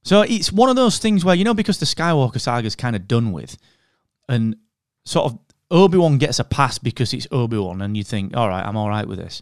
So 0.02 0.20
it's 0.20 0.52
one 0.52 0.68
of 0.68 0.76
those 0.76 0.98
things 0.98 1.24
where, 1.24 1.34
you 1.34 1.44
know, 1.44 1.54
because 1.54 1.78
the 1.78 1.86
Skywalker 1.86 2.38
saga 2.38 2.66
is 2.66 2.76
kind 2.76 2.94
of 2.94 3.08
done 3.08 3.32
with, 3.32 3.56
and 4.28 4.54
sort 5.06 5.32
of 5.32 5.38
Obi 5.70 5.96
Wan 5.96 6.18
gets 6.18 6.38
a 6.38 6.44
pass 6.44 6.76
because 6.76 7.14
it's 7.14 7.26
Obi 7.32 7.56
Wan, 7.56 7.80
and 7.80 7.96
you 7.96 8.04
think, 8.04 8.36
all 8.36 8.48
right, 8.48 8.64
I'm 8.66 8.76
all 8.76 8.90
right 8.90 9.08
with 9.08 9.18
this. 9.18 9.40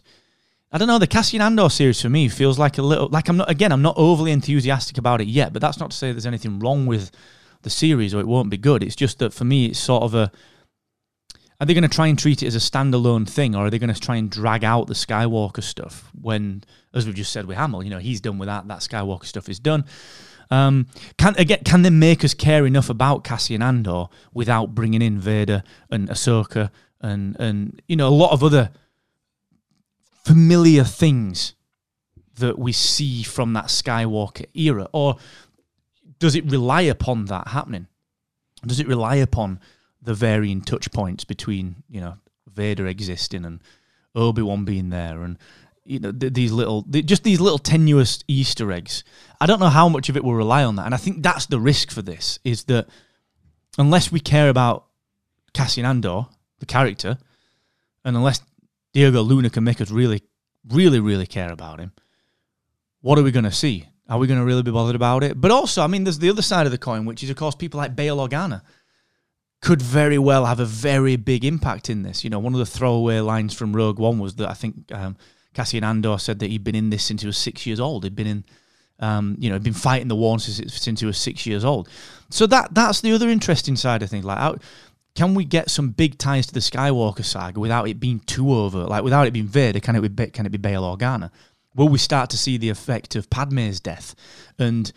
I 0.71 0.77
don't 0.77 0.87
know. 0.87 0.99
The 0.99 1.07
Cassian 1.07 1.41
Andor 1.41 1.69
series 1.69 2.01
for 2.01 2.09
me 2.09 2.29
feels 2.29 2.57
like 2.57 2.77
a 2.77 2.81
little 2.81 3.09
like 3.09 3.27
I'm 3.27 3.37
not 3.37 3.49
again. 3.49 3.71
I'm 3.73 3.81
not 3.81 3.95
overly 3.97 4.31
enthusiastic 4.31 4.97
about 4.97 5.21
it 5.21 5.27
yet, 5.27 5.53
but 5.53 5.61
that's 5.61 5.79
not 5.79 5.91
to 5.91 5.97
say 5.97 6.11
there's 6.11 6.25
anything 6.25 6.59
wrong 6.59 6.85
with 6.85 7.11
the 7.65 7.69
series 7.69 8.13
or 8.13 8.21
it 8.21 8.27
won't 8.27 8.49
be 8.49 8.57
good. 8.57 8.81
It's 8.81 8.95
just 8.95 9.19
that 9.19 9.33
for 9.33 9.43
me, 9.43 9.65
it's 9.65 9.79
sort 9.79 10.03
of 10.03 10.15
a. 10.15 10.31
Are 11.59 11.65
they 11.65 11.73
going 11.73 11.83
to 11.83 11.89
try 11.89 12.07
and 12.07 12.17
treat 12.17 12.43
it 12.43 12.47
as 12.47 12.55
a 12.55 12.59
standalone 12.59 13.27
thing, 13.29 13.55
or 13.55 13.65
are 13.65 13.69
they 13.69 13.79
going 13.79 13.93
to 13.93 13.99
try 13.99 14.15
and 14.17 14.29
drag 14.29 14.63
out 14.63 14.87
the 14.87 14.93
Skywalker 14.93 15.63
stuff 15.63 16.11
when, 16.21 16.63
as 16.93 17.05
we've 17.05 17.15
just 17.15 17.31
said 17.31 17.45
with 17.45 17.55
Hamill, 17.55 17.81
you 17.81 17.89
know, 17.89 17.97
he's 17.97 18.19
done 18.19 18.37
with 18.37 18.47
that. 18.47 18.67
That 18.67 18.79
Skywalker 18.79 19.25
stuff 19.25 19.47
is 19.47 19.59
done. 19.59 19.85
Um, 20.51 20.87
can 21.17 21.35
again, 21.37 21.59
can 21.63 21.81
they 21.81 21.89
make 21.89 22.23
us 22.23 22.33
care 22.33 22.65
enough 22.65 22.89
about 22.89 23.23
Cassian 23.23 23.61
Andor 23.61 24.07
without 24.33 24.75
bringing 24.75 25.01
in 25.01 25.19
Vader 25.19 25.63
and 25.89 26.09
Ahsoka 26.09 26.71
and 27.01 27.35
and 27.39 27.81
you 27.87 27.95
know 27.95 28.07
a 28.07 28.09
lot 28.09 28.31
of 28.31 28.43
other 28.43 28.71
familiar 30.23 30.83
things 30.83 31.53
that 32.35 32.59
we 32.59 32.71
see 32.71 33.23
from 33.23 33.53
that 33.53 33.65
Skywalker 33.65 34.45
era, 34.53 34.89
or 34.91 35.17
does 36.19 36.35
it 36.35 36.49
rely 36.49 36.81
upon 36.81 37.25
that 37.25 37.49
happening? 37.49 37.87
Does 38.65 38.79
it 38.79 38.87
rely 38.87 39.15
upon 39.15 39.59
the 40.01 40.13
varying 40.13 40.61
touch 40.61 40.91
points 40.91 41.23
between 41.23 41.83
you 41.89 41.99
know 42.01 42.17
Vader 42.47 42.87
existing 42.87 43.45
and 43.45 43.61
Obi 44.15 44.41
Wan 44.41 44.65
being 44.65 44.89
there 44.89 45.23
and 45.23 45.37
you 45.83 45.99
know 45.99 46.11
th- 46.11 46.33
these 46.33 46.51
little 46.51 46.83
th- 46.83 47.05
just 47.05 47.23
these 47.23 47.41
little 47.41 47.59
tenuous 47.59 48.23
Easter 48.27 48.71
eggs. 48.71 49.03
I 49.39 49.45
don't 49.45 49.59
know 49.59 49.69
how 49.69 49.89
much 49.89 50.09
of 50.09 50.17
it 50.17 50.23
will 50.23 50.35
rely 50.35 50.63
on 50.63 50.75
that, 50.77 50.85
and 50.85 50.95
I 50.95 50.97
think 50.97 51.21
that's 51.21 51.45
the 51.45 51.59
risk 51.59 51.91
for 51.91 52.01
this 52.01 52.39
is 52.43 52.63
that 52.65 52.87
unless 53.77 54.11
we 54.11 54.19
care 54.19 54.49
about 54.49 54.85
Cassian 55.53 55.85
Andor, 55.85 56.27
the 56.59 56.65
character, 56.65 57.17
and 58.03 58.15
unless 58.15 58.41
Diego 58.93 59.21
Luna 59.21 59.49
can 59.49 59.63
make 59.63 59.81
us 59.81 59.91
really, 59.91 60.23
really, 60.69 60.99
really 60.99 61.27
care 61.27 61.51
about 61.51 61.79
him, 61.79 61.91
what 63.01 63.19
are 63.19 63.23
we 63.23 63.31
going 63.31 63.45
to 63.45 63.51
see? 63.51 63.87
Are 64.07 64.19
we 64.19 64.27
going 64.27 64.39
to 64.39 64.45
really 64.45 64.61
be 64.61 64.71
bothered 64.71 64.95
about 64.95 65.23
it? 65.23 65.39
But 65.39 65.51
also, 65.51 65.81
I 65.81 65.87
mean, 65.87 66.03
there's 66.03 66.19
the 66.19 66.29
other 66.29 66.41
side 66.41 66.65
of 66.65 66.71
the 66.71 66.77
coin, 66.77 67.05
which 67.05 67.23
is, 67.23 67.29
of 67.29 67.37
course, 67.37 67.55
people 67.55 67.79
like 67.79 67.95
Bail 67.95 68.17
Organa 68.17 68.61
could 69.61 69.81
very 69.81 70.19
well 70.19 70.45
have 70.45 70.59
a 70.59 70.65
very 70.65 71.15
big 71.15 71.43
impact 71.43 71.89
in 71.89 72.03
this. 72.03 72.23
You 72.23 72.29
know, 72.29 72.37
one 72.37 72.53
of 72.53 72.59
the 72.59 72.65
throwaway 72.67 73.19
lines 73.19 73.53
from 73.53 73.75
Rogue 73.75 73.97
One 73.97 74.19
was 74.19 74.35
that 74.35 74.49
I 74.49 74.53
think 74.53 74.91
um, 74.91 75.17
Cassian 75.55 75.83
Andor 75.83 76.19
said 76.19 76.39
that 76.39 76.51
he'd 76.51 76.63
been 76.63 76.75
in 76.75 76.91
this 76.91 77.03
since 77.03 77.21
he 77.21 77.27
was 77.27 77.37
six 77.37 77.65
years 77.65 77.79
old. 77.79 78.03
He'd 78.03 78.15
been 78.15 78.27
in, 78.27 78.45
um, 78.99 79.35
you 79.39 79.49
know, 79.49 79.55
he'd 79.55 79.63
been 79.63 79.73
fighting 79.73 80.07
the 80.07 80.15
war 80.15 80.37
since, 80.37 80.75
since 80.75 80.99
he 80.99 81.05
was 81.07 81.17
six 81.17 81.47
years 81.47 81.65
old. 81.65 81.89
So 82.29 82.45
that 82.47 82.75
that's 82.75 83.01
the 83.01 83.11
other 83.13 83.27
interesting 83.27 83.75
side 83.75 84.03
of 84.03 84.09
things. 84.11 84.23
Like, 84.23 84.37
how, 84.37 84.57
can 85.15 85.33
we 85.33 85.45
get 85.45 85.71
some 85.71 85.89
big 85.89 86.19
ties 86.19 86.45
to 86.47 86.53
the 86.53 86.59
Skywalker 86.59 87.25
saga 87.25 87.59
without 87.59 87.87
it 87.87 87.99
being 87.99 88.19
too 88.19 88.53
over? 88.53 88.83
Like, 88.83 89.03
without 89.03 89.25
it 89.25 89.33
being 89.33 89.47
Vader, 89.47 89.79
can 89.79 89.95
it 89.95 90.15
be 90.15 90.27
can 90.27 90.45
it 90.45 90.51
be 90.51 90.59
Bail 90.59 90.83
Organa? 90.83 91.31
Will 91.75 91.89
we 91.89 91.97
start 91.97 92.29
to 92.31 92.37
see 92.37 92.57
the 92.57 92.69
effect 92.69 93.15
of 93.15 93.29
Padme's 93.29 93.79
death, 93.79 94.15
and 94.57 94.91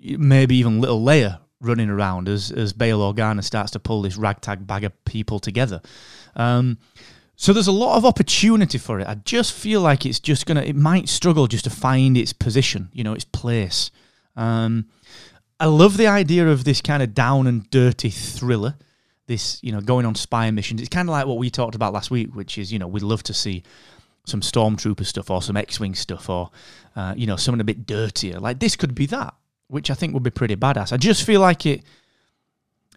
maybe 0.00 0.56
even 0.56 0.80
little 0.80 1.02
Leia 1.02 1.40
running 1.60 1.90
around 1.90 2.28
as 2.28 2.50
as 2.50 2.72
Bail 2.72 3.00
Organa 3.00 3.42
starts 3.42 3.72
to 3.72 3.78
pull 3.78 4.02
this 4.02 4.16
ragtag 4.16 4.66
bag 4.66 4.84
of 4.84 5.04
people 5.04 5.38
together? 5.38 5.80
Um, 6.36 6.78
so 7.40 7.52
there's 7.52 7.68
a 7.68 7.72
lot 7.72 7.96
of 7.96 8.04
opportunity 8.04 8.78
for 8.78 8.98
it. 8.98 9.06
I 9.06 9.14
just 9.14 9.52
feel 9.52 9.80
like 9.80 10.04
it's 10.04 10.18
just 10.18 10.44
gonna, 10.44 10.62
it 10.62 10.74
might 10.74 11.08
struggle 11.08 11.46
just 11.46 11.64
to 11.64 11.70
find 11.70 12.16
its 12.16 12.32
position, 12.32 12.90
you 12.92 13.04
know, 13.04 13.14
its 13.14 13.24
place. 13.24 13.92
Um, 14.34 14.86
I 15.60 15.66
love 15.66 15.96
the 15.96 16.08
idea 16.08 16.48
of 16.48 16.64
this 16.64 16.80
kind 16.80 17.02
of 17.02 17.14
down 17.14 17.46
and 17.46 17.70
dirty 17.70 18.10
thriller. 18.10 18.76
This, 19.28 19.62
you 19.62 19.72
know, 19.72 19.80
going 19.80 20.06
on 20.06 20.14
spy 20.14 20.50
missions. 20.50 20.80
It's 20.80 20.88
kind 20.88 21.08
of 21.08 21.12
like 21.12 21.26
what 21.26 21.38
we 21.38 21.48
talked 21.50 21.74
about 21.74 21.92
last 21.92 22.10
week, 22.10 22.34
which 22.34 22.58
is, 22.58 22.72
you 22.72 22.78
know, 22.78 22.88
we'd 22.88 23.02
love 23.02 23.22
to 23.24 23.34
see 23.34 23.62
some 24.28 24.40
stormtrooper 24.40 25.06
stuff 25.06 25.30
or 25.30 25.42
some 25.42 25.56
X-wing 25.56 25.94
stuff 25.94 26.28
or, 26.28 26.50
uh, 26.96 27.14
you 27.16 27.26
know, 27.26 27.36
something 27.36 27.60
a 27.60 27.64
bit 27.64 27.86
dirtier. 27.86 28.38
Like 28.38 28.58
this 28.60 28.76
could 28.76 28.94
be 28.94 29.06
that, 29.06 29.34
which 29.68 29.90
I 29.90 29.94
think 29.94 30.14
would 30.14 30.22
be 30.22 30.30
pretty 30.30 30.56
badass. 30.56 30.92
I 30.92 30.96
just 30.96 31.24
feel 31.24 31.40
like 31.40 31.66
it. 31.66 31.82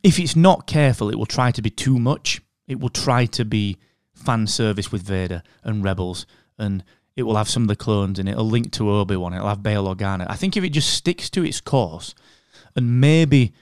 If 0.03 0.17
it's 0.19 0.35
not 0.35 0.65
careful, 0.65 1.09
it 1.09 1.15
will 1.15 1.27
try 1.27 1.51
to 1.51 1.61
be 1.61 1.69
too 1.69 1.99
much. 1.99 2.41
It 2.67 2.79
will 2.79 2.89
try 2.89 3.25
to 3.27 3.45
be 3.45 3.77
fan 4.13 4.47
service 4.47 4.91
with 4.91 5.03
Vader 5.03 5.43
and 5.63 5.83
Rebels, 5.83 6.25
and 6.57 6.83
it 7.15 7.23
will 7.23 7.35
have 7.35 7.49
some 7.49 7.63
of 7.63 7.67
the 7.67 7.75
clones 7.75 8.17
it. 8.17 8.27
It'll 8.27 8.45
link 8.45 8.71
to 8.73 8.89
Obi 8.89 9.15
Wan. 9.15 9.33
It'll 9.33 9.47
have 9.47 9.61
Bail 9.61 9.93
Organa. 9.93 10.25
I 10.29 10.35
think 10.35 10.57
if 10.57 10.63
it 10.63 10.69
just 10.69 10.93
sticks 10.93 11.29
to 11.31 11.43
its 11.43 11.61
course, 11.61 12.15
and 12.75 12.99
maybe 12.99 13.53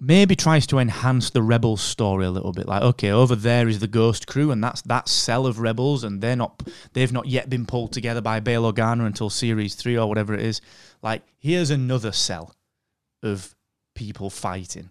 maybe 0.00 0.36
tries 0.36 0.66
to 0.66 0.78
enhance 0.78 1.30
the 1.30 1.42
rebels 1.42 1.80
story 1.80 2.24
a 2.24 2.30
little 2.30 2.52
bit 2.52 2.68
like 2.68 2.82
okay 2.82 3.10
over 3.10 3.34
there 3.34 3.68
is 3.68 3.80
the 3.80 3.88
ghost 3.88 4.26
crew 4.26 4.50
and 4.50 4.62
that's 4.62 4.82
that 4.82 5.08
cell 5.08 5.46
of 5.46 5.58
rebels 5.58 6.04
and 6.04 6.20
they're 6.20 6.36
not 6.36 6.62
they've 6.92 7.12
not 7.12 7.26
yet 7.26 7.50
been 7.50 7.66
pulled 7.66 7.92
together 7.92 8.20
by 8.20 8.38
Bail 8.38 8.70
Organa 8.70 9.06
until 9.06 9.28
series 9.28 9.74
3 9.74 9.98
or 9.98 10.08
whatever 10.08 10.34
it 10.34 10.40
is 10.40 10.60
like 11.02 11.22
here's 11.38 11.70
another 11.70 12.12
cell 12.12 12.54
of 13.22 13.54
people 13.94 14.30
fighting 14.30 14.90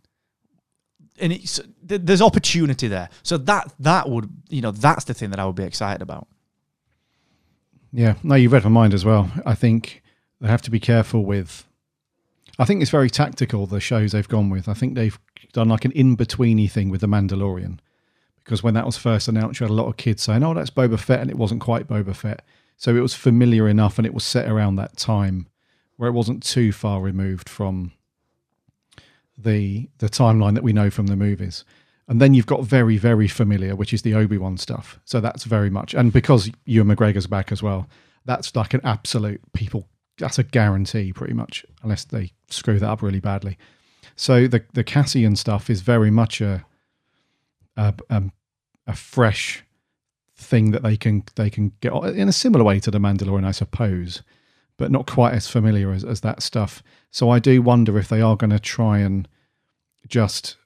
and 1.19 1.33
it's 1.33 1.59
there's 1.81 2.21
opportunity 2.21 2.87
there. 2.87 3.09
So 3.23 3.37
that 3.37 3.73
that 3.79 4.09
would 4.09 4.29
you 4.49 4.61
know 4.61 4.71
that's 4.71 5.05
the 5.05 5.13
thing 5.13 5.31
that 5.31 5.39
I 5.39 5.45
would 5.45 5.55
be 5.55 5.63
excited 5.63 6.01
about. 6.01 6.27
Yeah, 7.91 8.15
no, 8.23 8.35
you've 8.35 8.51
read 8.51 8.63
my 8.63 8.69
mind 8.69 8.93
as 8.93 9.05
well. 9.05 9.31
I 9.45 9.55
think 9.55 10.03
they 10.41 10.47
have 10.47 10.61
to 10.63 10.71
be 10.71 10.79
careful 10.79 11.23
with. 11.23 11.65
I 12.59 12.65
think 12.65 12.81
it's 12.81 12.91
very 12.91 13.09
tactical 13.09 13.67
the 13.67 13.79
shows 13.79 14.11
they've 14.11 14.27
gone 14.27 14.49
with. 14.49 14.67
I 14.67 14.73
think 14.73 14.95
they've 14.95 15.17
done 15.53 15.69
like 15.69 15.85
an 15.85 15.91
in 15.91 16.17
betweeny 16.17 16.69
thing 16.69 16.89
with 16.89 17.01
the 17.01 17.07
Mandalorian 17.07 17.79
because 18.47 18.63
when 18.63 18.75
that 18.75 18.85
was 18.85 18.95
first 18.95 19.27
announced, 19.27 19.59
you 19.59 19.65
had 19.65 19.71
a 19.71 19.73
lot 19.73 19.89
of 19.89 19.97
kids 19.97 20.23
saying, 20.23 20.41
"Oh, 20.41 20.53
that's 20.53 20.69
Boba 20.69 20.97
Fett," 20.97 21.19
and 21.19 21.29
it 21.29 21.37
wasn't 21.37 21.59
quite 21.59 21.87
Boba 21.87 22.15
Fett. 22.15 22.45
So 22.77 22.95
it 22.95 23.01
was 23.01 23.13
familiar 23.13 23.67
enough, 23.67 23.99
and 23.99 24.05
it 24.05 24.13
was 24.13 24.23
set 24.23 24.49
around 24.49 24.77
that 24.77 24.95
time 24.95 25.47
where 25.97 26.07
it 26.07 26.13
wasn't 26.13 26.43
too 26.43 26.71
far 26.71 27.01
removed 27.01 27.49
from 27.49 27.91
the 29.37 29.89
the 29.97 30.07
timeline 30.07 30.53
that 30.53 30.63
we 30.63 30.71
know 30.71 30.89
from 30.89 31.07
the 31.07 31.17
movies. 31.17 31.65
And 32.07 32.21
then 32.21 32.33
you've 32.33 32.45
got 32.45 32.63
very, 32.63 32.95
very 32.95 33.27
familiar, 33.27 33.75
which 33.75 33.93
is 33.93 34.03
the 34.03 34.13
Obi 34.13 34.37
Wan 34.37 34.57
stuff. 34.57 34.97
So 35.03 35.19
that's 35.19 35.43
very 35.43 35.69
much, 35.69 35.93
and 35.93 36.13
because 36.13 36.49
Ewan 36.63 36.95
McGregor's 36.95 37.27
back 37.27 37.51
as 37.51 37.61
well, 37.61 37.89
that's 38.23 38.55
like 38.55 38.73
an 38.73 38.81
absolute 38.85 39.41
people. 39.51 39.89
That's 40.19 40.39
a 40.39 40.43
guarantee, 40.43 41.13
pretty 41.13 41.33
much, 41.33 41.65
unless 41.83 42.03
they 42.05 42.31
screw 42.49 42.79
that 42.79 42.89
up 42.89 43.01
really 43.01 43.19
badly. 43.19 43.57
So 44.15 44.47
the 44.47 44.63
the 44.73 44.83
Cassian 44.83 45.35
stuff 45.35 45.69
is 45.69 45.81
very 45.81 46.11
much 46.11 46.41
a 46.41 46.65
a, 47.75 47.93
um, 48.09 48.31
a 48.87 48.95
fresh 48.95 49.63
thing 50.35 50.71
that 50.71 50.83
they 50.83 50.97
can 50.97 51.23
they 51.35 51.49
can 51.49 51.71
get 51.81 51.93
in 51.93 52.27
a 52.27 52.33
similar 52.33 52.63
way 52.63 52.79
to 52.79 52.91
the 52.91 52.99
Mandalorian, 52.99 53.45
I 53.45 53.51
suppose, 53.51 54.23
but 54.77 54.91
not 54.91 55.07
quite 55.07 55.33
as 55.33 55.47
familiar 55.47 55.91
as, 55.91 56.03
as 56.03 56.21
that 56.21 56.41
stuff. 56.41 56.81
So 57.11 57.29
I 57.29 57.39
do 57.39 57.61
wonder 57.61 57.97
if 57.97 58.09
they 58.09 58.21
are 58.21 58.35
going 58.35 58.51
to 58.51 58.59
try 58.59 58.99
and 58.99 59.27
just 60.07 60.57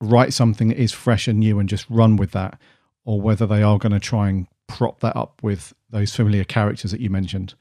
write 0.00 0.32
something 0.32 0.68
that 0.68 0.78
is 0.78 0.92
fresh 0.92 1.28
and 1.28 1.38
new 1.38 1.58
and 1.58 1.68
just 1.68 1.88
run 1.88 2.16
with 2.16 2.32
that, 2.32 2.58
or 3.04 3.20
whether 3.20 3.46
they 3.46 3.62
are 3.62 3.78
going 3.78 3.92
to 3.92 4.00
try 4.00 4.28
and 4.28 4.46
prop 4.66 5.00
that 5.00 5.16
up 5.16 5.42
with 5.42 5.72
those 5.90 6.14
familiar 6.14 6.44
characters 6.44 6.90
that 6.90 7.00
you 7.00 7.10
mentioned. 7.10 7.54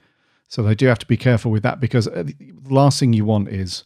So 0.55 0.63
they 0.63 0.73
do 0.73 0.85
have 0.85 0.99
to 0.99 1.05
be 1.05 1.17
careful 1.17 1.51
with 1.51 1.63
that 1.63 1.81
because 1.81 2.07
uh, 2.07 2.23
the 2.23 2.73
last 2.73 2.97
thing 2.97 3.11
you 3.11 3.25
want 3.25 3.49
is 3.49 3.83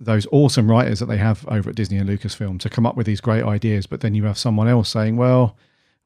those 0.00 0.26
awesome 0.32 0.68
writers 0.68 0.98
that 0.98 1.06
they 1.06 1.16
have 1.16 1.46
over 1.46 1.70
at 1.70 1.76
Disney 1.76 1.96
and 1.96 2.10
Lucasfilm 2.10 2.58
to 2.58 2.68
come 2.68 2.84
up 2.84 2.96
with 2.96 3.06
these 3.06 3.20
great 3.20 3.44
ideas, 3.44 3.86
but 3.86 4.00
then 4.00 4.16
you 4.16 4.24
have 4.24 4.36
someone 4.36 4.66
else 4.66 4.88
saying, 4.88 5.16
"Well, 5.16 5.56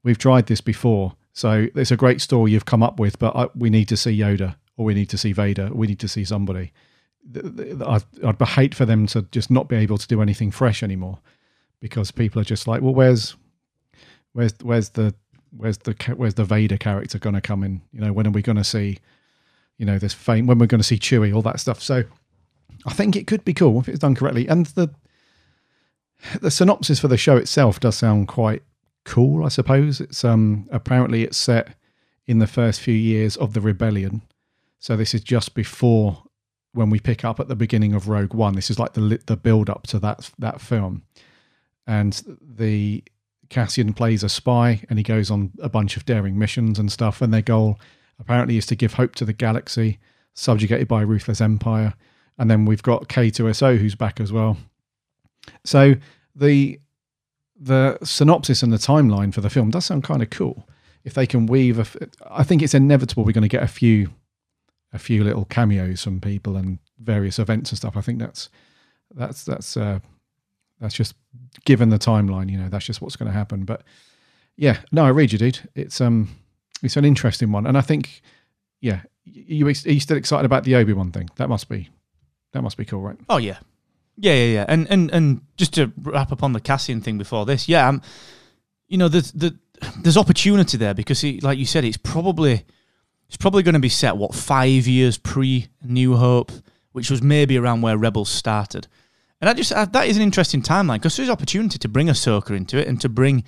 we've 0.03 0.19
tried 0.19 0.45
this 0.45 0.61
before, 0.61 1.13
so 1.33 1.67
it's 1.73 1.89
a 1.89 1.97
great 1.97 2.21
story 2.21 2.51
you've 2.51 2.65
come 2.65 2.83
up 2.83 2.99
with, 2.99 3.17
but 3.17 3.35
I, 3.35 3.47
we 3.55 3.71
need 3.71 3.87
to 3.87 3.97
see 3.97 4.15
Yoda, 4.15 4.53
or 4.77 4.85
we 4.85 4.93
need 4.93 5.09
to 5.09 5.17
see 5.17 5.31
Vader, 5.31 5.69
or 5.69 5.73
we 5.73 5.87
need 5.87 5.99
to 5.99 6.07
see 6.07 6.23
somebody." 6.23 6.71
I'd, 7.35 8.03
I'd 8.23 8.41
hate 8.49 8.75
for 8.75 8.85
them 8.85 9.07
to 9.07 9.23
just 9.31 9.49
not 9.49 9.67
be 9.67 9.77
able 9.77 9.97
to 9.97 10.07
do 10.07 10.21
anything 10.21 10.51
fresh 10.51 10.83
anymore 10.83 11.17
because 11.79 12.11
people 12.11 12.39
are 12.39 12.45
just 12.45 12.67
like, 12.67 12.83
well, 12.83 12.93
where's 12.93 13.35
where's 14.33 14.53
where's 14.61 14.89
the 14.89 15.15
where's 15.55 15.77
the 15.79 15.93
where's 16.15 16.35
the 16.35 16.45
Vader 16.45 16.77
character 16.77 17.19
going 17.19 17.35
to 17.35 17.41
come 17.41 17.63
in? 17.63 17.81
You 17.91 18.01
know, 18.01 18.13
when 18.13 18.27
are 18.27 18.31
we 18.31 18.41
going 18.41 18.57
to 18.57 18.63
see, 18.63 18.99
you 19.77 19.85
know, 19.85 19.97
this 19.97 20.13
fame? 20.13 20.47
When 20.47 20.57
we're 20.57 20.67
going 20.67 20.79
to 20.81 20.87
see 20.87 20.97
Chewie, 20.97 21.33
all 21.33 21.41
that 21.43 21.59
stuff. 21.59 21.81
So, 21.81 22.03
I 22.85 22.93
think 22.93 23.15
it 23.15 23.27
could 23.27 23.45
be 23.45 23.53
cool 23.53 23.79
if 23.79 23.89
it's 23.89 23.99
done 23.99 24.15
correctly. 24.15 24.47
And 24.47 24.65
the 24.67 24.93
the 26.39 26.51
synopsis 26.51 26.99
for 26.99 27.07
the 27.07 27.17
show 27.17 27.37
itself 27.37 27.79
does 27.79 27.97
sound 27.97 28.27
quite 28.27 28.63
cool. 29.05 29.43
I 29.43 29.49
suppose 29.49 29.99
it's 29.99 30.23
um 30.23 30.67
apparently 30.71 31.23
it's 31.23 31.37
set 31.37 31.75
in 32.27 32.39
the 32.39 32.47
first 32.47 32.81
few 32.81 32.93
years 32.93 33.35
of 33.37 33.53
the 33.53 33.61
rebellion. 33.61 34.21
So 34.79 34.95
this 34.95 35.13
is 35.13 35.21
just 35.21 35.53
before 35.53 36.23
when 36.73 36.89
we 36.89 36.99
pick 36.99 37.25
up 37.25 37.39
at 37.39 37.47
the 37.47 37.55
beginning 37.55 37.93
of 37.93 38.07
Rogue 38.07 38.33
One. 38.33 38.55
This 38.55 38.69
is 38.69 38.79
like 38.79 38.93
the 38.93 39.19
the 39.25 39.37
build 39.37 39.69
up 39.69 39.87
to 39.87 39.99
that 39.99 40.29
that 40.39 40.61
film, 40.61 41.03
and 41.87 42.21
the 42.41 43.03
Cassian 43.51 43.93
plays 43.93 44.23
a 44.23 44.29
spy 44.29 44.81
and 44.89 44.97
he 44.97 45.03
goes 45.03 45.29
on 45.29 45.51
a 45.61 45.69
bunch 45.69 45.97
of 45.97 46.05
daring 46.05 46.39
missions 46.39 46.79
and 46.79 46.91
stuff. 46.91 47.21
And 47.21 47.33
their 47.33 47.41
goal 47.41 47.79
apparently 48.17 48.57
is 48.57 48.65
to 48.67 48.75
give 48.75 48.93
hope 48.93 49.13
to 49.15 49.25
the 49.25 49.33
galaxy, 49.33 49.99
subjugated 50.33 50.87
by 50.87 51.03
a 51.03 51.05
ruthless 51.05 51.41
empire. 51.41 51.93
And 52.39 52.49
then 52.49 52.65
we've 52.65 52.81
got 52.81 53.09
K2SO 53.09 53.77
who's 53.77 53.93
back 53.93 54.19
as 54.19 54.31
well. 54.31 54.57
So 55.65 55.95
the 56.33 56.79
the 57.63 57.99
synopsis 58.03 58.63
and 58.63 58.73
the 58.73 58.77
timeline 58.77 59.31
for 59.31 59.41
the 59.41 59.49
film 59.49 59.69
does 59.69 59.85
sound 59.85 60.03
kind 60.03 60.23
of 60.23 60.31
cool. 60.31 60.67
If 61.03 61.13
they 61.13 61.27
can 61.27 61.45
weave, 61.45 61.77
a 61.77 61.85
I 62.31 62.43
think 62.43 62.61
it's 62.61 62.73
inevitable 62.73 63.25
we're 63.25 63.33
going 63.33 63.41
to 63.43 63.47
get 63.47 63.63
a 63.63 63.67
few 63.67 64.11
a 64.93 64.97
few 64.97 65.23
little 65.23 65.45
cameos 65.45 66.03
from 66.03 66.21
people 66.21 66.55
and 66.55 66.79
various 66.99 67.37
events 67.37 67.71
and 67.71 67.77
stuff. 67.77 67.97
I 67.97 68.01
think 68.01 68.17
that's 68.17 68.49
that's 69.13 69.43
that's 69.43 69.75
uh, 69.75 69.99
that's 70.81 70.95
just 70.95 71.15
given 71.63 71.89
the 71.89 71.99
timeline. 71.99 72.49
You 72.49 72.57
know, 72.57 72.69
that's 72.69 72.85
just 72.85 73.01
what's 73.01 73.15
going 73.15 73.31
to 73.31 73.37
happen. 73.37 73.63
But 73.63 73.83
yeah, 74.57 74.79
no, 74.91 75.05
I 75.05 75.09
read 75.09 75.31
you, 75.31 75.37
dude. 75.37 75.59
It's 75.75 76.01
um, 76.01 76.35
it's 76.83 76.97
an 76.97 77.05
interesting 77.05 77.51
one, 77.51 77.65
and 77.65 77.77
I 77.77 77.81
think 77.81 78.21
yeah, 78.81 79.01
you 79.23 79.67
are 79.67 79.71
you 79.71 79.99
still 79.99 80.17
excited 80.17 80.45
about 80.45 80.63
the 80.63 80.75
Obi 80.75 80.93
Wan 80.93 81.11
thing? 81.11 81.29
That 81.37 81.47
must 81.47 81.69
be 81.69 81.89
that 82.51 82.63
must 82.63 82.77
be 82.77 82.85
cool, 82.85 83.01
right? 83.01 83.17
Oh 83.29 83.37
yeah, 83.37 83.59
yeah, 84.17 84.33
yeah, 84.33 84.53
yeah. 84.53 84.65
And 84.67 84.89
and 84.89 85.11
and 85.11 85.41
just 85.55 85.75
to 85.75 85.91
wrap 86.01 86.31
up 86.31 86.43
on 86.43 86.53
the 86.53 86.59
Cassian 86.59 86.99
thing 87.01 87.17
before 87.17 87.45
this, 87.45 87.69
yeah, 87.69 87.87
um, 87.87 88.01
you 88.87 88.97
know, 88.97 89.07
there's 89.07 89.31
the 89.31 89.57
there's 90.01 90.17
opportunity 90.17 90.77
there 90.77 90.93
because, 90.93 91.23
like 91.41 91.57
you 91.57 91.65
said, 91.65 91.85
it's 91.85 91.97
probably 91.97 92.65
it's 93.27 93.37
probably 93.37 93.63
going 93.63 93.73
to 93.73 93.79
be 93.79 93.89
set 93.89 94.17
what 94.17 94.35
five 94.35 94.87
years 94.87 95.17
pre 95.17 95.67
New 95.83 96.15
Hope, 96.15 96.51
which 96.91 97.09
was 97.09 97.21
maybe 97.21 97.57
around 97.57 97.81
where 97.81 97.97
Rebels 97.97 98.29
started. 98.29 98.87
And 99.41 99.49
I 99.49 99.53
just 99.53 99.73
I, 99.73 99.85
that 99.85 100.07
is 100.07 100.17
an 100.17 100.23
interesting 100.23 100.61
timeline 100.61 100.95
because 100.95 101.17
there's 101.17 101.29
opportunity 101.29 101.77
to 101.79 101.89
bring 101.89 102.07
Ahsoka 102.07 102.55
into 102.55 102.77
it 102.77 102.87
and 102.87 103.01
to 103.01 103.09
bring. 103.09 103.43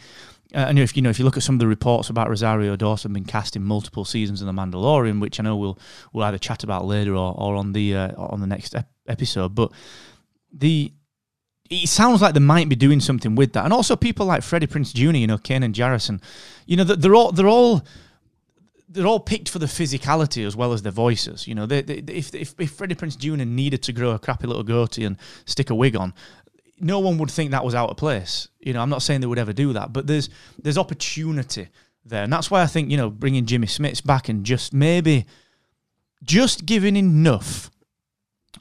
Uh, 0.54 0.66
and 0.68 0.78
if 0.78 0.96
you 0.96 1.02
know 1.02 1.10
if 1.10 1.20
you 1.20 1.26
look 1.26 1.38
at 1.38 1.44
some 1.44 1.56
of 1.56 1.60
the 1.60 1.68
reports 1.68 2.10
about 2.10 2.30
Rosario 2.30 2.76
Dawson 2.76 3.14
being 3.14 3.26
cast 3.26 3.56
in 3.56 3.64
multiple 3.64 4.06
seasons 4.06 4.42
of 4.42 4.48
The 4.48 4.54
Mandalorian, 4.54 5.22
which 5.22 5.40
I 5.40 5.44
know 5.44 5.56
we'll 5.56 5.80
we'll 6.12 6.26
either 6.26 6.38
chat 6.38 6.64
about 6.64 6.86
later 6.86 7.16
or, 7.16 7.34
or 7.38 7.56
on 7.56 7.74
the 7.74 7.96
uh, 7.96 8.12
on 8.18 8.42
the 8.42 8.48
next 8.48 8.76
ep- 8.76 8.92
episode, 9.08 9.56
but 9.56 9.72
the 10.52 10.92
it 11.70 11.90
sounds 11.90 12.22
like 12.22 12.34
they 12.34 12.40
might 12.40 12.70
be 12.70 12.76
doing 12.76 13.00
something 13.00 13.36
with 13.36 13.54
that, 13.54 13.64
and 13.64 13.74
also 13.74 13.96
people 13.96 14.26
like 14.26 14.44
Freddie 14.44 14.68
Prinze 14.68 14.94
Jr., 14.94 15.18
you 15.18 15.28
know, 15.28 15.38
Kanan 15.38 15.74
Jarrus, 15.74 16.22
you 16.66 16.76
know, 16.76 16.84
they're 16.84 17.16
all 17.16 17.32
they're 17.32 17.48
all 17.48 17.84
they're 18.94 19.08
all 19.08 19.20
picked 19.20 19.50
for 19.50 19.60
the 19.60 19.66
physicality 19.66 20.46
as 20.46 20.56
well 20.56 20.72
as 20.72 20.84
their 20.84 20.92
voices. 20.92 21.48
You 21.48 21.56
know, 21.56 21.66
they, 21.66 21.82
they, 21.82 21.96
if, 22.14 22.34
if 22.34 22.54
if 22.60 22.72
Freddie 22.72 22.96
Prinze 22.96 23.18
Jr. 23.18 23.44
needed 23.44 23.82
to 23.84 23.94
grow 23.94 24.12
a 24.12 24.20
crappy 24.20 24.48
little 24.48 24.64
goatee 24.64 25.04
and 25.04 25.18
stick 25.46 25.70
a 25.70 25.76
wig 25.76 25.96
on, 25.96 26.14
no 26.80 27.00
one 27.00 27.18
would 27.18 27.32
think 27.32 27.52
that 27.52 27.66
was 27.66 27.76
out 27.76 27.90
of 27.90 27.98
place. 27.98 28.48
You 28.60 28.74
know, 28.74 28.82
I'm 28.82 28.90
not 28.90 29.02
saying 29.02 29.22
they 29.22 29.28
would 29.28 29.40
ever 29.40 29.54
do 29.54 29.74
that, 29.74 29.92
but 29.92 30.08
there's 30.08 30.30
there's 30.62 30.78
opportunity 30.78 31.70
there, 32.06 32.24
and 32.24 32.32
that's 32.32 32.52
why 32.52 32.62
I 32.62 32.68
think 32.68 32.92
you 32.92 32.98
know 32.98 33.10
bringing 33.10 33.46
Jimmy 33.46 33.68
Smits 33.68 34.04
back 34.06 34.30
and 34.30 34.46
just 34.46 34.74
maybe 34.74 35.26
just 36.24 36.66
giving 36.66 36.96
enough, 36.96 37.72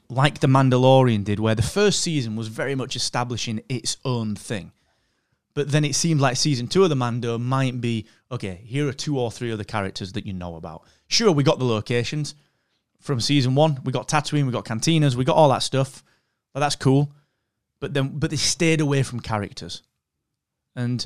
like 0.09 0.39
the 0.39 0.47
Mandalorian 0.47 1.23
did, 1.23 1.39
where 1.39 1.55
the 1.55 1.61
first 1.61 2.01
season 2.01 2.35
was 2.35 2.47
very 2.47 2.75
much 2.75 2.95
establishing 2.95 3.61
its 3.69 3.97
own 4.03 4.35
thing. 4.35 4.71
But 5.55 5.71
then 5.71 5.85
it 5.85 5.95
seemed 5.95 6.19
like 6.19 6.35
season 6.35 6.67
two 6.67 6.83
of 6.83 6.89
the 6.89 6.95
Mando 6.95 7.37
might 7.37 7.79
be 7.79 8.07
okay. 8.31 8.61
Here 8.63 8.87
are 8.87 8.93
two 8.93 9.19
or 9.19 9.31
three 9.31 9.51
other 9.51 9.63
characters 9.63 10.13
that 10.13 10.25
you 10.25 10.33
know 10.33 10.55
about. 10.55 10.83
Sure, 11.07 11.31
we 11.31 11.43
got 11.43 11.59
the 11.59 11.65
locations 11.65 12.33
from 12.99 13.19
season 13.19 13.53
one. 13.53 13.79
We 13.83 13.91
got 13.91 14.07
Tatooine, 14.07 14.45
we 14.45 14.51
got 14.51 14.65
cantinas, 14.65 15.15
we 15.15 15.25
got 15.25 15.35
all 15.35 15.49
that 15.49 15.61
stuff. 15.63 16.03
But 16.53 16.61
that's 16.61 16.75
cool. 16.75 17.11
But 17.79 17.93
then, 17.93 18.17
but 18.17 18.29
they 18.29 18.37
stayed 18.37 18.81
away 18.81 19.03
from 19.03 19.19
characters, 19.19 19.83
and 20.75 21.05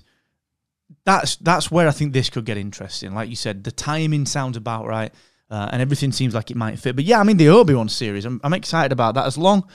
that's 1.04 1.36
that's 1.38 1.72
where 1.72 1.88
I 1.88 1.92
think 1.92 2.14
this 2.14 2.30
could 2.30 2.46
get 2.46 2.58
interesting. 2.58 3.16
Like 3.16 3.30
you 3.30 3.36
said, 3.36 3.64
the 3.64 3.72
timing 3.72 4.26
sounds 4.26 4.58
about 4.58 4.86
right, 4.86 5.12
uh, 5.50 5.70
and 5.72 5.82
everything 5.82 6.12
seems 6.12 6.36
like 6.36 6.52
it 6.52 6.58
might 6.58 6.78
fit. 6.78 6.96
But 6.96 7.06
yeah, 7.06 7.20
I 7.20 7.24
mean 7.24 7.38
the 7.38 7.50
Obi 7.50 7.74
Wan 7.74 7.90
series, 7.90 8.26
I'm, 8.26 8.40
I'm 8.44 8.54
excited 8.54 8.92
about 8.92 9.16
that. 9.16 9.26
As 9.26 9.38
long 9.38 9.68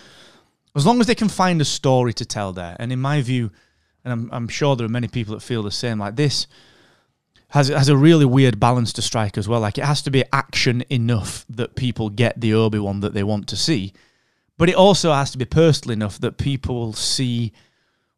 as 0.76 0.86
long 0.86 1.00
as 1.00 1.06
they 1.06 1.14
can 1.14 1.28
find 1.28 1.60
a 1.60 1.64
story 1.64 2.12
to 2.14 2.24
tell 2.24 2.52
there, 2.52 2.76
and 2.78 2.92
in 2.92 3.00
my 3.00 3.20
view 3.20 3.50
and 4.04 4.12
I'm, 4.12 4.30
I'm 4.32 4.48
sure 4.48 4.76
there 4.76 4.86
are 4.86 4.90
many 4.90 5.08
people 5.08 5.34
that 5.34 5.40
feel 5.40 5.62
the 5.62 5.70
same. 5.70 5.98
Like 5.98 6.16
this 6.16 6.46
has 7.48 7.68
has 7.68 7.88
a 7.88 7.96
really 7.96 8.24
weird 8.24 8.58
balance 8.58 8.92
to 8.94 9.02
strike 9.02 9.36
as 9.36 9.48
well. 9.48 9.60
Like 9.60 9.78
it 9.78 9.84
has 9.84 10.02
to 10.02 10.10
be 10.10 10.24
action 10.32 10.84
enough 10.88 11.44
that 11.48 11.76
people 11.76 12.08
get 12.10 12.40
the 12.40 12.54
Obi 12.54 12.78
Wan 12.78 13.00
that 13.00 13.14
they 13.14 13.22
want 13.22 13.48
to 13.48 13.56
see, 13.56 13.92
but 14.58 14.68
it 14.68 14.74
also 14.74 15.12
has 15.12 15.30
to 15.32 15.38
be 15.38 15.44
personal 15.44 15.92
enough 15.92 16.18
that 16.20 16.38
people 16.38 16.92
see 16.92 17.52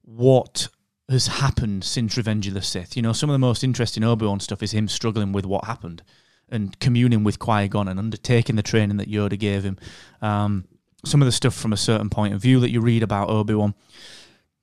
what 0.02 0.68
has 1.08 1.26
happened 1.26 1.84
since 1.84 2.16
Revenge 2.16 2.46
of 2.46 2.54
the 2.54 2.62
Sith. 2.62 2.96
You 2.96 3.02
know, 3.02 3.12
some 3.12 3.28
of 3.28 3.34
the 3.34 3.38
most 3.38 3.62
interesting 3.62 4.04
Obi 4.04 4.26
Wan 4.26 4.40
stuff 4.40 4.62
is 4.62 4.72
him 4.72 4.88
struggling 4.88 5.32
with 5.32 5.44
what 5.44 5.64
happened 5.64 6.02
and 6.48 6.78
communing 6.78 7.24
with 7.24 7.38
Qui 7.38 7.68
Gon 7.68 7.88
and 7.88 7.98
undertaking 7.98 8.56
the 8.56 8.62
training 8.62 8.96
that 8.98 9.10
Yoda 9.10 9.38
gave 9.38 9.64
him. 9.64 9.78
Um, 10.22 10.66
some 11.04 11.20
of 11.20 11.26
the 11.26 11.32
stuff 11.32 11.54
from 11.54 11.72
a 11.72 11.76
certain 11.76 12.08
point 12.08 12.34
of 12.34 12.40
view 12.40 12.60
that 12.60 12.70
you 12.70 12.80
read 12.80 13.02
about 13.02 13.28
Obi 13.28 13.54
Wan 13.54 13.74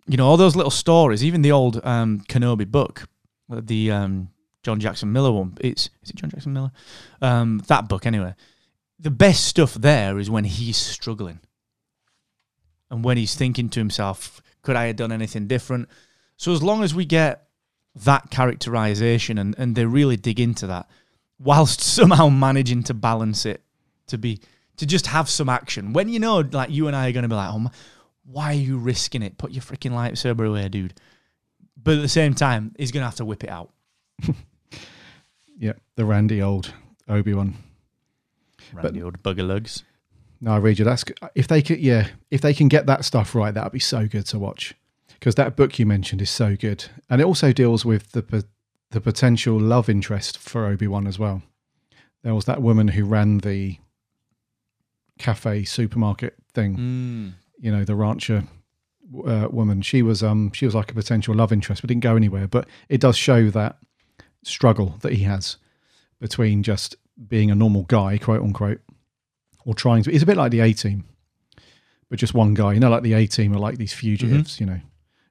you 0.08 0.18
know 0.18 0.28
all 0.28 0.38
those 0.38 0.56
little 0.56 0.72
stories, 0.72 1.24
even 1.24 1.42
the 1.42 1.52
old 1.52 1.84
um, 1.86 2.22
Kenobi 2.28 2.70
book, 2.70 3.08
the 3.50 3.92
um, 3.92 4.30
John 4.64 4.80
Jackson 4.80 5.12
Miller 5.12 5.32
one. 5.32 5.58
It's 5.62 5.90
is 6.04 6.10
it 6.10 6.16
John 6.16 6.30
Jackson 6.30 6.54
Miller? 6.54 6.72
Um, 7.22 7.64
that 7.68 7.88
book 7.88 8.06
anyway. 8.06 8.36
The 9.00 9.12
best 9.12 9.46
stuff 9.46 9.74
there 9.74 10.20
is 10.20 10.30
when 10.30 10.44
he's 10.44 10.78
struggling, 10.78 11.40
and 12.90 13.04
when 13.04 13.18
he's 13.18 13.36
thinking 13.36 13.70
to 13.70 13.80
himself, 13.80 14.42
"Could 14.62 14.76
I 14.76 14.88
have 14.88 14.96
done 14.96 15.12
anything 15.12 15.48
different?" 15.48 15.90
So 16.38 16.52
as 16.52 16.64
long 16.64 16.84
as 16.84 16.94
we 16.96 17.06
get 17.06 17.48
that 17.96 18.32
characterization 18.32 19.38
and, 19.38 19.54
and 19.58 19.76
they 19.76 19.86
really 19.86 20.18
dig 20.18 20.40
into 20.40 20.68
that, 20.68 20.90
whilst 21.40 21.82
somehow 21.82 22.30
managing 22.30 22.84
to 22.84 22.94
balance 22.94 23.46
it 23.46 23.62
to 24.08 24.18
be 24.18 24.40
to 24.78 24.86
just 24.86 25.08
have 25.08 25.30
some 25.30 25.50
action 25.50 25.94
when 25.94 26.10
you 26.10 26.20
know, 26.20 26.40
like 26.40 26.72
you 26.72 26.88
and 26.88 26.96
I 26.96 27.10
are 27.10 27.12
going 27.12 27.24
to 27.24 27.30
be 27.30 27.36
like, 27.36 27.54
oh, 27.54 27.60
my, 27.60 27.70
why 28.24 28.52
are 28.52 28.54
you 28.54 28.78
risking 28.78 29.24
it? 29.24 29.38
Put 29.38 29.52
your 29.52 29.64
freaking 29.64 29.92
lightsaber 29.92 30.48
away, 30.48 30.70
dude. 30.70 30.94
But 31.82 31.96
at 31.96 32.02
the 32.02 32.08
same 32.10 32.34
time, 32.34 32.74
he's 32.78 32.92
going 32.92 33.02
to 33.02 33.06
have 33.06 33.16
to 33.16 33.26
whip 33.26 33.44
it 33.44 33.50
out. 33.50 33.72
Yeah, 35.62 35.74
the 35.96 36.06
Randy 36.06 36.42
old 36.42 36.74
Obi 37.08 37.36
Wan. 37.36 37.54
Randy 38.74 39.04
old 39.04 39.22
bugger 39.22 39.48
lugs. 39.48 39.84
No, 40.42 40.54
I 40.54 40.58
read 40.58 40.80
you. 40.80 40.86
That's 40.86 41.06
if 41.36 41.48
they 41.48 41.62
could. 41.62 41.80
Yeah, 41.80 42.08
if 42.32 42.42
they 42.42 42.56
can 42.56 42.68
get 42.68 42.88
that 42.88 43.06
stuff 43.06 43.36
right, 43.36 43.54
that 43.54 43.64
would 43.64 43.72
be 43.72 43.80
so 43.80 44.08
good 44.08 44.26
to 44.28 44.40
watch. 44.40 44.74
Because 45.14 45.36
that 45.36 45.56
book 45.56 45.78
you 45.78 45.86
mentioned 45.86 46.20
is 46.20 46.32
so 46.32 46.56
good, 46.56 46.86
and 47.12 47.22
it 47.22 47.26
also 47.26 47.54
deals 47.54 47.86
with 47.86 48.12
the 48.14 48.44
the 48.90 49.00
potential 49.00 49.60
love 49.60 49.88
interest 49.88 50.40
for 50.40 50.66
Obi 50.66 50.88
Wan 50.88 51.06
as 51.06 51.20
well. 51.20 51.44
There 52.24 52.34
was 52.34 52.46
that 52.46 52.64
woman 52.64 52.88
who 52.88 53.06
ran 53.06 53.38
the 53.38 53.78
cafe 55.20 55.64
supermarket 55.64 56.38
thing. 56.56 56.76
Mm. 56.76 57.34
You 57.62 57.72
know, 57.72 57.86
the 57.86 57.96
rancher 57.96 58.44
uh, 59.26 59.48
woman. 59.52 59.82
She 59.82 60.02
was 60.02 60.24
um 60.24 60.52
she 60.54 60.66
was 60.66 60.76
like 60.76 60.92
a 60.92 60.96
potential 60.96 61.36
love 61.36 61.52
interest, 61.52 61.82
but 61.82 61.88
didn't 61.88 62.04
go 62.04 62.16
anywhere. 62.16 62.48
But 62.48 62.68
it 62.90 63.00
does 63.02 63.18
show 63.18 63.50
that 63.52 63.78
struggle 64.44 64.98
that 65.02 65.14
he 65.14 65.24
has 65.24 65.58
between 66.20 66.64
just 66.64 66.96
being 67.28 67.52
a 67.52 67.56
normal 67.56 67.84
guy, 67.84 68.18
quote 68.18 68.42
unquote, 68.42 68.82
or 69.66 69.74
trying 69.74 70.04
to. 70.04 70.12
It's 70.12 70.24
a 70.24 70.26
bit 70.26 70.38
like 70.38 70.52
the 70.52 70.62
A 70.62 70.74
Team, 70.74 71.04
but 72.10 72.20
just 72.20 72.34
one 72.34 72.54
guy. 72.54 72.74
You 72.74 72.80
know, 72.80 72.90
like 72.90 73.04
the 73.04 73.14
A 73.14 73.28
Team 73.28 73.54
are 73.54 73.60
like 73.60 73.78
these 73.78 73.94
fugitives, 73.94 74.60
you 74.60 74.66
know, 74.66 74.80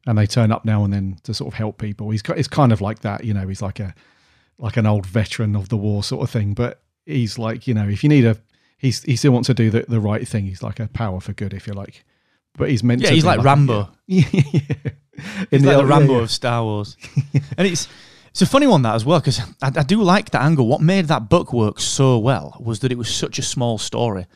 and 0.07 0.16
they 0.16 0.26
turn 0.26 0.53
up 0.53 0.64
now 0.64 0.85
and 0.85 0.93
then 0.93 1.18
to 1.24 1.35
sort 1.35 1.53
of 1.53 1.55
help 1.59 1.78
people. 1.78 2.11
He's 2.11 2.22
ki- 2.22 2.35
it's 2.37 2.49
kind 2.49 2.72
of 2.72 2.81
like 2.81 3.01
that, 3.01 3.24
you 3.24 3.35
know. 3.35 3.49
He's 3.49 3.62
like 3.62 3.81
a 3.81 3.95
like 4.59 4.76
an 4.76 4.87
old 4.87 5.07
veteran 5.07 5.57
of 5.57 5.68
the 5.70 5.76
war 5.76 6.03
sort 6.05 6.22
of 6.22 6.31
thing, 6.31 6.55
but 6.55 6.83
he's 7.07 7.39
like 7.39 7.66
you 7.66 7.74
know, 7.74 7.89
if 7.89 8.03
you 8.03 8.09
need 8.09 8.24
a, 8.26 8.37
he's 8.78 9.03
he 9.05 9.16
still 9.16 9.33
wants 9.33 9.47
to 9.47 9.55
do 9.55 9.70
the 9.70 9.85
the 9.89 10.01
right 10.01 10.26
thing. 10.28 10.47
He's 10.47 10.62
like 10.62 10.78
a 10.78 10.89
power 10.89 11.20
for 11.20 11.33
good, 11.33 11.55
if 11.55 11.66
you 11.66 11.72
like. 11.72 12.05
But 12.57 12.70
he's 12.70 12.82
meant 12.82 13.01
Yeah, 13.03 13.09
to. 13.11 13.14
he's 13.14 13.24
be 13.24 13.28
like 13.28 13.42
Rambo. 13.42 13.88
Yeah, 14.07 14.24
yeah. 14.32 14.40
He's 15.51 15.61
In 15.61 15.62
like 15.62 15.62
the 15.62 15.74
old- 15.76 15.88
Rambo 15.88 16.16
yeah. 16.16 16.22
of 16.22 16.30
Star 16.30 16.62
Wars. 16.64 16.96
and 17.57 17.66
it's 17.66 17.86
it's 18.30 18.42
a 18.42 18.46
funny 18.46 18.66
one 18.66 18.82
that 18.82 18.94
as 18.94 19.05
well 19.05 19.20
because 19.20 19.40
I, 19.62 19.66
I 19.76 19.82
do 19.82 20.03
like 20.03 20.30
that 20.30 20.42
angle. 20.42 20.66
What 20.66 20.80
made 20.80 21.07
that 21.07 21.28
book 21.28 21.53
work 21.53 21.78
so 21.80 22.18
well 22.18 22.57
was 22.61 22.80
that 22.80 22.90
it 22.92 22.98
was 22.98 23.12
such 23.14 23.38
a 23.38 23.42
small 23.42 23.76
story. 23.78 24.26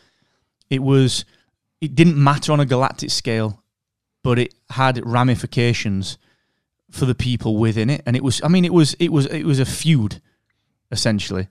It 0.70 0.82
was 0.82 1.24
it 1.80 1.94
didn't 1.94 2.16
matter 2.22 2.52
on 2.52 2.60
a 2.60 2.66
galactic 2.66 3.10
scale, 3.10 3.62
but 4.22 4.38
it 4.38 4.54
had 4.70 5.04
ramifications 5.06 6.18
for 6.90 7.04
the 7.06 7.14
people 7.14 7.56
within 7.56 7.90
it. 7.90 8.02
And 8.06 8.14
it 8.16 8.22
was 8.22 8.40
I 8.44 8.48
mean 8.48 8.64
it 8.64 8.72
was 8.72 8.94
it 9.00 9.08
was 9.10 9.26
it 9.26 9.44
was 9.44 9.58
a 9.58 9.64
feud 9.66 10.20
essentially. 10.90 11.48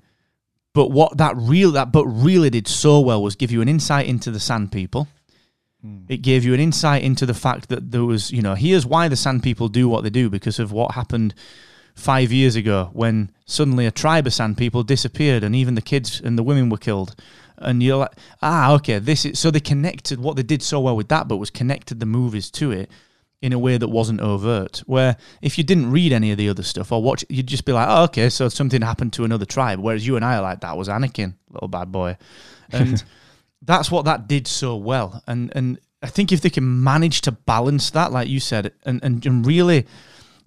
But 0.73 0.91
what 0.91 1.17
that 1.17 1.35
real 1.37 1.71
that 1.73 1.91
book 1.91 2.05
really 2.09 2.49
did 2.49 2.67
so 2.67 2.99
well 2.99 3.21
was 3.21 3.35
give 3.35 3.51
you 3.51 3.61
an 3.61 3.67
insight 3.69 4.07
into 4.07 4.31
the 4.31 4.39
Sand 4.39 4.71
People. 4.71 5.07
It 6.07 6.17
gave 6.17 6.45
you 6.45 6.53
an 6.53 6.59
insight 6.59 7.03
into 7.03 7.25
the 7.25 7.33
fact 7.33 7.69
that 7.69 7.91
there 7.91 8.05
was, 8.05 8.31
you 8.31 8.41
know, 8.41 8.55
here's 8.55 8.85
why 8.85 9.07
the 9.09 9.15
Sand 9.15 9.43
People 9.43 9.67
do 9.67 9.89
what 9.89 10.03
they 10.03 10.09
do 10.09 10.29
because 10.29 10.59
of 10.59 10.71
what 10.71 10.93
happened 10.93 11.33
five 11.93 12.31
years 12.31 12.55
ago 12.55 12.89
when 12.93 13.31
suddenly 13.45 13.85
a 13.85 13.91
tribe 13.91 14.25
of 14.25 14.33
Sand 14.33 14.57
People 14.57 14.83
disappeared 14.83 15.43
and 15.43 15.55
even 15.55 15.75
the 15.75 15.81
kids 15.81 16.21
and 16.21 16.37
the 16.37 16.43
women 16.43 16.69
were 16.69 16.77
killed. 16.77 17.15
And 17.57 17.83
you're 17.83 17.97
like, 17.97 18.13
ah, 18.41 18.73
okay, 18.75 18.99
this 18.99 19.25
is 19.25 19.39
so 19.39 19.51
they 19.51 19.59
connected 19.59 20.19
what 20.19 20.35
they 20.35 20.43
did 20.43 20.61
so 20.63 20.79
well 20.79 20.95
with 20.95 21.09
that, 21.09 21.27
but 21.27 21.37
was 21.37 21.49
connected 21.49 21.99
the 21.99 22.05
movies 22.05 22.49
to 22.51 22.71
it 22.71 22.89
in 23.41 23.51
a 23.51 23.59
way 23.59 23.77
that 23.77 23.89
wasn't 23.89 24.21
overt. 24.21 24.83
Where 24.85 25.17
if 25.41 25.57
you 25.57 25.63
didn't 25.65 25.91
read 25.91 26.13
any 26.13 26.31
of 26.31 26.37
the 26.37 26.49
other 26.49 26.63
stuff 26.63 26.91
or 26.91 27.03
watch, 27.03 27.25
you'd 27.29 27.47
just 27.47 27.65
be 27.65 27.73
like, 27.73 27.87
oh, 27.89 28.05
okay, 28.05 28.29
so 28.29 28.47
something 28.49 28.81
happened 28.81 29.13
to 29.13 29.25
another 29.25 29.45
tribe. 29.45 29.79
Whereas 29.79 30.07
you 30.07 30.15
and 30.15 30.23
I 30.23 30.37
are 30.37 30.41
like, 30.41 30.61
that 30.61 30.77
was 30.77 30.87
Anakin, 30.87 31.35
little 31.51 31.67
bad 31.67 31.91
boy. 31.91 32.17
And 32.71 33.03
that's 33.65 33.91
what 33.91 34.05
that 34.05 34.27
did 34.27 34.47
so 34.47 34.75
well. 34.75 35.23
And 35.27 35.51
and 35.55 35.79
I 36.01 36.07
think 36.07 36.31
if 36.31 36.41
they 36.41 36.49
can 36.49 36.83
manage 36.83 37.21
to 37.21 37.31
balance 37.31 37.89
that, 37.91 38.11
like 38.11 38.27
you 38.27 38.41
said, 38.41 38.73
and, 38.85 39.01
and, 39.01 39.25
and 39.25 39.45
really 39.45 39.87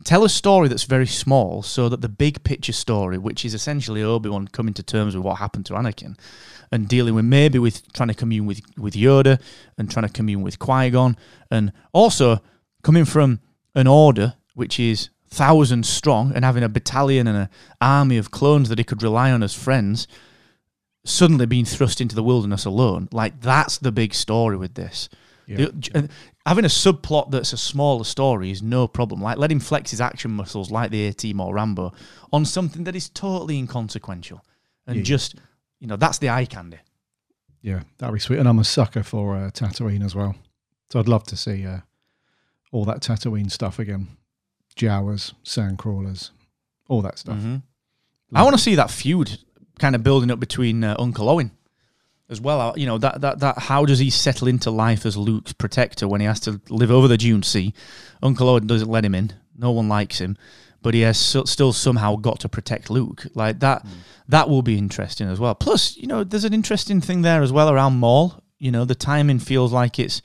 tell 0.04 0.22
a 0.22 0.28
story 0.28 0.68
that's 0.68 0.84
very 0.84 1.06
small 1.06 1.62
so 1.62 1.88
that 1.88 2.02
the 2.02 2.10
big 2.10 2.44
picture 2.44 2.74
story, 2.74 3.16
which 3.16 3.42
is 3.42 3.54
essentially 3.54 4.02
Obi-Wan 4.02 4.48
coming 4.48 4.74
to 4.74 4.82
terms 4.82 5.16
with 5.16 5.24
what 5.24 5.38
happened 5.38 5.64
to 5.66 5.72
Anakin 5.72 6.18
and 6.70 6.88
dealing 6.88 7.14
with 7.14 7.24
maybe 7.24 7.58
with 7.58 7.90
trying 7.94 8.08
to 8.08 8.14
commune 8.14 8.44
with, 8.44 8.60
with 8.76 8.92
Yoda 8.92 9.40
and 9.78 9.90
trying 9.90 10.06
to 10.06 10.12
commune 10.12 10.42
with 10.42 10.58
Qui-Gon 10.58 11.16
and 11.50 11.72
also 11.94 12.40
coming 12.82 13.06
from 13.06 13.40
an 13.74 13.86
order 13.86 14.34
which 14.54 14.78
is 14.78 15.08
thousands 15.28 15.88
strong 15.88 16.32
and 16.34 16.44
having 16.44 16.62
a 16.62 16.68
battalion 16.68 17.26
and 17.26 17.36
an 17.36 17.48
army 17.80 18.18
of 18.18 18.30
clones 18.30 18.68
that 18.68 18.78
he 18.78 18.84
could 18.84 19.02
rely 19.02 19.30
on 19.32 19.42
as 19.42 19.54
friends 19.54 20.06
suddenly 21.06 21.46
being 21.46 21.64
thrust 21.64 22.00
into 22.00 22.14
the 22.14 22.22
wilderness 22.22 22.64
alone. 22.64 23.08
Like 23.12 23.40
that's 23.40 23.78
the 23.78 23.92
big 23.92 24.12
story 24.14 24.56
with 24.56 24.74
this. 24.74 25.08
Yeah. 25.46 25.56
The- 25.56 26.08
having 26.44 26.64
a 26.64 26.68
subplot 26.68 27.30
that's 27.30 27.52
a 27.52 27.56
smaller 27.56 28.04
story 28.04 28.50
is 28.50 28.62
no 28.62 28.86
problem. 28.88 29.20
Like 29.22 29.38
let 29.38 29.50
him 29.50 29.60
flex 29.60 29.90
his 29.92 30.00
action 30.00 30.30
muscles 30.32 30.70
like 30.70 30.90
the 30.90 31.06
A 31.08 31.12
Team 31.12 31.40
or 31.40 31.54
Rambo 31.54 31.92
on 32.32 32.44
something 32.44 32.84
that 32.84 32.94
is 32.96 33.08
totally 33.08 33.58
inconsequential. 33.58 34.44
And 34.86 34.96
Yeah. 34.98 35.02
just 35.02 35.36
you 35.80 35.86
know, 35.86 35.96
that's 35.96 36.18
the 36.18 36.30
eye 36.30 36.46
candy. 36.46 36.78
Yeah, 37.62 37.82
that'd 37.98 38.14
be 38.14 38.20
sweet. 38.20 38.38
And 38.38 38.48
I'm 38.48 38.58
a 38.58 38.64
sucker 38.64 39.02
for 39.02 39.36
uh, 39.36 39.50
Tatooine 39.50 40.04
as 40.04 40.14
well. 40.14 40.34
So 40.90 40.98
I'd 41.00 41.08
love 41.08 41.24
to 41.24 41.36
see 41.36 41.66
uh, 41.66 41.80
all 42.72 42.84
that 42.84 43.00
Tatooine 43.00 43.50
stuff 43.50 43.78
again. 43.78 44.08
Jawas, 44.76 45.32
sandcrawlers, 45.44 46.30
all 46.88 47.02
that 47.02 47.18
stuff. 47.18 47.38
I 48.34 48.42
want 48.42 48.54
to 48.54 48.62
see 48.62 48.74
that 48.76 48.90
feud 48.90 49.38
kind 49.78 49.94
of 49.94 50.02
building 50.02 50.30
up 50.30 50.40
between 50.40 50.84
uh, 50.84 50.96
Uncle 50.98 51.28
Owen 51.28 51.50
as 52.28 52.40
well. 52.40 52.60
Uh, 52.60 52.72
You 52.76 52.86
know 52.86 52.98
that 52.98 53.20
that 53.20 53.40
that 53.40 53.58
how 53.58 53.84
does 53.84 53.98
he 53.98 54.10
settle 54.10 54.48
into 54.48 54.70
life 54.70 55.06
as 55.06 55.16
Luke's 55.16 55.52
protector 55.52 56.08
when 56.08 56.20
he 56.20 56.26
has 56.26 56.40
to 56.40 56.60
live 56.68 56.90
over 56.90 57.08
the 57.08 57.18
Dune 57.18 57.42
Sea? 57.42 57.72
Uncle 58.22 58.48
Owen 58.48 58.66
doesn't 58.66 58.90
let 58.90 59.04
him 59.04 59.14
in. 59.14 59.32
No 59.58 59.70
one 59.70 59.88
likes 59.88 60.18
him, 60.20 60.36
but 60.82 60.94
he 60.94 61.00
has 61.00 61.18
so, 61.18 61.44
still 61.44 61.72
somehow 61.72 62.16
got 62.16 62.40
to 62.40 62.48
protect 62.48 62.90
Luke. 62.90 63.26
Like 63.34 63.60
that, 63.60 63.86
that 64.28 64.48
will 64.48 64.62
be 64.62 64.76
interesting 64.76 65.28
as 65.28 65.40
well. 65.40 65.54
Plus, 65.54 65.96
you 65.96 66.06
know, 66.06 66.24
there's 66.24 66.44
an 66.44 66.52
interesting 66.52 67.00
thing 67.00 67.22
there 67.22 67.42
as 67.42 67.52
well 67.52 67.70
around 67.70 67.98
Maul. 67.98 68.42
You 68.58 68.70
know, 68.70 68.84
the 68.84 68.94
timing 68.94 69.38
feels 69.38 69.72
like 69.72 69.98
it's 69.98 70.20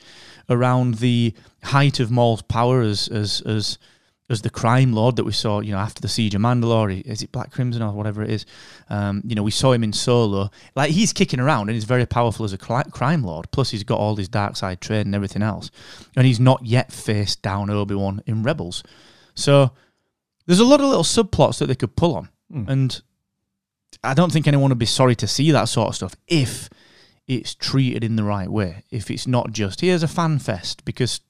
around 0.50 0.96
the 0.96 1.34
height 1.64 2.00
of 2.00 2.12
Maul's 2.12 2.42
power 2.42 2.82
as 2.82 3.08
as 3.08 3.42
as 3.42 3.78
as 4.32 4.42
the 4.42 4.50
crime 4.50 4.94
lord 4.94 5.18
that 5.18 5.24
we 5.24 5.32
saw, 5.32 5.60
you 5.60 5.72
know, 5.72 5.78
after 5.78 6.02
the 6.02 6.08
siege 6.08 6.34
of 6.34 6.42
Mandalore. 6.42 7.02
Is 7.02 7.22
it 7.22 7.32
Black 7.32 7.52
Crimson 7.52 7.82
or 7.82 7.92
whatever 7.92 8.24
it 8.24 8.30
is? 8.30 8.46
Um, 8.90 9.22
you 9.26 9.36
know, 9.36 9.44
we 9.44 9.52
saw 9.52 9.74
him 9.74 9.84
in 9.84 9.94
Solo. 9.94 10.50
Like 10.76 10.92
he's 10.92 11.14
kicking 11.14 11.40
around 11.40 11.70
and 11.70 11.76
he's 11.76 11.84
very 11.84 12.06
powerful 12.06 12.46
as 12.46 12.54
a 12.54 12.58
cri- 12.58 12.90
crime 12.92 13.24
lord. 13.24 13.52
Plus, 13.52 13.70
he's 13.72 13.84
got 13.84 14.00
all 14.00 14.16
his 14.16 14.30
dark 14.30 14.56
side 14.56 14.82
trade 14.82 15.06
and 15.06 15.14
everything 15.14 15.42
else, 15.42 15.70
and 16.16 16.26
he's 16.26 16.40
not 16.40 16.66
yet 16.66 16.92
faced 16.92 17.42
down 17.42 17.70
Obi 17.70 17.96
Wan 17.96 18.24
in 18.26 18.44
Rebels. 18.44 18.84
So 19.36 19.72
there's 20.46 20.60
a 20.60 20.66
lot 20.66 20.82
of 20.82 20.88
little 20.88 21.04
subplots 21.04 21.60
that 21.60 21.68
they 21.68 21.76
could 21.76 21.96
pull 21.96 22.16
on, 22.16 22.30
and 22.70 23.02
I 24.04 24.14
don't 24.14 24.32
think 24.32 24.48
anyone 24.48 24.70
would 24.70 24.80
be 24.80 24.86
sorry 24.86 25.16
to 25.16 25.28
see 25.28 25.52
that 25.52 25.66
sort 25.66 25.90
of 25.90 25.96
stuff 25.96 26.16
if 26.28 26.70
it's 27.28 27.54
treated 27.56 28.04
in 28.04 28.16
the 28.16 28.24
right 28.24 28.50
way. 28.50 28.84
If 28.90 29.12
it's 29.12 29.28
not 29.28 29.52
just 29.52 29.82
here's 29.82 30.04
a 30.04 30.08
fan 30.08 30.40
fest, 30.40 30.84
because 30.86 31.22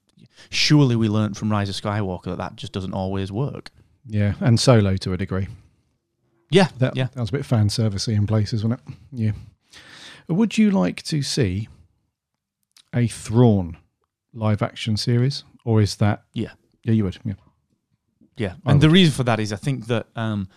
surely 0.50 0.96
we 0.96 1.08
learnt 1.10 1.38
from 1.38 1.52
Rise 1.52 1.70
of 1.70 1.76
Skywalker 1.76 2.26
that 2.26 2.38
that 2.38 2.56
just 2.56 2.74
doesn't 2.74 2.94
always 2.94 3.32
work. 3.32 3.72
Yeah, 4.08 4.34
and 4.39 4.60
Solo 4.60 4.98
to 4.98 5.14
a 5.14 5.18
degree. 5.18 5.48
Yeah, 6.50 6.68
That, 6.80 6.98
yeah. 6.98 7.08
that 7.14 7.20
was 7.20 7.30
a 7.30 7.34
bit 7.34 7.46
fan 7.46 7.70
servicey 7.70 8.14
in 8.16 8.28
places, 8.28 8.64
wasn't 8.64 8.82
it? 8.88 8.96
Yeah. 9.14 9.32
Would 10.28 10.58
you 10.58 10.70
like 10.72 11.02
to 11.04 11.22
see 11.22 11.70
a 12.94 13.08
Thrawn 13.08 13.78
live 14.34 14.62
action 14.62 14.98
series, 14.98 15.44
or 15.64 15.82
is 15.82 15.96
that? 15.98 16.24
Yeah. 16.34 16.52
Yeah, 16.84 16.94
you 16.94 17.04
would. 17.06 17.18
Yeah. 17.24 17.34
Yeah, 18.38 18.54
I 18.66 18.72
and 18.72 18.82
the 18.82 18.89
reason 18.89 19.14
for 19.14 19.24
that 19.24 19.39
is 19.39 19.54
I 19.54 19.56
think 19.58 19.88
that 19.88 20.08
um, 20.16 20.50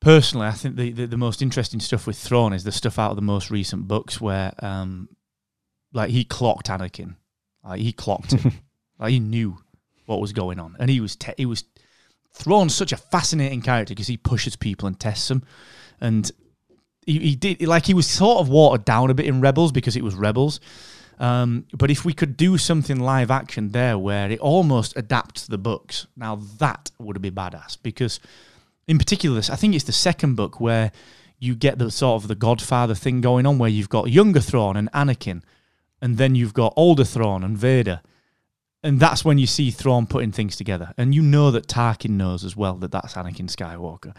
personally, 0.00 0.46
I 0.46 0.52
think 0.52 0.76
the, 0.76 0.92
the 0.92 1.06
the 1.06 1.16
most 1.16 1.42
interesting 1.42 1.80
stuff 1.80 2.06
with 2.06 2.16
Thrawn 2.16 2.52
is 2.52 2.64
the 2.64 2.72
stuff 2.72 2.98
out 2.98 3.10
of 3.10 3.16
the 3.16 3.22
most 3.22 3.50
recent 3.50 3.88
books 3.88 4.20
where, 4.20 4.52
um, 4.60 5.08
like, 5.92 6.10
he 6.10 6.22
clocked 6.24 6.68
Anakin, 6.68 7.16
like 7.64 7.80
he 7.80 7.92
clocked 7.92 8.32
him, 8.32 8.52
like 8.98 9.10
he 9.10 9.20
knew 9.20 9.58
what 10.06 10.20
was 10.20 10.32
going 10.32 10.58
on, 10.58 10.76
and 10.78 10.90
he 10.90 11.00
was 11.00 11.16
te- 11.16 11.34
he 11.36 11.46
was 11.46 11.64
Thrawn's 12.32 12.74
such 12.74 12.92
a 12.92 12.96
fascinating 12.96 13.62
character 13.62 13.92
because 13.92 14.06
he 14.06 14.16
pushes 14.16 14.56
people 14.56 14.86
and 14.86 14.98
tests 14.98 15.28
them, 15.28 15.44
and 16.00 16.30
he, 17.06 17.18
he 17.18 17.36
did 17.36 17.62
like 17.62 17.86
he 17.86 17.94
was 17.94 18.06
sort 18.06 18.40
of 18.40 18.48
watered 18.48 18.84
down 18.84 19.10
a 19.10 19.14
bit 19.14 19.26
in 19.26 19.40
Rebels 19.40 19.72
because 19.72 19.96
it 19.96 20.04
was 20.04 20.14
Rebels. 20.14 20.60
Um, 21.20 21.66
but 21.76 21.90
if 21.90 22.04
we 22.06 22.14
could 22.14 22.38
do 22.38 22.56
something 22.56 22.98
live 22.98 23.30
action 23.30 23.70
there 23.70 23.98
where 23.98 24.30
it 24.30 24.40
almost 24.40 24.96
adapts 24.96 25.46
the 25.46 25.58
books, 25.58 26.06
now 26.16 26.36
that 26.58 26.90
would 26.98 27.20
be 27.20 27.30
badass. 27.30 27.76
Because, 27.82 28.20
in 28.88 28.96
particular, 28.96 29.36
this 29.36 29.50
I 29.50 29.56
think 29.56 29.74
it's 29.74 29.84
the 29.84 29.92
second 29.92 30.36
book 30.36 30.60
where 30.60 30.92
you 31.38 31.54
get 31.54 31.78
the 31.78 31.90
sort 31.90 32.22
of 32.22 32.28
the 32.28 32.34
Godfather 32.34 32.94
thing 32.94 33.20
going 33.20 33.44
on, 33.44 33.58
where 33.58 33.68
you've 33.68 33.90
got 33.90 34.10
younger 34.10 34.40
Thrawn 34.40 34.76
and 34.78 34.90
Anakin, 34.92 35.42
and 36.00 36.16
then 36.16 36.34
you've 36.34 36.54
got 36.54 36.72
older 36.76 37.04
Thrawn 37.04 37.44
and 37.44 37.56
Vader, 37.56 38.00
and 38.82 39.00
that's 39.00 39.24
when 39.24 39.38
you 39.38 39.46
see 39.46 39.70
Thrawn 39.70 40.06
putting 40.06 40.32
things 40.32 40.56
together, 40.56 40.94
and 40.96 41.14
you 41.14 41.22
know 41.22 41.50
that 41.50 41.66
Tarkin 41.66 42.10
knows 42.10 42.44
as 42.44 42.56
well 42.56 42.74
that 42.76 42.92
that's 42.92 43.14
Anakin 43.14 43.54
Skywalker. 43.54 44.14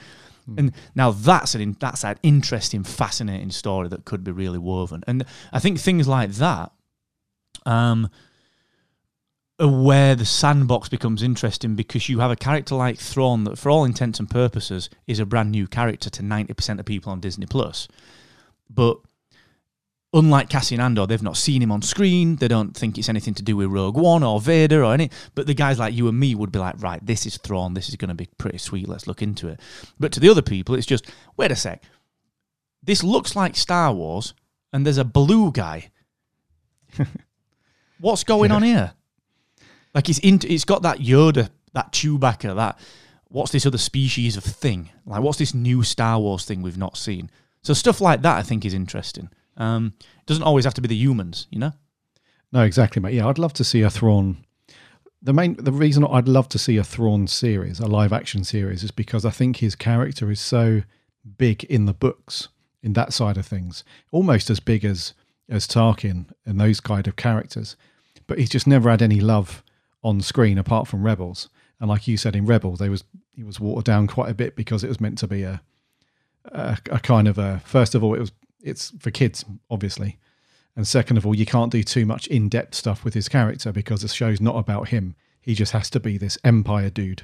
And 0.57 0.73
now 0.95 1.11
that's 1.11 1.55
an 1.55 1.77
that's 1.79 2.03
an 2.03 2.17
interesting, 2.23 2.83
fascinating 2.83 3.51
story 3.51 3.87
that 3.89 4.05
could 4.05 4.23
be 4.23 4.31
really 4.31 4.57
woven. 4.57 5.03
And 5.07 5.23
I 5.53 5.59
think 5.59 5.79
things 5.79 6.07
like 6.07 6.31
that, 6.31 6.71
um, 7.65 8.09
are 9.59 9.67
where 9.67 10.15
the 10.15 10.25
sandbox 10.25 10.89
becomes 10.89 11.21
interesting 11.21 11.75
because 11.75 12.09
you 12.09 12.19
have 12.19 12.31
a 12.31 12.35
character 12.35 12.75
like 12.75 12.97
Thrawn 12.97 13.43
that, 13.43 13.59
for 13.59 13.69
all 13.69 13.85
intents 13.85 14.19
and 14.19 14.29
purposes, 14.29 14.89
is 15.05 15.19
a 15.19 15.25
brand 15.25 15.51
new 15.51 15.67
character 15.67 16.09
to 16.09 16.23
ninety 16.23 16.53
percent 16.53 16.79
of 16.79 16.85
people 16.85 17.11
on 17.11 17.19
Disney 17.19 17.45
Plus, 17.45 17.87
but 18.69 18.97
unlike 20.13 20.49
Cassian 20.49 20.79
Andor, 20.79 21.05
they've 21.05 21.21
not 21.21 21.37
seen 21.37 21.61
him 21.61 21.71
on 21.71 21.81
screen. 21.81 22.35
They 22.35 22.47
don't 22.47 22.75
think 22.75 22.97
it's 22.97 23.09
anything 23.09 23.33
to 23.35 23.43
do 23.43 23.55
with 23.55 23.69
Rogue 23.69 23.95
One 23.95 24.23
or 24.23 24.41
Vader 24.41 24.83
or 24.83 24.93
any. 24.93 25.09
But 25.35 25.47
the 25.47 25.53
guys 25.53 25.79
like 25.79 25.93
you 25.93 26.07
and 26.07 26.19
me 26.19 26.35
would 26.35 26.51
be 26.51 26.59
like, 26.59 26.81
right, 26.81 27.05
this 27.05 27.25
is 27.25 27.37
Thrawn. 27.37 27.73
This 27.73 27.89
is 27.89 27.95
going 27.95 28.09
to 28.09 28.15
be 28.15 28.27
pretty 28.37 28.57
sweet. 28.57 28.89
Let's 28.89 29.07
look 29.07 29.21
into 29.21 29.47
it. 29.47 29.59
But 29.99 30.11
to 30.13 30.19
the 30.19 30.29
other 30.29 30.41
people, 30.41 30.75
it's 30.75 30.87
just, 30.87 31.09
wait 31.37 31.51
a 31.51 31.55
sec. 31.55 31.83
This 32.83 33.03
looks 33.03 33.35
like 33.35 33.55
Star 33.55 33.93
Wars, 33.93 34.33
and 34.73 34.85
there's 34.85 34.97
a 34.97 35.05
blue 35.05 35.51
guy. 35.51 35.91
What's 37.99 38.23
going 38.23 38.51
on 38.51 38.63
here? 38.63 38.93
Like 39.93 40.09
it's 40.09 40.19
in, 40.19 40.39
it's 40.43 40.65
got 40.65 40.81
that 40.83 40.99
Yoda, 40.99 41.49
that 41.73 41.91
Chewbacca, 41.91 42.55
that 42.55 42.79
what's 43.27 43.51
this 43.51 43.65
other 43.65 43.77
species 43.77 44.37
of 44.37 44.43
thing? 44.43 44.89
Like 45.05 45.21
what's 45.21 45.37
this 45.37 45.53
new 45.53 45.83
Star 45.83 46.19
Wars 46.19 46.45
thing 46.45 46.61
we've 46.61 46.77
not 46.77 46.97
seen? 46.97 47.29
So 47.61 47.73
stuff 47.73 48.01
like 48.01 48.21
that 48.21 48.37
I 48.37 48.41
think 48.41 48.65
is 48.65 48.73
interesting. 48.73 49.29
Um, 49.61 49.93
it 49.99 50.25
doesn't 50.25 50.43
always 50.43 50.65
have 50.65 50.73
to 50.73 50.81
be 50.81 50.87
the 50.87 50.95
humans, 50.95 51.47
you 51.51 51.59
know. 51.59 51.73
No, 52.51 52.63
exactly, 52.63 53.01
mate. 53.01 53.13
Yeah, 53.13 53.27
I'd 53.27 53.37
love 53.37 53.53
to 53.53 53.63
see 53.63 53.81
a 53.83 53.91
Thrawn. 53.91 54.43
The 55.21 55.33
main, 55.33 55.55
the 55.55 55.71
reason 55.71 56.03
I'd 56.03 56.27
love 56.27 56.49
to 56.49 56.57
see 56.57 56.77
a 56.77 56.83
Thrawn 56.83 57.27
series, 57.27 57.79
a 57.79 57.85
live 57.85 58.11
action 58.11 58.43
series, 58.43 58.83
is 58.83 58.89
because 58.89 59.23
I 59.23 59.29
think 59.29 59.57
his 59.57 59.75
character 59.75 60.31
is 60.31 60.41
so 60.41 60.81
big 61.37 61.63
in 61.65 61.85
the 61.85 61.93
books, 61.93 62.47
in 62.81 62.93
that 62.93 63.13
side 63.13 63.37
of 63.37 63.45
things, 63.45 63.83
almost 64.11 64.49
as 64.49 64.59
big 64.59 64.83
as 64.83 65.13
as 65.47 65.67
Tarkin 65.67 66.27
and 66.45 66.59
those 66.59 66.79
kind 66.79 67.07
of 67.07 67.15
characters. 67.15 67.75
But 68.25 68.39
he's 68.39 68.49
just 68.49 68.65
never 68.65 68.89
had 68.89 69.01
any 69.01 69.19
love 69.19 69.63
on 70.01 70.21
screen 70.21 70.57
apart 70.57 70.87
from 70.87 71.03
Rebels. 71.03 71.49
And 71.79 71.89
like 71.89 72.07
you 72.07 72.17
said 72.17 72.35
in 72.35 72.45
Rebels, 72.47 72.79
they 72.79 72.89
was 72.89 73.03
he 73.35 73.43
was 73.43 73.59
watered 73.59 73.85
down 73.85 74.07
quite 74.07 74.31
a 74.31 74.33
bit 74.33 74.55
because 74.55 74.83
it 74.83 74.87
was 74.87 74.99
meant 74.99 75.19
to 75.19 75.27
be 75.27 75.43
a 75.43 75.61
a, 76.45 76.79
a 76.89 76.99
kind 76.99 77.27
of 77.27 77.37
a 77.37 77.61
first 77.63 77.93
of 77.93 78.03
all 78.03 78.15
it 78.15 78.19
was 78.19 78.31
it's 78.63 78.91
for 78.99 79.11
kids 79.11 79.45
obviously 79.69 80.17
and 80.75 80.87
second 80.87 81.17
of 81.17 81.25
all, 81.25 81.35
you 81.35 81.45
can't 81.45 81.71
do 81.71 81.83
too 81.83 82.05
much 82.05 82.27
in 82.27 82.47
depth 82.47 82.75
stuff 82.75 83.03
with 83.03 83.13
his 83.13 83.27
character 83.27 83.71
because 83.71 84.01
the 84.01 84.07
show's 84.07 84.39
not 84.39 84.55
about 84.55 84.89
him. 84.89 85.15
He 85.41 85.53
just 85.53 85.73
has 85.73 85.89
to 85.91 85.99
be 85.99 86.17
this 86.17 86.37
empire 86.43 86.89
dude 86.89 87.23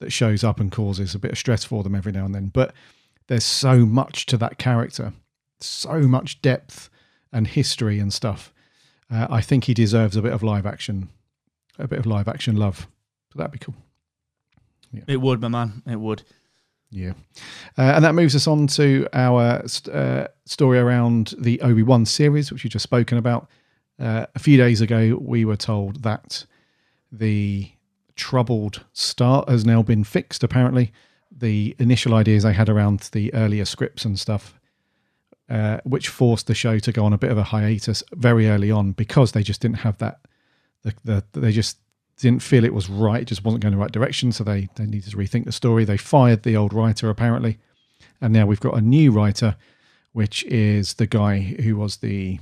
that 0.00 0.12
shows 0.12 0.42
up 0.42 0.58
and 0.58 0.72
causes 0.72 1.14
a 1.14 1.18
bit 1.18 1.32
of 1.32 1.38
stress 1.38 1.64
for 1.64 1.82
them 1.82 1.94
every 1.94 2.12
now 2.12 2.24
and 2.24 2.34
then. 2.34 2.48
But 2.48 2.74
there's 3.28 3.44
so 3.44 3.86
much 3.86 4.26
to 4.26 4.36
that 4.38 4.58
character, 4.58 5.12
so 5.60 6.00
much 6.00 6.42
depth 6.42 6.90
and 7.32 7.46
history 7.46 7.98
and 7.98 8.12
stuff. 8.12 8.52
Uh, 9.10 9.26
I 9.30 9.42
think 9.42 9.64
he 9.64 9.74
deserves 9.74 10.16
a 10.16 10.22
bit 10.22 10.32
of 10.32 10.42
live 10.42 10.66
action, 10.66 11.08
a 11.78 11.86
bit 11.86 11.98
of 11.98 12.06
live 12.06 12.26
action 12.26 12.56
love. 12.56 12.88
So 13.32 13.38
that'd 13.38 13.52
be 13.52 13.58
cool. 13.58 13.76
It 15.06 15.20
would, 15.20 15.40
my 15.40 15.48
man. 15.48 15.82
It 15.86 16.00
would. 16.00 16.22
Yeah. 16.90 17.12
Uh, 17.76 17.92
and 17.94 18.04
that 18.04 18.14
moves 18.14 18.34
us 18.34 18.46
on 18.46 18.66
to 18.68 19.06
our 19.12 19.62
uh, 19.92 20.28
story 20.46 20.78
around 20.78 21.34
the 21.38 21.60
Obi 21.60 21.82
Wan 21.82 22.06
series, 22.06 22.50
which 22.50 22.64
we've 22.64 22.72
just 22.72 22.82
spoken 22.82 23.18
about. 23.18 23.48
Uh, 23.98 24.26
a 24.34 24.38
few 24.38 24.56
days 24.56 24.80
ago, 24.80 25.18
we 25.20 25.44
were 25.44 25.56
told 25.56 26.02
that 26.02 26.46
the 27.12 27.70
troubled 28.16 28.84
start 28.92 29.48
has 29.48 29.64
now 29.64 29.82
been 29.82 30.04
fixed, 30.04 30.42
apparently. 30.42 30.92
The 31.30 31.76
initial 31.78 32.14
ideas 32.14 32.42
they 32.42 32.52
had 32.52 32.68
around 32.68 33.00
the 33.12 33.32
earlier 33.34 33.64
scripts 33.64 34.04
and 34.04 34.18
stuff, 34.18 34.58
uh, 35.48 35.78
which 35.84 36.08
forced 36.08 36.46
the 36.46 36.54
show 36.54 36.78
to 36.78 36.92
go 36.92 37.04
on 37.04 37.12
a 37.12 37.18
bit 37.18 37.30
of 37.30 37.38
a 37.38 37.44
hiatus 37.44 38.02
very 38.12 38.48
early 38.48 38.70
on 38.70 38.92
because 38.92 39.32
they 39.32 39.42
just 39.42 39.60
didn't 39.60 39.78
have 39.78 39.98
that. 39.98 40.20
The, 40.82 40.94
the, 41.04 41.24
they 41.40 41.52
just 41.52 41.78
didn't 42.18 42.42
feel 42.42 42.64
it 42.64 42.74
was 42.74 42.90
right, 42.90 43.22
it 43.22 43.28
just 43.28 43.44
wasn't 43.44 43.62
going 43.62 43.72
the 43.72 43.78
right 43.80 43.92
direction, 43.92 44.32
so 44.32 44.44
they, 44.44 44.68
they 44.74 44.86
needed 44.86 45.10
to 45.10 45.16
rethink 45.16 45.44
the 45.44 45.52
story. 45.52 45.84
They 45.84 45.96
fired 45.96 46.42
the 46.42 46.56
old 46.56 46.72
writer, 46.72 47.08
apparently, 47.08 47.58
and 48.20 48.32
now 48.32 48.46
we've 48.46 48.60
got 48.60 48.76
a 48.76 48.80
new 48.80 49.12
writer, 49.12 49.56
which 50.12 50.44
is 50.44 50.94
the 50.94 51.06
guy 51.06 51.38
who 51.40 51.76
was 51.76 51.98
the 51.98 52.40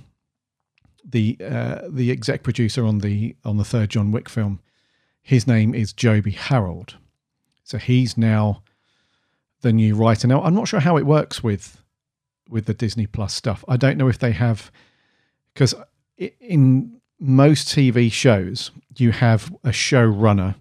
the 1.08 1.36
uh, 1.40 1.82
the 1.88 2.10
exec 2.10 2.42
producer 2.42 2.84
on 2.84 2.98
the 2.98 3.36
on 3.44 3.58
the 3.58 3.64
third 3.64 3.90
John 3.90 4.10
Wick 4.10 4.28
film. 4.28 4.60
His 5.22 5.46
name 5.46 5.74
is 5.74 5.92
Joby 5.92 6.32
Harold, 6.32 6.96
so 7.62 7.78
he's 7.78 8.16
now 8.16 8.62
the 9.60 9.72
new 9.72 9.94
writer. 9.94 10.26
Now 10.26 10.42
I'm 10.42 10.54
not 10.54 10.68
sure 10.68 10.80
how 10.80 10.96
it 10.96 11.06
works 11.06 11.44
with 11.44 11.82
with 12.48 12.66
the 12.66 12.74
Disney 12.74 13.06
Plus 13.06 13.34
stuff. 13.34 13.64
I 13.68 13.76
don't 13.76 13.98
know 13.98 14.08
if 14.08 14.18
they 14.18 14.32
have 14.32 14.70
because 15.52 15.74
in 16.40 16.95
most 17.18 17.68
TV 17.68 18.10
shows, 18.10 18.70
you 18.96 19.12
have 19.12 19.54
a 19.64 19.70
showrunner 19.70 20.56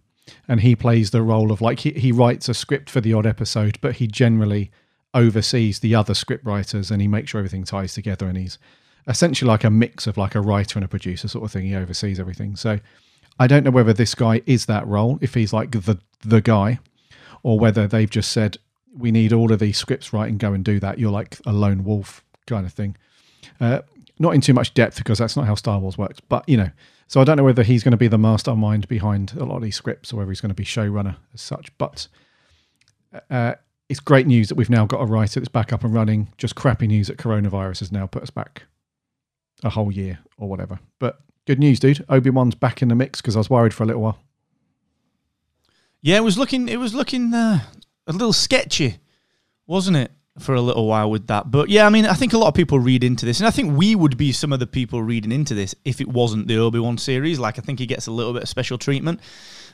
and 0.48 0.62
he 0.62 0.76
plays 0.76 1.12
the 1.12 1.22
role 1.22 1.52
of 1.52 1.62
like 1.62 1.80
he, 1.80 1.92
he 1.92 2.12
writes 2.12 2.50
a 2.50 2.54
script 2.54 2.90
for 2.90 3.02
the 3.02 3.14
odd 3.14 3.26
episode, 3.26 3.80
but 3.82 3.96
he 3.96 4.08
generally 4.08 4.72
oversees 5.14 5.80
the 5.80 5.96
other 5.96 6.14
script 6.14 6.46
writers 6.46 6.92
and 6.92 7.02
he 7.02 7.08
makes 7.08 7.32
sure 7.32 7.40
everything 7.40 7.64
ties 7.64 7.94
together 7.94 8.28
and 8.28 8.38
he's 8.38 8.58
essentially 9.08 9.48
like 9.48 9.64
a 9.64 9.70
mix 9.70 10.08
of 10.08 10.18
like 10.18 10.36
a 10.36 10.42
writer 10.42 10.78
and 10.78 10.86
a 10.86 10.90
producer 10.90 11.28
sort 11.28 11.46
of 11.46 11.52
thing. 11.52 11.66
He 11.66 11.76
oversees 11.76 12.20
everything. 12.20 12.56
So 12.56 12.80
I 13.40 13.48
don't 13.48 13.64
know 13.64 13.72
whether 13.72 13.94
this 13.94 14.16
guy 14.16 14.42
is 14.46 14.66
that 14.66 14.88
role, 14.88 15.20
if 15.22 15.34
he's 15.34 15.54
like 15.54 15.72
the 15.72 16.00
the 16.24 16.42
guy, 16.42 16.80
or 17.44 17.60
whether 17.60 17.88
they've 17.88 18.10
just 18.10 18.32
said, 18.32 18.58
We 18.98 19.12
need 19.12 19.34
all 19.34 19.52
of 19.52 19.60
these 19.60 19.78
scripts 19.78 20.14
right 20.14 20.30
and 20.30 20.40
go 20.40 20.54
and 20.54 20.64
do 20.64 20.80
that. 20.80 21.00
You're 21.00 21.12
like 21.12 21.38
a 21.46 21.54
lone 21.54 21.84
wolf 21.84 22.24
kind 22.48 22.66
of 22.66 22.74
thing. 22.74 22.98
Uh, 23.60 23.82
not 24.20 24.34
in 24.34 24.42
too 24.42 24.54
much 24.54 24.74
depth 24.74 24.98
because 24.98 25.18
that's 25.20 25.36
not 25.36 25.46
how 25.46 25.56
Star 25.56 25.80
Wars 25.80 25.98
works. 25.98 26.20
But 26.20 26.48
you 26.48 26.58
know, 26.58 26.70
so 27.08 27.22
I 27.22 27.24
don't 27.24 27.38
know 27.38 27.44
whether 27.44 27.64
he's 27.64 27.84
going 27.84 27.92
to 27.92 27.98
be 27.98 28.08
the 28.08 28.18
mastermind 28.18 28.88
behind 28.88 29.34
a 29.34 29.46
lot 29.46 29.58
of 29.58 29.62
these 29.62 29.76
scripts 29.76 30.12
or 30.14 30.18
whether 30.18 30.32
he's 30.32 30.42
going 30.42 30.50
to 30.50 30.56
be 30.56 30.66
showrunner 30.66 31.18
as 31.34 31.42
such. 31.42 31.76
But 31.78 32.08
uh, 33.30 33.56
it's 33.90 34.00
great 34.00 34.28
news 34.28 34.50
that 34.50 34.56
we've 34.56 34.70
now 34.70 34.86
got 34.86 35.02
a 35.02 35.06
writer 35.06 35.40
that's 35.40 35.50
back 35.50 35.72
up 35.72 35.84
and 35.84 35.94
running. 35.94 36.30
Just 36.38 36.56
crappy 36.56 36.88
news 36.88 37.08
that 37.08 37.18
coronavirus 37.18 37.80
has 37.80 37.92
now 37.92 38.08
put 38.08 38.24
us 38.24 38.30
back 38.30 38.64
a 39.64 39.70
whole 39.70 39.92
year 39.92 40.20
or 40.38 40.50
whatever. 40.50 40.80
But 41.00 41.20
good 41.46 41.60
news, 41.60 41.80
dude. 41.80 42.04
Obi 42.10 42.30
Wan's 42.30 42.56
back 42.56 42.82
in 42.82 42.88
the 42.88 42.96
mix 42.96 43.22
because 43.22 43.36
I 43.36 43.40
was 43.40 43.50
worried 43.50 43.74
for 43.74 43.84
a 43.84 43.86
little 43.86 44.02
while. 44.02 44.20
Yeah, 46.02 46.18
it 46.18 46.24
was 46.24 46.38
looking 46.38 46.70
it 46.70 46.78
was 46.78 46.94
looking 46.94 47.34
uh, 47.34 47.62
a 48.06 48.14
little 48.14 48.34
sketchy, 48.34 48.98
wasn't 49.66 49.98
it, 49.98 50.12
for 50.40 50.54
a 50.54 50.62
little 50.62 50.88
while 50.88 51.10
with 51.10 51.28
that. 51.28 51.50
But 51.50 51.70
yeah, 51.70 51.86
I 51.86 51.90
mean, 51.90 52.06
I 52.06 52.14
think 52.14 52.34
a 52.34 52.38
lot 52.38 52.50
of 52.50 52.54
people 52.54 52.80
read 52.80 53.04
into 53.04 53.26
this, 53.26 53.40
and 53.40 53.48
I 53.48 53.52
think 53.52 53.78
we 53.78 53.96
would 53.96 54.18
be 54.18 54.32
some 54.32 54.52
of 54.52 54.60
the 54.60 54.68
people 54.68 55.02
reading 55.02 55.32
into 55.32 55.54
this 55.54 55.74
if 55.86 56.02
it 56.02 56.08
wasn't 56.08 56.48
the 56.48 56.58
Obi 56.58 56.80
Wan 56.80 56.98
series. 56.98 57.40
Like, 57.40 57.58
I 57.58 57.62
think 57.62 57.80
he 57.80 57.86
gets 57.86 58.08
a 58.08 58.12
little 58.12 58.34
bit 58.34 58.44
of 58.44 58.50
special 58.50 58.78
treatment 58.78 59.22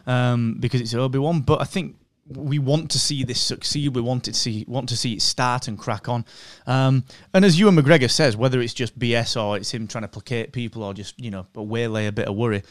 um, 0.05 0.57
because 0.59 0.81
it's 0.81 0.93
Obi 0.93 1.19
Wan. 1.19 1.41
But 1.41 1.61
I 1.61 1.63
think 1.63 1.95
we 2.27 2.59
want 2.59 2.91
to 2.91 2.99
see 2.99 3.23
this 3.23 3.41
succeed. 3.41 3.95
We 3.95 4.01
want 4.01 4.23
to 4.25 4.33
see 4.33 4.65
want 4.67 4.89
to 4.89 4.97
see 4.97 5.13
it 5.13 5.21
start 5.21 5.67
and 5.67 5.77
crack 5.77 6.07
on. 6.07 6.25
Um, 6.67 7.05
and 7.33 7.43
as 7.43 7.59
Ewan 7.59 7.75
McGregor 7.75 8.09
says, 8.09 8.37
whether 8.37 8.61
it's 8.61 8.73
just 8.73 8.97
BS 8.97 9.41
or 9.41 9.57
it's 9.57 9.71
him 9.71 9.87
trying 9.87 10.03
to 10.03 10.07
placate 10.07 10.53
people 10.53 10.83
or 10.83 10.93
just 10.93 11.19
you 11.19 11.31
know 11.31 11.47
a 11.55 11.63
waylay 11.63 12.05
a 12.05 12.11
bit 12.11 12.27
of 12.27 12.35
worry, 12.35 12.61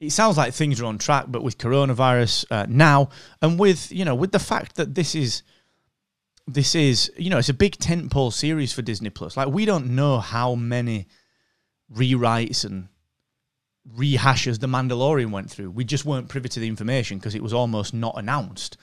it 0.00 0.10
sounds 0.10 0.38
like 0.38 0.54
things 0.54 0.80
are 0.80 0.86
on 0.86 0.96
track. 0.96 1.26
But 1.28 1.42
with 1.42 1.58
coronavirus 1.58 2.46
uh, 2.50 2.66
now, 2.68 3.10
and 3.42 3.58
with 3.58 3.92
you 3.92 4.06
know 4.06 4.14
with 4.14 4.32
the 4.32 4.38
fact 4.38 4.76
that 4.76 4.94
this 4.94 5.14
is 5.14 5.42
this 6.48 6.74
is 6.74 7.12
you 7.16 7.30
know 7.30 7.38
it's 7.38 7.48
a 7.48 7.54
big 7.54 7.76
tentpole 7.76 8.32
series 8.32 8.72
for 8.72 8.82
Disney 8.82 9.10
Plus. 9.10 9.36
Like 9.36 9.48
we 9.48 9.64
don't 9.64 9.90
know 9.90 10.18
how 10.18 10.54
many 10.54 11.06
rewrites 11.92 12.64
and 12.64 12.88
rehashes 13.96 14.60
the 14.60 14.66
Mandalorian 14.66 15.30
went 15.30 15.50
through. 15.50 15.70
We 15.70 15.84
just 15.84 16.04
weren't 16.04 16.28
privy 16.28 16.48
to 16.50 16.60
the 16.60 16.68
information 16.68 17.18
because 17.18 17.34
it 17.34 17.42
was 17.42 17.52
almost 17.52 17.94
not 17.94 18.14
announced. 18.16 18.76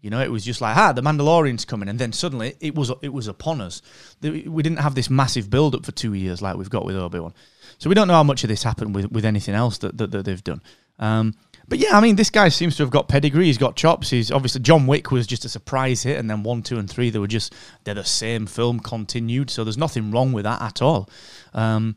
You 0.00 0.10
know, 0.10 0.20
it 0.20 0.30
was 0.30 0.44
just 0.44 0.60
like, 0.60 0.76
ah, 0.76 0.92
the 0.92 1.02
Mandalorian's 1.02 1.64
coming, 1.64 1.88
and 1.88 1.98
then 1.98 2.12
suddenly 2.12 2.54
it 2.60 2.74
was 2.74 2.92
it 3.02 3.12
was 3.12 3.28
upon 3.28 3.60
us. 3.60 3.82
We 4.22 4.62
didn't 4.62 4.78
have 4.78 4.94
this 4.94 5.10
massive 5.10 5.50
build 5.50 5.74
up 5.74 5.84
for 5.84 5.92
two 5.92 6.14
years 6.14 6.42
like 6.42 6.56
we've 6.56 6.70
got 6.70 6.84
with 6.84 6.96
Obi 6.96 7.18
Wan, 7.18 7.34
so 7.78 7.88
we 7.88 7.94
don't 7.94 8.08
know 8.08 8.14
how 8.14 8.22
much 8.22 8.44
of 8.44 8.48
this 8.48 8.62
happened 8.62 8.94
with 8.94 9.10
with 9.10 9.24
anything 9.24 9.54
else 9.54 9.78
that 9.78 9.96
that, 9.98 10.10
that 10.10 10.24
they've 10.26 10.44
done. 10.44 10.62
Um, 10.98 11.34
but 11.68 11.78
yeah, 11.78 11.96
I 11.96 12.00
mean, 12.00 12.16
this 12.16 12.30
guy 12.30 12.48
seems 12.48 12.76
to 12.76 12.82
have 12.82 12.90
got 12.90 13.08
pedigree. 13.08 13.46
He's 13.46 13.58
got 13.58 13.76
chops. 13.76 14.10
He's 14.10 14.30
obviously 14.30 14.60
John 14.60 14.86
Wick 14.86 15.10
was 15.10 15.26
just 15.26 15.44
a 15.44 15.48
surprise 15.48 16.02
hit, 16.02 16.18
and 16.18 16.30
then 16.30 16.42
one, 16.42 16.62
two, 16.62 16.78
and 16.78 16.88
three 16.88 17.10
they 17.10 17.18
were 17.18 17.26
just 17.26 17.54
they're 17.84 17.94
the 17.94 18.04
same 18.04 18.46
film 18.46 18.80
continued. 18.80 19.50
So 19.50 19.64
there's 19.64 19.78
nothing 19.78 20.10
wrong 20.10 20.32
with 20.32 20.44
that 20.44 20.62
at 20.62 20.80
all. 20.80 21.10
Um, 21.54 21.96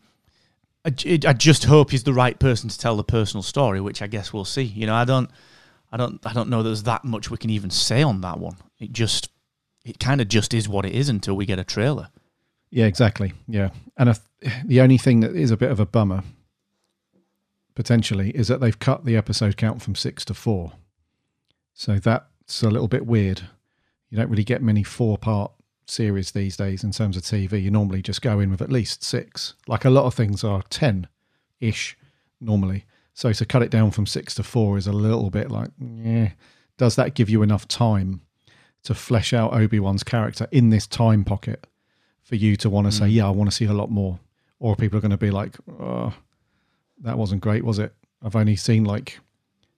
I, 0.85 0.89
I 1.27 1.33
just 1.33 1.65
hope 1.65 1.91
he's 1.91 2.03
the 2.03 2.13
right 2.13 2.39
person 2.39 2.69
to 2.69 2.77
tell 2.77 2.95
the 2.95 3.03
personal 3.03 3.43
story, 3.43 3.81
which 3.81 4.01
I 4.01 4.07
guess 4.07 4.33
we'll 4.33 4.45
see. 4.45 4.63
You 4.63 4.87
know, 4.87 4.95
I 4.95 5.05
don't, 5.05 5.29
I 5.91 5.97
don't, 5.97 6.25
I 6.25 6.33
don't 6.33 6.49
know. 6.49 6.63
There's 6.63 6.83
that 6.83 7.03
much 7.03 7.29
we 7.29 7.37
can 7.37 7.49
even 7.49 7.69
say 7.69 8.01
on 8.01 8.21
that 8.21 8.39
one. 8.39 8.55
It 8.79 8.91
just, 8.91 9.29
it 9.83 9.99
kind 9.99 10.21
of 10.21 10.29
just 10.29 10.53
is 10.53 10.69
what 10.69 10.85
it 10.85 10.93
is 10.93 11.09
until 11.09 11.35
we 11.35 11.45
get 11.45 11.59
a 11.59 11.63
trailer. 11.63 12.09
Yeah, 12.71 12.85
exactly. 12.85 13.33
Yeah, 13.47 13.69
and 13.97 14.17
the 14.65 14.81
only 14.81 14.97
thing 14.97 15.19
that 15.19 15.35
is 15.35 15.51
a 15.51 15.57
bit 15.57 15.71
of 15.71 15.79
a 15.79 15.85
bummer 15.85 16.23
potentially 17.79 18.31
is 18.31 18.49
that 18.49 18.59
they've 18.59 18.77
cut 18.77 19.05
the 19.05 19.15
episode 19.15 19.55
count 19.55 19.81
from 19.81 19.95
six 19.95 20.25
to 20.25 20.33
four. 20.33 20.73
So 21.73 21.97
that's 21.97 22.61
a 22.61 22.69
little 22.69 22.89
bit 22.89 23.05
weird. 23.05 23.43
You 24.09 24.17
don't 24.17 24.29
really 24.29 24.43
get 24.43 24.61
many 24.61 24.83
four 24.83 25.17
part 25.17 25.53
series 25.85 26.31
these 26.31 26.57
days 26.57 26.83
in 26.83 26.91
terms 26.91 27.15
of 27.15 27.23
TV. 27.23 27.63
You 27.63 27.71
normally 27.71 28.01
just 28.01 28.21
go 28.21 28.41
in 28.41 28.51
with 28.51 28.61
at 28.61 28.69
least 28.69 29.01
six. 29.01 29.53
Like 29.65 29.85
a 29.85 29.89
lot 29.89 30.03
of 30.03 30.13
things 30.13 30.43
are 30.43 30.61
10 30.63 31.07
ish 31.61 31.97
normally. 32.41 32.83
So 33.13 33.31
to 33.31 33.45
cut 33.45 33.63
it 33.63 33.71
down 33.71 33.91
from 33.91 34.05
six 34.05 34.35
to 34.35 34.43
four 34.43 34.77
is 34.77 34.85
a 34.85 34.91
little 34.91 35.29
bit 35.29 35.49
like, 35.49 35.69
yeah. 35.79 36.31
Does 36.75 36.97
that 36.97 37.13
give 37.13 37.29
you 37.29 37.43
enough 37.43 37.65
time 37.65 38.19
to 38.83 38.93
flesh 38.93 39.31
out 39.31 39.53
Obi 39.53 39.79
Wan's 39.79 40.03
character 40.03 40.49
in 40.51 40.69
this 40.69 40.85
time 40.85 41.23
pocket 41.23 41.65
for 42.23 42.35
you 42.35 42.57
to 42.57 42.69
want 42.69 42.87
to 42.87 42.91
say, 42.91 43.05
hmm. 43.05 43.11
yeah, 43.11 43.27
I 43.27 43.29
want 43.29 43.49
to 43.49 43.55
see 43.55 43.65
a 43.67 43.73
lot 43.73 43.89
more? 43.89 44.19
Or 44.59 44.75
people 44.75 44.97
are 44.97 45.01
going 45.01 45.11
to 45.11 45.17
be 45.17 45.31
like, 45.31 45.55
oh, 45.79 46.13
that 47.01 47.17
wasn't 47.17 47.41
great, 47.41 47.63
was 47.63 47.79
it? 47.79 47.93
I've 48.23 48.35
only 48.35 48.55
seen 48.55 48.83
like 48.83 49.19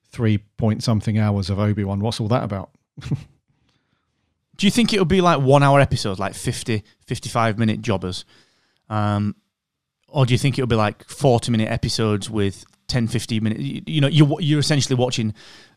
three 0.09 0.39
point 0.57 0.83
something 0.83 1.17
hours 1.17 1.49
of 1.49 1.59
Obi 1.59 1.83
Wan. 1.83 1.99
What's 1.99 2.19
all 2.19 2.27
that 2.29 2.43
about? 2.43 2.71
Do 4.57 4.67
you 4.67 4.71
think 4.71 4.93
it'll 4.93 5.05
be 5.05 5.21
like 5.21 5.41
one 5.41 5.63
hour 5.63 5.79
episodes, 5.79 6.19
like 6.19 6.35
50, 6.35 6.83
55 7.07 7.57
minute 7.57 7.81
jobbers? 7.81 8.25
Um, 8.89 9.35
or 10.07 10.25
do 10.25 10.33
you 10.33 10.37
think 10.37 10.59
it'll 10.59 10.67
be 10.67 10.75
like 10.75 11.07
40 11.07 11.51
minute 11.51 11.71
episodes 11.71 12.29
with 12.29 12.65
10, 12.87 13.07
15 13.07 13.41
minutes? 13.43 13.61
You, 13.61 13.81
you 13.87 14.01
know, 14.01 14.07
you're, 14.07 14.39
you're 14.39 14.59
essentially 14.59 14.95
watching 14.95 15.33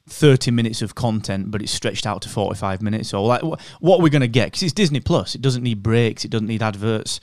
30 0.08 0.50
minutes 0.50 0.82
of 0.82 0.94
content, 0.94 1.50
but 1.50 1.62
it's 1.62 1.72
stretched 1.72 2.06
out 2.06 2.20
to 2.22 2.28
45 2.28 2.82
minutes. 2.82 3.14
Or 3.14 3.26
like, 3.26 3.40
wh- 3.40 3.82
what 3.82 4.00
are 4.00 4.02
we 4.02 4.10
going 4.10 4.20
to 4.20 4.28
get? 4.28 4.46
Because 4.46 4.64
it's 4.64 4.72
Disney 4.72 5.00
Plus. 5.00 5.34
It 5.34 5.40
doesn't 5.40 5.62
need 5.62 5.82
breaks. 5.82 6.24
It 6.24 6.30
doesn't 6.30 6.48
need 6.48 6.62
adverts. 6.62 7.20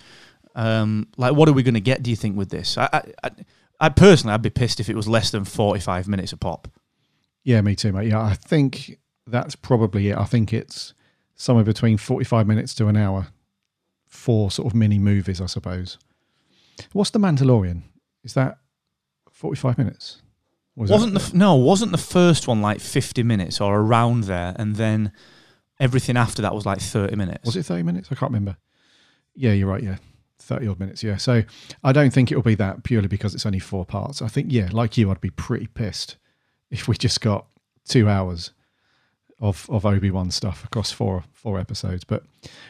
Um, 0.56 1.10
like, 1.18 1.34
what 1.34 1.48
are 1.48 1.54
we 1.54 1.64
going 1.64 1.76
to 1.76 1.82
get, 1.82 2.02
do 2.02 2.10
you 2.10 2.16
think, 2.16 2.38
with 2.38 2.50
this? 2.50 2.78
I, 2.78 2.90
I, 2.92 3.02
I, 3.24 3.30
I 3.82 3.90
personally, 3.90 4.34
I'd 4.36 4.44
be 4.44 4.52
pissed 4.52 4.80
if 4.80 4.90
it 4.90 4.96
was 4.96 5.08
less 5.08 5.32
than 5.32 5.44
45 5.44 6.08
minutes 6.08 6.32
a 6.32 6.38
pop. 6.38 6.68
Yeah, 7.44 7.62
me 7.62 7.76
too, 7.76 7.92
mate. 7.92 8.10
Yeah, 8.10 8.22
I 8.22 8.36
think 8.36 9.00
that's 9.26 9.56
probably 9.56 10.10
it. 10.10 10.18
I 10.18 10.26
think 10.26 10.54
it's 10.54 10.94
somewhere 11.36 11.66
between 11.66 11.98
45 11.98 12.46
minutes 12.46 12.76
to 12.76 12.88
an 12.88 12.96
hour 12.96 13.28
for 14.08 14.52
sort 14.52 14.68
of 14.68 14.76
mini 14.76 15.00
movies, 15.00 15.42
I 15.42 15.48
suppose. 15.48 15.98
What's 16.94 17.10
The 17.10 17.20
Mandalorian? 17.20 17.82
Is 18.24 18.36
that 18.36 18.60
45 19.32 19.80
minutes? 19.80 20.22
Was 20.76 20.92
wasn't 20.92 21.14
that, 21.16 21.32
the 21.32 21.38
no 21.38 21.56
wasn't 21.56 21.92
the 21.92 21.98
first 21.98 22.48
one 22.48 22.62
like 22.62 22.80
50 22.80 23.24
minutes 23.24 23.60
or 23.60 23.78
around 23.78 24.24
there 24.24 24.56
and 24.58 24.78
then 24.78 25.12
everything 25.82 26.16
after 26.16 26.42
that 26.44 26.56
was 26.56 26.66
like 26.66 26.80
30 26.80 27.18
minutes 27.18 27.46
was 27.46 27.58
it 27.58 27.66
30 27.66 27.84
minutes? 27.84 28.08
I 28.10 28.16
can't 28.16 28.32
remember. 28.32 28.56
Yeah, 29.36 29.52
you're 29.52 29.68
right. 29.68 29.84
Yeah. 29.84 29.98
30 30.42 30.68
odd 30.68 30.80
minutes. 30.80 31.04
Yeah. 31.04 31.18
So 31.18 31.44
I 31.84 31.92
don't 31.92 32.12
think 32.12 32.32
it'll 32.32 32.44
be 32.44 32.56
that 32.56 32.84
purely 32.84 33.08
because 33.08 33.34
it's 33.34 33.46
only 33.46 33.60
four 33.60 33.86
parts. 33.86 34.22
I 34.22 34.28
think, 34.28 34.48
yeah, 34.52 34.70
like 34.72 34.98
you, 34.98 35.12
I'd 35.12 35.22
be 35.22 35.30
pretty 35.30 35.68
pissed 35.68 36.18
if 36.70 36.88
we 36.88 36.96
just 36.96 37.22
got 37.22 37.46
two 37.88 38.08
hours 38.08 38.52
of, 39.40 39.68
of 39.70 39.86
Obi 39.86 40.12
Wan 40.12 40.32
stuff 40.32 40.64
across 40.64 40.92
four 40.92 41.24
four 41.34 41.60
episodes. 41.60 42.04
But 42.04 42.24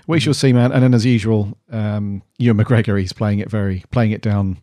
we 0.08 0.20
shall 0.20 0.34
see, 0.34 0.54
man. 0.54 0.72
And 0.72 0.84
then 0.84 0.94
as 0.94 1.06
usual, 1.06 1.58
um, 1.70 2.24
Ewan 2.38 2.64
McGregor, 2.64 3.00
he's 3.00 3.14
playing 3.14 3.40
it 3.40 3.50
very 3.50 3.84
playing 3.92 4.12
it 4.12 4.22
down 4.22 4.60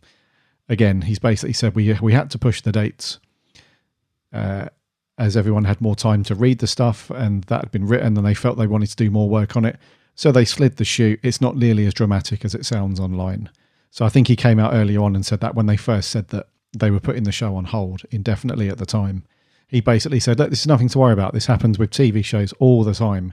again. 0.67 1.03
He's 1.03 1.19
basically 1.19 1.53
said 1.53 1.75
we 1.75 1.93
we 2.01 2.13
had 2.13 2.31
to 2.31 2.39
push 2.39 2.61
the 2.61 2.71
dates 2.71 3.19
uh, 4.33 4.69
as 5.17 5.37
everyone 5.37 5.65
had 5.65 5.81
more 5.81 5.95
time 5.95 6.23
to 6.23 6.35
read 6.35 6.59
the 6.59 6.67
stuff 6.67 7.09
and 7.11 7.43
that 7.45 7.61
had 7.61 7.71
been 7.71 7.85
written 7.85 8.17
and 8.17 8.25
they 8.25 8.33
felt 8.33 8.57
they 8.57 8.67
wanted 8.67 8.89
to 8.89 8.95
do 8.95 9.11
more 9.11 9.29
work 9.29 9.55
on 9.55 9.65
it. 9.65 9.77
So 10.19 10.33
they 10.33 10.43
slid 10.43 10.75
the 10.75 10.83
shoot. 10.83 11.17
It's 11.23 11.39
not 11.39 11.55
nearly 11.55 11.85
as 11.85 11.93
dramatic 11.93 12.43
as 12.43 12.53
it 12.53 12.65
sounds 12.65 12.99
online. 12.99 13.49
So 13.89 14.03
I 14.03 14.09
think 14.09 14.27
he 14.27 14.35
came 14.35 14.59
out 14.59 14.73
earlier 14.73 14.99
on 15.01 15.15
and 15.15 15.25
said 15.25 15.39
that 15.39 15.55
when 15.55 15.67
they 15.67 15.77
first 15.77 16.09
said 16.09 16.27
that 16.27 16.49
they 16.77 16.91
were 16.91 16.99
putting 16.99 17.23
the 17.23 17.31
show 17.31 17.55
on 17.55 17.63
hold 17.63 18.01
indefinitely 18.11 18.67
at 18.67 18.79
the 18.79 18.85
time, 18.85 19.23
he 19.69 19.79
basically 19.79 20.19
said, 20.19 20.37
Look, 20.37 20.49
this 20.49 20.59
is 20.59 20.67
nothing 20.67 20.89
to 20.89 20.99
worry 20.99 21.13
about. 21.13 21.33
This 21.33 21.45
happens 21.45 21.79
with 21.79 21.91
TV 21.91 22.21
shows 22.25 22.51
all 22.59 22.83
the 22.83 22.93
time. 22.93 23.31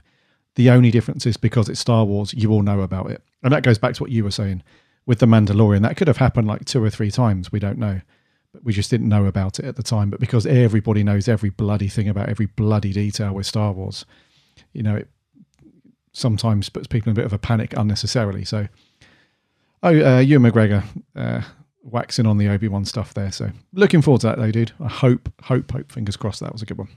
The 0.55 0.69
only 0.69 0.89
difference 0.89 1.25
is 1.25 1.35
because 1.35 1.67
it's 1.67 1.81
Star 1.81 2.05
Wars, 2.05 2.33
you 2.33 2.53
all 2.53 2.61
know 2.61 2.79
about 2.79 3.11
it. 3.11 3.21
And 3.43 3.51
that 3.51 3.63
goes 3.63 3.77
back 3.77 3.95
to 3.95 4.03
what 4.03 4.11
you 4.13 4.23
were 4.23 4.31
saying 4.31 4.63
with 5.05 5.19
The 5.19 5.25
Mandalorian. 5.25 5.81
That 5.81 5.97
could 5.97 6.07
have 6.07 6.15
happened 6.15 6.47
like 6.47 6.63
two 6.63 6.81
or 6.81 6.89
three 6.89 7.11
times. 7.11 7.51
We 7.51 7.59
don't 7.59 7.79
know. 7.79 7.99
But 8.53 8.63
we 8.63 8.71
just 8.71 8.89
didn't 8.89 9.09
know 9.09 9.25
about 9.25 9.59
it 9.59 9.65
at 9.65 9.75
the 9.75 9.83
time. 9.83 10.09
But 10.09 10.21
because 10.21 10.45
everybody 10.45 11.03
knows 11.03 11.27
every 11.27 11.49
bloody 11.49 11.89
thing 11.89 12.07
about 12.07 12.29
every 12.29 12.45
bloody 12.45 12.93
detail 12.93 13.33
with 13.33 13.45
Star 13.45 13.73
Wars, 13.73 14.05
you 14.71 14.83
know, 14.83 14.95
it 14.95 15.09
sometimes 16.17 16.69
puts 16.69 16.87
people 16.87 17.09
in 17.09 17.11
a 17.11 17.15
bit 17.15 17.25
of 17.25 17.33
a 17.33 17.37
panic 17.37 17.73
unnecessarily. 17.77 18.43
So, 18.43 18.67
oh, 19.83 19.89
uh, 19.89 20.19
Ewan 20.19 20.51
McGregor 20.51 20.83
uh, 21.15 21.41
waxing 21.83 22.25
on 22.25 22.37
the 22.37 22.47
Obi 22.47 22.67
Wan 22.67 22.85
stuff 22.85 23.13
there. 23.13 23.31
So, 23.31 23.51
looking 23.73 24.01
forward 24.01 24.21
to 24.21 24.27
that 24.27 24.37
though, 24.37 24.51
dude. 24.51 24.71
I 24.79 24.87
hope, 24.87 25.31
hope, 25.43 25.71
hope. 25.71 25.91
Fingers 25.91 26.17
crossed 26.17 26.39
that 26.39 26.51
was 26.51 26.61
a 26.61 26.65
good 26.65 26.77
one. 26.77 26.89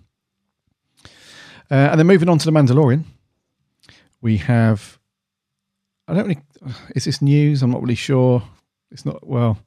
Uh, 1.70 1.90
and 1.90 2.00
then 2.00 2.06
moving 2.06 2.28
on 2.28 2.38
to 2.38 2.44
the 2.44 2.52
Mandalorian, 2.52 3.04
we 4.20 4.38
have. 4.38 4.98
I 6.08 6.14
don't 6.14 6.26
really. 6.26 6.40
Is 6.96 7.04
this 7.04 7.22
news? 7.22 7.62
I'm 7.62 7.70
not 7.70 7.82
really 7.82 7.94
sure. 7.94 8.42
It's 8.90 9.04
not 9.04 9.26
well. 9.26 9.58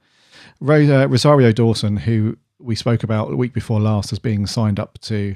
Ro- 0.60 1.04
uh, 1.04 1.08
Rosario 1.08 1.52
Dawson, 1.52 1.98
who 1.98 2.38
we 2.60 2.76
spoke 2.76 3.04
about 3.04 3.30
the 3.30 3.38
week 3.38 3.54
before 3.54 3.80
last, 3.80 4.12
as 4.12 4.20
being 4.20 4.46
signed 4.46 4.80
up 4.80 5.00
to 5.02 5.36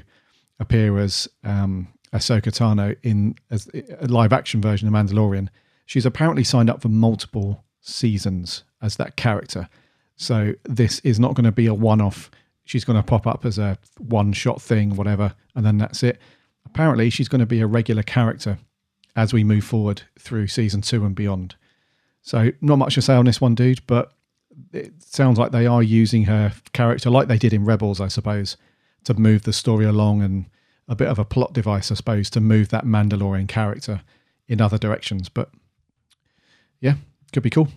appear 0.60 0.98
as 0.98 1.28
um, 1.44 1.88
Ahsoka 2.12 2.50
Tano 2.50 2.96
in 3.02 3.34
as 3.50 3.68
a 3.74 4.06
live 4.06 4.32
action 4.32 4.60
version 4.60 4.88
of 4.88 4.94
Mandalorian. 4.94 5.48
She's 5.86 6.06
apparently 6.06 6.44
signed 6.44 6.70
up 6.70 6.82
for 6.82 6.88
multiple 6.88 7.64
seasons 7.80 8.64
as 8.82 8.96
that 8.96 9.16
character. 9.16 9.68
So 10.16 10.54
this 10.64 11.00
is 11.00 11.20
not 11.20 11.34
going 11.34 11.44
to 11.44 11.52
be 11.52 11.66
a 11.66 11.74
one 11.74 12.00
off. 12.00 12.30
She's 12.64 12.84
going 12.84 12.98
to 12.98 13.02
pop 13.02 13.26
up 13.26 13.44
as 13.44 13.58
a 13.58 13.78
one 13.98 14.32
shot 14.32 14.60
thing, 14.60 14.96
whatever, 14.96 15.34
and 15.54 15.64
then 15.64 15.78
that's 15.78 16.02
it. 16.02 16.18
Apparently, 16.66 17.08
she's 17.08 17.28
going 17.28 17.40
to 17.40 17.46
be 17.46 17.60
a 17.60 17.66
regular 17.66 18.02
character 18.02 18.58
as 19.16 19.32
we 19.32 19.42
move 19.42 19.64
forward 19.64 20.02
through 20.18 20.48
season 20.48 20.82
two 20.82 21.04
and 21.04 21.14
beyond. 21.14 21.56
So, 22.20 22.52
not 22.60 22.76
much 22.76 22.94
to 22.96 23.02
say 23.02 23.14
on 23.14 23.24
this 23.24 23.40
one, 23.40 23.54
dude, 23.54 23.86
but 23.86 24.12
it 24.72 25.02
sounds 25.02 25.38
like 25.38 25.52
they 25.52 25.66
are 25.66 25.82
using 25.82 26.24
her 26.24 26.52
character 26.72 27.10
like 27.10 27.28
they 27.28 27.38
did 27.38 27.52
in 27.52 27.64
Rebels, 27.64 28.00
I 28.00 28.08
suppose, 28.08 28.56
to 29.04 29.14
move 29.14 29.44
the 29.44 29.52
story 29.52 29.86
along 29.86 30.22
and 30.22 30.46
a 30.88 30.96
bit 30.96 31.08
of 31.08 31.18
a 31.18 31.24
plot 31.24 31.52
device, 31.52 31.90
I 31.90 31.94
suppose, 31.94 32.30
to 32.30 32.40
move 32.40 32.70
that 32.70 32.84
Mandalorian 32.84 33.48
character 33.48 34.02
in 34.46 34.60
other 34.60 34.78
directions. 34.78 35.28
But 35.28 35.50
yeah, 36.80 36.94
could 37.32 37.42
be 37.42 37.50
cool. 37.50 37.68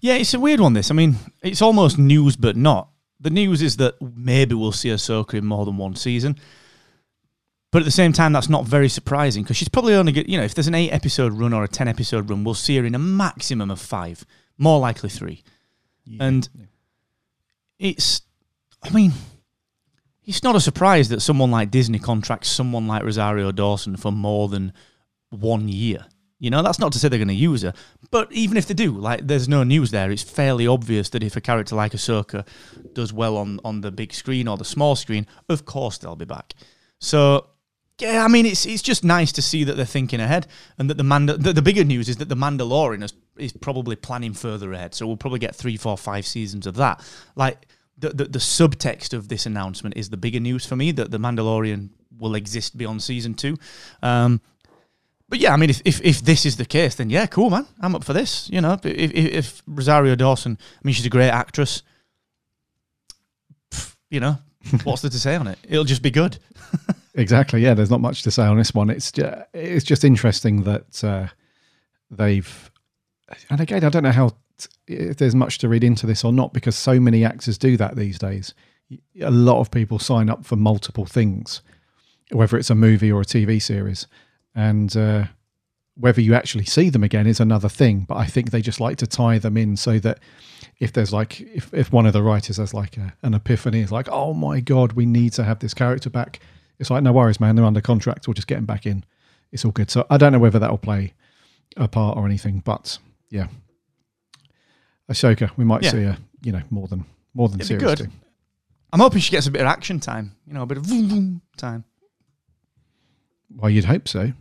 Yeah, 0.00 0.14
it's 0.14 0.34
a 0.34 0.40
weird 0.40 0.60
one. 0.60 0.72
This, 0.72 0.90
I 0.90 0.94
mean, 0.94 1.16
it's 1.42 1.62
almost 1.62 1.98
news, 1.98 2.36
but 2.36 2.56
not. 2.56 2.88
The 3.20 3.30
news 3.30 3.60
is 3.60 3.76
that 3.76 3.96
maybe 4.00 4.54
we'll 4.54 4.72
see 4.72 4.88
Ahsoka 4.88 5.34
in 5.34 5.44
more 5.44 5.66
than 5.66 5.76
one 5.76 5.94
season, 5.94 6.38
but 7.70 7.82
at 7.82 7.84
the 7.84 7.90
same 7.90 8.12
time, 8.14 8.32
that's 8.32 8.48
not 8.48 8.64
very 8.64 8.88
surprising 8.88 9.42
because 9.42 9.58
she's 9.58 9.68
probably 9.68 9.94
only 9.94 10.12
get 10.12 10.28
you 10.28 10.38
know 10.38 10.44
if 10.44 10.54
there's 10.54 10.68
an 10.68 10.74
eight 10.74 10.90
episode 10.90 11.34
run 11.34 11.52
or 11.52 11.62
a 11.62 11.68
ten 11.68 11.86
episode 11.86 12.30
run, 12.30 12.44
we'll 12.44 12.54
see 12.54 12.78
her 12.78 12.84
in 12.84 12.94
a 12.94 12.98
maximum 12.98 13.70
of 13.70 13.78
five, 13.78 14.24
more 14.56 14.80
likely 14.80 15.10
three, 15.10 15.42
and 16.18 16.48
it's, 17.78 18.22
I 18.82 18.90
mean, 18.90 19.12
it's 20.30 20.44
not 20.44 20.54
a 20.54 20.60
surprise 20.60 21.08
that 21.08 21.20
someone 21.20 21.50
like 21.50 21.72
Disney 21.72 21.98
contracts 21.98 22.48
someone 22.48 22.86
like 22.86 23.02
Rosario 23.02 23.50
Dawson 23.50 23.96
for 23.96 24.12
more 24.12 24.48
than 24.48 24.72
one 25.30 25.68
year. 25.68 26.06
You 26.38 26.50
know, 26.50 26.62
that's 26.62 26.78
not 26.78 26.92
to 26.92 27.00
say 27.00 27.08
they're 27.08 27.18
going 27.18 27.26
to 27.26 27.34
use 27.34 27.62
her, 27.62 27.74
but 28.12 28.32
even 28.32 28.56
if 28.56 28.68
they 28.68 28.74
do, 28.74 28.92
like, 28.92 29.26
there's 29.26 29.48
no 29.48 29.64
news 29.64 29.90
there. 29.90 30.08
It's 30.12 30.22
fairly 30.22 30.68
obvious 30.68 31.08
that 31.10 31.24
if 31.24 31.34
a 31.34 31.40
character 31.40 31.74
like 31.74 31.92
Ahsoka 31.92 32.46
does 32.92 33.12
well 33.12 33.36
on 33.38 33.58
on 33.64 33.80
the 33.80 33.90
big 33.90 34.14
screen 34.14 34.46
or 34.46 34.56
the 34.56 34.64
small 34.64 34.94
screen, 34.94 35.26
of 35.48 35.64
course 35.64 35.98
they'll 35.98 36.14
be 36.14 36.24
back. 36.24 36.54
So, 37.00 37.48
yeah, 37.98 38.24
I 38.24 38.28
mean, 38.28 38.46
it's 38.46 38.64
it's 38.66 38.82
just 38.82 39.02
nice 39.02 39.32
to 39.32 39.42
see 39.42 39.64
that 39.64 39.76
they're 39.76 39.84
thinking 39.84 40.20
ahead, 40.20 40.46
and 40.78 40.88
that 40.88 40.96
the 40.96 41.02
Manda- 41.02 41.38
the, 41.38 41.52
the 41.52 41.60
bigger 41.60 41.84
news 41.84 42.08
is 42.08 42.18
that 42.18 42.28
the 42.28 42.36
Mandalorian 42.36 43.02
is 43.02 43.14
is 43.36 43.52
probably 43.52 43.96
planning 43.96 44.32
further 44.32 44.72
ahead. 44.72 44.94
So 44.94 45.08
we'll 45.08 45.16
probably 45.16 45.40
get 45.40 45.56
three, 45.56 45.76
four, 45.76 45.98
five 45.98 46.24
seasons 46.24 46.68
of 46.68 46.76
that. 46.76 47.02
Like 47.34 47.66
the, 48.00 48.10
the 48.10 48.24
the 48.24 48.38
subtext 48.38 49.12
of 49.12 49.28
this 49.28 49.46
announcement 49.46 49.96
is 49.96 50.10
the 50.10 50.16
bigger 50.16 50.40
news 50.40 50.66
for 50.66 50.76
me 50.76 50.92
that 50.92 51.10
the 51.10 51.18
Mandalorian 51.18 51.90
will 52.18 52.34
exist 52.34 52.76
beyond 52.76 53.02
season 53.02 53.34
two. 53.34 53.56
Um, 54.02 54.40
but 55.28 55.38
yeah, 55.38 55.52
I 55.52 55.56
mean, 55.56 55.70
if, 55.70 55.80
if 55.84 56.00
if 56.02 56.22
this 56.22 56.44
is 56.44 56.56
the 56.56 56.64
case, 56.64 56.96
then 56.96 57.10
yeah, 57.10 57.26
cool, 57.26 57.50
man. 57.50 57.66
I'm 57.80 57.94
up 57.94 58.04
for 58.04 58.12
this. 58.12 58.48
You 58.50 58.60
know, 58.60 58.72
if 58.72 58.84
if, 58.84 59.12
if 59.14 59.62
Rosario 59.66 60.16
Dawson, 60.16 60.58
I 60.60 60.80
mean, 60.82 60.94
she's 60.94 61.06
a 61.06 61.10
great 61.10 61.30
actress. 61.30 61.82
Pff, 63.70 63.94
You 64.10 64.20
know, 64.20 64.38
what's 64.84 65.02
there 65.02 65.10
to 65.10 65.18
say 65.18 65.36
on 65.36 65.46
it? 65.46 65.58
It'll 65.68 65.84
just 65.84 66.02
be 66.02 66.10
good. 66.10 66.38
Exactly. 67.14 67.60
Yeah, 67.60 67.74
there's 67.74 67.90
not 67.90 68.00
much 68.00 68.22
to 68.22 68.30
say 68.30 68.44
on 68.44 68.56
this 68.56 68.72
one. 68.72 68.88
It's 68.88 69.10
just, 69.10 69.36
it's 69.52 69.84
just 69.84 70.04
interesting 70.04 70.62
that 70.62 71.02
uh, 71.02 71.26
they've, 72.08 72.70
and 73.50 73.60
again, 73.60 73.84
I 73.84 73.88
don't 73.88 74.04
know 74.04 74.12
how 74.12 74.30
if 74.86 75.16
there's 75.16 75.34
much 75.34 75.58
to 75.58 75.68
read 75.68 75.84
into 75.84 76.06
this 76.06 76.24
or 76.24 76.32
not 76.32 76.52
because 76.52 76.76
so 76.76 76.98
many 76.98 77.24
actors 77.24 77.58
do 77.58 77.76
that 77.76 77.96
these 77.96 78.18
days. 78.18 78.54
A 79.20 79.30
lot 79.30 79.60
of 79.60 79.70
people 79.70 79.98
sign 79.98 80.28
up 80.28 80.44
for 80.44 80.56
multiple 80.56 81.06
things, 81.06 81.62
whether 82.32 82.56
it's 82.56 82.70
a 82.70 82.74
movie 82.74 83.12
or 83.12 83.20
a 83.20 83.24
TV 83.24 83.62
series, 83.62 84.06
and 84.54 84.96
uh, 84.96 85.24
whether 85.94 86.20
you 86.20 86.34
actually 86.34 86.64
see 86.64 86.90
them 86.90 87.04
again 87.04 87.26
is 87.26 87.40
another 87.40 87.68
thing. 87.68 88.04
But 88.08 88.16
I 88.16 88.26
think 88.26 88.50
they 88.50 88.62
just 88.62 88.80
like 88.80 88.96
to 88.98 89.06
tie 89.06 89.38
them 89.38 89.56
in 89.56 89.76
so 89.76 89.98
that 90.00 90.18
if 90.78 90.92
there's 90.92 91.12
like 91.12 91.40
if, 91.40 91.72
if 91.72 91.92
one 91.92 92.06
of 92.06 92.12
the 92.12 92.22
writers 92.22 92.56
has 92.56 92.74
like 92.74 92.96
a, 92.96 93.14
an 93.22 93.34
epiphany, 93.34 93.80
it's 93.80 93.92
like, 93.92 94.08
oh 94.10 94.32
my 94.32 94.60
god, 94.60 94.94
we 94.94 95.06
need 95.06 95.32
to 95.34 95.44
have 95.44 95.60
this 95.60 95.74
character 95.74 96.10
back. 96.10 96.40
It's 96.78 96.90
like 96.90 97.02
no 97.02 97.12
worries, 97.12 97.38
man. 97.38 97.54
They're 97.54 97.64
under 97.64 97.80
contract. 97.80 98.26
We'll 98.26 98.34
just 98.34 98.48
get 98.48 98.56
them 98.56 98.66
back 98.66 98.86
in. 98.86 99.04
it's 99.52 99.64
all 99.64 99.72
good. 99.72 99.90
So 99.90 100.06
I 100.10 100.16
don't 100.16 100.32
know 100.32 100.38
whether 100.38 100.58
that 100.58 100.70
will 100.70 100.78
play 100.78 101.14
a 101.76 101.86
part 101.86 102.16
or 102.16 102.26
anything, 102.26 102.62
but 102.64 102.98
yeah, 103.28 103.48
Ahsoka, 105.10 105.50
we 105.56 105.64
might 105.64 105.82
Yeah. 105.82 105.90
see 105.90 106.02
her, 106.04 106.18
you 106.42 106.52
know, 106.52 106.62
more 106.70 106.86
than 106.88 107.04
more 107.34 107.48
than 107.48 107.60
It'd 107.60 107.68
series 107.68 107.82
good. 107.84 107.98
two. 107.98 108.10
I'm 108.92 109.00
hoping 109.00 109.20
she 109.20 109.30
gets 109.30 109.46
a 109.46 109.50
bit 109.50 109.60
of 109.62 109.68
action 109.68 110.00
time. 110.00 110.34
You 110.46 110.54
know, 110.54 110.62
a 110.62 110.66
bit 110.66 110.78
of 110.78 110.86
vroom, 110.86 111.08
vroom 111.08 111.42
time. 111.56 111.84
Well, 113.54 113.70
you'd 113.70 113.84
hope 113.84 114.08
so. 114.08 114.32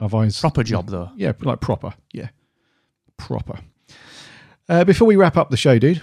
Otherwise, 0.00 0.38
Proper 0.40 0.62
job 0.62 0.88
though. 0.88 1.10
Yeah, 1.16 1.32
like 1.40 1.60
proper. 1.60 1.94
Yeah, 2.12 2.28
proper. 3.16 3.60
Uh, 4.68 4.84
before 4.84 5.06
we 5.06 5.16
wrap 5.16 5.36
up 5.36 5.50
the 5.50 5.56
show, 5.56 5.78
dude, 5.78 6.02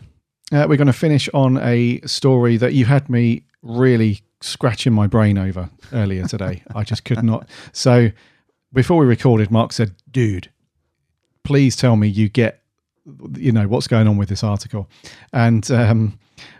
uh, 0.51 0.65
we're 0.67 0.77
going 0.77 0.87
to 0.87 0.93
finish 0.93 1.29
on 1.33 1.57
a 1.57 1.99
story 2.01 2.57
that 2.57 2.73
you 2.73 2.85
had 2.85 3.09
me 3.09 3.43
really 3.61 4.21
scratching 4.41 4.93
my 4.93 5.05
brain 5.05 5.37
over 5.37 5.69
earlier 5.91 6.27
today. 6.27 6.63
I 6.75 6.83
just 6.83 7.03
could 7.05 7.23
not. 7.23 7.47
So 7.73 8.09
before 8.71 8.97
we 8.97 9.05
recorded, 9.05 9.51
Mark 9.51 9.71
said, 9.73 9.93
"Dude, 10.09 10.49
please 11.43 11.75
tell 11.75 11.95
me 11.95 12.07
you 12.07 12.29
get, 12.29 12.62
you 13.37 13.51
know, 13.51 13.67
what's 13.67 13.87
going 13.87 14.07
on 14.07 14.17
with 14.17 14.29
this 14.29 14.43
article." 14.43 14.89
And 15.31 15.69
um, 15.71 16.19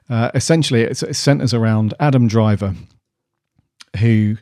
uh, 0.10 0.32
essentially, 0.34 0.82
it's, 0.82 1.04
it 1.04 1.16
centers 1.16 1.54
around 1.54 1.94
Adam 2.00 2.28
Driver, 2.28 2.76
who 4.00 4.38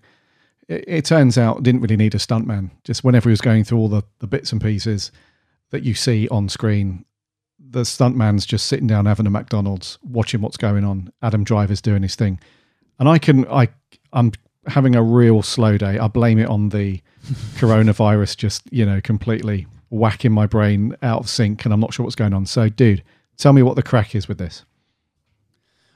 it, 0.68 0.84
it 0.88 1.06
turns 1.06 1.38
out 1.38 1.64
didn't 1.64 1.82
really 1.82 1.98
need 1.98 2.16
a 2.16 2.20
stuntman. 2.20 2.72
Just 2.84 3.04
whenever 3.04 3.30
he 3.30 3.32
was 3.32 3.42
going 3.42 3.64
through 3.64 3.78
all 3.78 3.90
the, 3.90 4.04
the 4.20 4.28
bits 4.28 4.52
and 4.52 4.62
pieces 4.62 5.12
that 5.70 5.84
you 5.84 5.94
see 5.94 6.28
on 6.30 6.50
screen, 6.50 7.06
the 7.60 7.82
stuntman's 7.82 8.46
just 8.46 8.66
sitting 8.66 8.88
down 8.88 9.06
having 9.06 9.28
a 9.28 9.30
McDonald's, 9.30 9.98
watching 10.04 10.42
what's 10.42 10.58
going 10.58 10.84
on. 10.84 11.12
Adam 11.22 11.44
Driver's 11.44 11.82
doing 11.82 12.02
his 12.02 12.16
thing, 12.16 12.40
and 13.00 13.08
I 13.08 13.18
can 13.18 13.48
I 13.48 13.70
I'm 14.14 14.32
having 14.68 14.96
a 14.96 15.04
real 15.04 15.42
slow 15.42 15.78
day. 15.78 16.00
I 16.00 16.08
blame 16.08 16.40
it 16.40 16.48
on 16.48 16.70
the 16.70 17.02
coronavirus, 17.56 18.38
just 18.38 18.64
you 18.72 18.86
know, 18.86 19.02
completely 19.02 19.68
whacking 19.92 20.32
my 20.32 20.48
brain 20.48 20.96
out 21.04 21.20
of 21.20 21.30
sync, 21.30 21.66
and 21.66 21.74
I'm 21.74 21.80
not 21.80 21.94
sure 21.94 22.04
what's 22.04 22.16
going 22.16 22.34
on. 22.34 22.48
So, 22.48 22.70
dude, 22.70 23.04
tell 23.38 23.54
me 23.54 23.62
what 23.62 23.76
the 23.76 23.84
crack 23.84 24.16
is 24.16 24.28
with 24.28 24.40
this. 24.40 24.66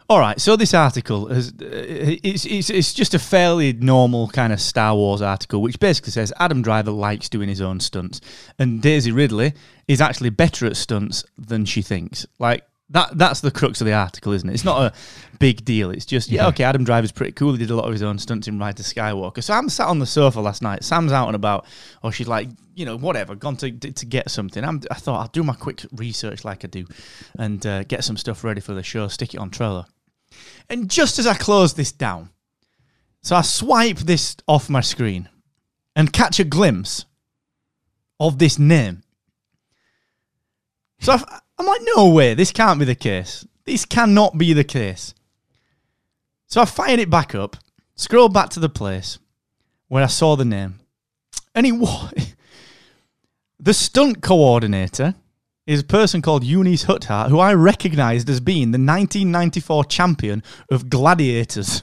All 0.08 0.20
right, 0.20 0.40
so 0.40 0.56
this 0.56 0.76
article 0.76 1.30
is 1.30 1.50
uh, 1.50 1.56
it's, 1.62 2.46
it's 2.46 2.70
it's 2.70 2.94
just 2.94 3.16
a 3.16 3.20
fairly 3.20 3.74
normal 3.74 4.28
kind 4.28 4.54
of 4.54 4.62
Star 4.62 4.94
Wars 4.94 5.20
article, 5.20 5.64
which 5.64 5.80
basically 5.80 6.12
says 6.12 6.32
Adam 6.40 6.62
Driver 6.62 6.92
likes 6.92 7.28
doing 7.28 7.50
his 7.50 7.60
own 7.60 7.80
stunts, 7.80 8.22
and 8.60 8.84
Daisy 8.84 9.12
Ridley 9.12 9.54
is 9.88 10.02
actually 10.02 10.30
better 10.30 10.68
at 10.68 10.78
stunts 10.78 11.26
than 11.40 11.66
she 11.66 11.82
thinks. 11.82 12.28
Like 12.38 12.68
that 12.90 13.18
that's 13.18 13.42
the 13.42 13.52
crux 13.52 13.82
of 13.82 13.86
the 13.86 13.94
article, 13.94 14.32
isn't 14.32 14.48
it? 14.48 14.54
It's 14.54 14.64
not 14.64 14.82
a 14.82 14.94
big 15.40 15.66
deal. 15.66 15.90
It's 15.90 16.06
just 16.06 16.30
yeah, 16.30 16.48
okay. 16.48 16.64
Adam 16.64 16.84
Driver's 16.84 17.12
pretty 17.12 17.32
cool. 17.32 17.54
He 17.54 17.58
did 17.58 17.72
a 17.72 17.76
lot 17.76 17.86
of 17.86 17.92
his 17.92 18.04
own 18.04 18.20
stunts 18.20 18.48
in 18.48 18.60
Rise 18.60 18.80
of 18.80 18.86
Skywalker. 18.86 19.44
So 19.44 19.54
I'm 19.54 19.70
sat 19.70 19.88
on 19.88 20.00
the 20.00 20.06
sofa 20.06 20.40
last 20.40 20.62
night. 20.62 20.84
Sam's 20.84 21.12
out 21.12 21.28
and 21.28 21.36
about, 21.36 21.66
or 22.04 22.12
she's 22.12 22.28
like, 22.28 22.48
you 22.76 22.86
know, 22.86 22.96
whatever, 22.98 23.34
gone 23.34 23.58
to 23.58 23.72
to 23.72 24.06
get 24.06 24.30
something. 24.30 24.64
I'm, 24.64 24.82
I 24.92 24.96
thought 24.96 25.20
I'll 25.20 25.28
do 25.30 25.44
my 25.44 25.56
quick 25.56 25.84
research 25.94 26.46
like 26.46 26.64
I 26.64 26.68
do, 26.68 26.86
and 27.40 27.66
uh, 27.66 27.84
get 27.86 28.04
some 28.04 28.18
stuff 28.18 28.44
ready 28.44 28.62
for 28.62 28.74
the 28.74 28.84
show. 28.84 29.08
Stick 29.08 29.34
it 29.34 29.40
on 29.40 29.50
trailer. 29.50 29.86
And 30.70 30.90
just 30.90 31.18
as 31.18 31.26
I 31.26 31.34
close 31.34 31.74
this 31.74 31.92
down, 31.92 32.30
so 33.24 33.36
I 33.36 33.42
swipe 33.42 33.98
this 33.98 34.36
off 34.48 34.70
my 34.70 34.82
screen 34.82 35.30
and 35.96 36.14
catch 36.14 36.40
a 36.40 36.44
glimpse 36.44 37.06
of 38.20 38.38
this 38.38 38.60
name. 38.60 39.02
So 41.00 41.14
I, 41.14 41.40
I'm 41.58 41.66
like, 41.66 41.82
no 41.96 42.10
way, 42.10 42.34
this 42.34 42.52
can't 42.52 42.80
be 42.80 42.86
the 42.86 42.96
case. 42.96 43.46
This 43.66 43.86
cannot 43.86 44.38
be 44.38 44.54
the 44.54 44.64
case. 44.64 45.14
So 46.48 46.62
I 46.62 46.66
fired 46.66 47.00
it 47.00 47.10
back 47.10 47.34
up, 47.34 47.58
scroll 47.96 48.30
back 48.30 48.50
to 48.52 48.60
the 48.60 48.70
place 48.70 49.18
where 49.88 50.04
I 50.04 50.08
saw 50.08 50.36
the 50.36 50.46
name, 50.46 50.80
and 51.54 51.66
it 51.66 51.72
was 51.74 52.36
the 53.60 53.74
stunt 53.74 54.22
coordinator 54.22 55.16
is 55.66 55.82
a 55.82 55.86
person 55.86 56.22
called 56.22 56.44
Eunice 56.44 56.84
Huthart, 56.84 57.30
who 57.30 57.40
I 57.40 57.54
recognised 57.54 58.30
as 58.30 58.40
being 58.40 58.72
the 58.72 58.78
1994 58.78 59.86
champion 59.86 60.44
of 60.70 60.90
gladiators 60.90 61.82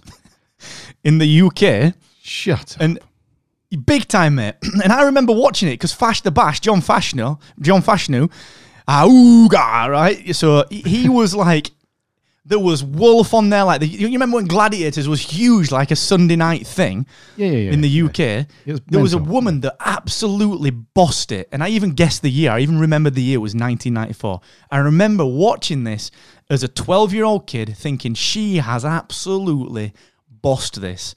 in 1.04 1.18
the 1.18 1.42
UK. 1.42 1.94
Shut 2.22 2.76
up. 2.76 2.80
And 2.80 3.00
big 3.84 4.06
time, 4.06 4.36
mate. 4.36 4.54
And 4.84 4.92
I 4.92 5.02
remember 5.02 5.32
watching 5.32 5.68
it 5.68 5.72
because 5.72 5.92
Fash 5.92 6.20
the 6.20 6.30
Bash, 6.30 6.60
John 6.60 6.80
Fashanu, 6.80 7.40
John 7.60 7.82
Fashanu, 7.82 8.30
auga, 8.88 9.88
right? 9.88 10.34
So 10.34 10.64
he- 10.70 10.82
he 10.82 11.08
was 11.08 11.34
like, 11.34 11.70
there 12.44 12.58
was 12.58 12.82
Wolf 12.82 13.34
on 13.34 13.50
there. 13.50 13.62
Like, 13.62 13.80
the, 13.80 13.86
you 13.86 14.08
remember 14.08 14.36
when 14.36 14.46
Gladiators 14.46 15.08
was 15.08 15.20
huge, 15.20 15.70
like 15.70 15.92
a 15.92 15.96
Sunday 15.96 16.34
night 16.34 16.66
thing 16.66 17.06
Yeah, 17.36 17.46
yeah, 17.46 17.56
yeah. 17.58 17.70
in 17.72 17.80
the. 17.82 18.02
UK? 18.02 18.18
It 18.18 18.48
was 18.66 18.80
there 18.88 19.00
was 19.00 19.14
a 19.14 19.18
woman 19.18 19.60
that 19.60 19.76
absolutely 19.78 20.70
bossed 20.70 21.30
it. 21.30 21.48
And 21.52 21.62
I 21.62 21.68
even 21.68 21.90
guessed 21.92 22.22
the 22.22 22.30
year. 22.30 22.50
I 22.50 22.58
even 22.58 22.80
remembered 22.80 23.14
the 23.14 23.22
year 23.22 23.38
was 23.38 23.52
1994. 23.54 24.40
I 24.72 24.78
remember 24.78 25.24
watching 25.24 25.84
this 25.84 26.10
as 26.50 26.64
a 26.64 26.68
12 26.68 27.14
year 27.14 27.24
old 27.24 27.46
kid 27.46 27.76
thinking 27.76 28.14
she 28.14 28.56
has 28.56 28.84
absolutely 28.84 29.92
bossed 30.28 30.80
this. 30.80 31.14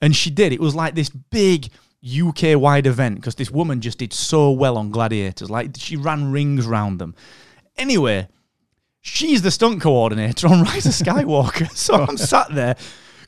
And 0.00 0.14
she 0.14 0.30
did. 0.30 0.52
It 0.52 0.60
was 0.60 0.76
like 0.76 0.94
this 0.94 1.08
big 1.10 1.70
UK 2.04 2.58
wide 2.60 2.86
event 2.86 3.16
because 3.16 3.34
this 3.34 3.50
woman 3.50 3.80
just 3.80 3.98
did 3.98 4.12
so 4.12 4.50
well 4.50 4.76
on 4.76 4.90
gladiators. 4.90 5.50
Like 5.50 5.70
she 5.76 5.96
ran 5.96 6.30
rings 6.30 6.66
round 6.66 6.98
them. 7.00 7.14
Anyway, 7.76 8.28
she's 9.00 9.42
the 9.42 9.50
stunt 9.50 9.80
coordinator 9.80 10.48
on 10.48 10.62
Rise 10.64 10.86
of 10.86 10.92
Skywalker. 10.92 11.70
so 11.74 11.94
I'm 11.94 12.16
sat 12.16 12.54
there, 12.54 12.76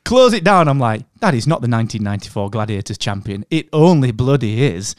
close 0.04 0.32
it 0.32 0.44
down. 0.44 0.68
I'm 0.68 0.78
like, 0.78 1.04
that 1.20 1.34
is 1.34 1.46
not 1.46 1.60
the 1.60 1.68
1994 1.68 2.50
Gladiators 2.50 2.98
champion. 2.98 3.44
It 3.50 3.68
only 3.72 4.12
bloody 4.12 4.64
is. 4.64 4.94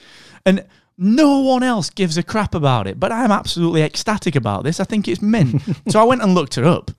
And 0.45 0.65
no 0.97 1.39
one 1.39 1.63
else 1.63 1.89
gives 1.89 2.17
a 2.17 2.23
crap 2.23 2.53
about 2.53 2.87
it, 2.87 2.99
but 2.99 3.11
I'm 3.11 3.31
absolutely 3.31 3.81
ecstatic 3.83 4.35
about 4.35 4.63
this. 4.63 4.79
I 4.79 4.83
think 4.83 5.07
it's 5.07 5.21
mint. 5.21 5.61
so 5.89 5.99
I 5.99 6.03
went 6.03 6.21
and 6.21 6.35
looked 6.35 6.55
her 6.55 6.65
up. 6.65 6.91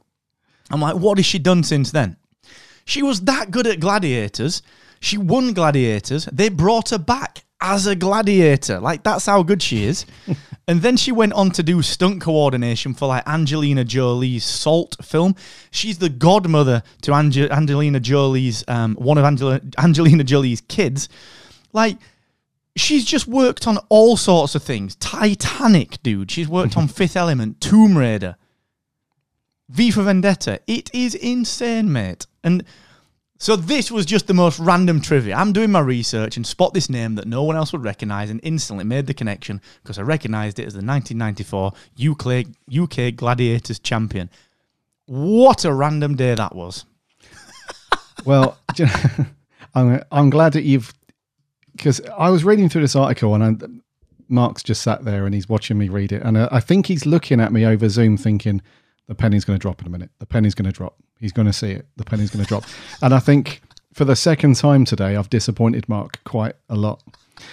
I'm 0.70 0.80
like, 0.80 0.96
what 0.96 1.18
has 1.18 1.26
she 1.26 1.38
done 1.38 1.62
since 1.62 1.90
then? 1.90 2.16
She 2.84 3.02
was 3.02 3.22
that 3.22 3.50
good 3.50 3.66
at 3.66 3.78
gladiators. 3.78 4.62
She 5.02 5.18
won 5.18 5.52
gladiators. 5.52 6.26
They 6.26 6.48
brought 6.48 6.90
her 6.90 6.98
back 6.98 7.42
as 7.60 7.88
a 7.88 7.96
gladiator. 7.96 8.78
Like 8.78 9.02
that's 9.02 9.26
how 9.26 9.42
good 9.42 9.60
she 9.60 9.82
is. 9.82 10.06
and 10.68 10.80
then 10.80 10.96
she 10.96 11.10
went 11.10 11.32
on 11.32 11.50
to 11.52 11.62
do 11.64 11.82
stunt 11.82 12.20
coordination 12.20 12.94
for 12.94 13.08
like 13.08 13.26
Angelina 13.26 13.84
Jolie's 13.84 14.44
Salt 14.44 14.96
film. 15.02 15.34
She's 15.72 15.98
the 15.98 16.08
godmother 16.08 16.84
to 17.02 17.14
Ange- 17.14 17.50
Angelina 17.50 17.98
Jolie's 17.98 18.62
um, 18.68 18.94
one 18.94 19.18
of 19.18 19.24
Angela- 19.24 19.60
Angelina 19.76 20.22
Jolie's 20.22 20.60
kids. 20.60 21.08
Like 21.72 21.98
she's 22.76 23.04
just 23.04 23.26
worked 23.26 23.66
on 23.66 23.78
all 23.88 24.16
sorts 24.16 24.54
of 24.54 24.62
things. 24.62 24.94
Titanic, 24.94 26.00
dude. 26.04 26.30
She's 26.30 26.48
worked 26.48 26.76
on 26.76 26.86
Fifth 26.98 27.16
Element, 27.16 27.60
Tomb 27.60 27.98
Raider. 27.98 28.36
V 29.68 29.90
for 29.90 30.04
Vendetta. 30.04 30.60
It 30.68 30.94
is 30.94 31.16
insane, 31.16 31.92
mate. 31.92 32.28
And 32.44 32.64
so 33.42 33.56
this 33.56 33.90
was 33.90 34.06
just 34.06 34.28
the 34.28 34.34
most 34.34 34.60
random 34.60 35.00
trivia. 35.00 35.34
I'm 35.34 35.52
doing 35.52 35.72
my 35.72 35.80
research 35.80 36.36
and 36.36 36.46
spot 36.46 36.74
this 36.74 36.88
name 36.88 37.16
that 37.16 37.26
no 37.26 37.42
one 37.42 37.56
else 37.56 37.72
would 37.72 37.82
recognize 37.82 38.30
and 38.30 38.38
instantly 38.44 38.84
made 38.84 39.08
the 39.08 39.14
connection 39.14 39.60
because 39.82 39.98
I 39.98 40.02
recognized 40.02 40.60
it 40.60 40.66
as 40.66 40.74
the 40.74 40.84
1994 40.84 41.72
UK, 42.00 42.46
UK 42.72 43.16
Gladiators 43.16 43.80
champion. 43.80 44.30
What 45.06 45.64
a 45.64 45.74
random 45.74 46.14
day 46.14 46.36
that 46.36 46.54
was. 46.54 46.84
Well, 48.24 48.56
you 48.76 48.86
know, 48.86 48.92
I'm, 49.74 50.04
I'm 50.12 50.30
glad 50.30 50.52
that 50.52 50.62
you've 50.62 50.94
because 51.74 52.00
I 52.16 52.30
was 52.30 52.44
reading 52.44 52.68
through 52.68 52.82
this 52.82 52.94
article 52.94 53.34
and 53.34 53.42
I, 53.42 53.66
Mark's 54.28 54.62
just 54.62 54.82
sat 54.82 55.04
there 55.04 55.26
and 55.26 55.34
he's 55.34 55.48
watching 55.48 55.78
me 55.78 55.88
read 55.88 56.12
it, 56.12 56.22
and 56.22 56.36
uh, 56.36 56.48
I 56.52 56.60
think 56.60 56.86
he's 56.86 57.06
looking 57.06 57.40
at 57.40 57.52
me 57.52 57.66
over 57.66 57.88
Zoom, 57.88 58.16
thinking 58.16 58.62
the 59.08 59.14
penny's 59.14 59.44
going 59.44 59.58
to 59.58 59.62
drop 59.62 59.80
in 59.80 59.86
a 59.86 59.90
minute. 59.90 60.10
The 60.18 60.26
penny's 60.26 60.54
going 60.54 60.66
to 60.70 60.72
drop. 60.72 60.96
He's 61.18 61.32
going 61.32 61.46
to 61.46 61.52
see 61.52 61.70
it. 61.70 61.86
The 61.96 62.04
penny's 62.04 62.30
going 62.30 62.44
to 62.44 62.48
drop. 62.48 62.64
And 63.02 63.12
I 63.14 63.18
think 63.18 63.62
for 63.94 64.04
the 64.04 64.16
second 64.16 64.56
time 64.56 64.84
today, 64.84 65.16
I've 65.16 65.28
disappointed 65.30 65.88
Mark 65.88 66.22
quite 66.24 66.54
a 66.68 66.76
lot. 66.76 67.02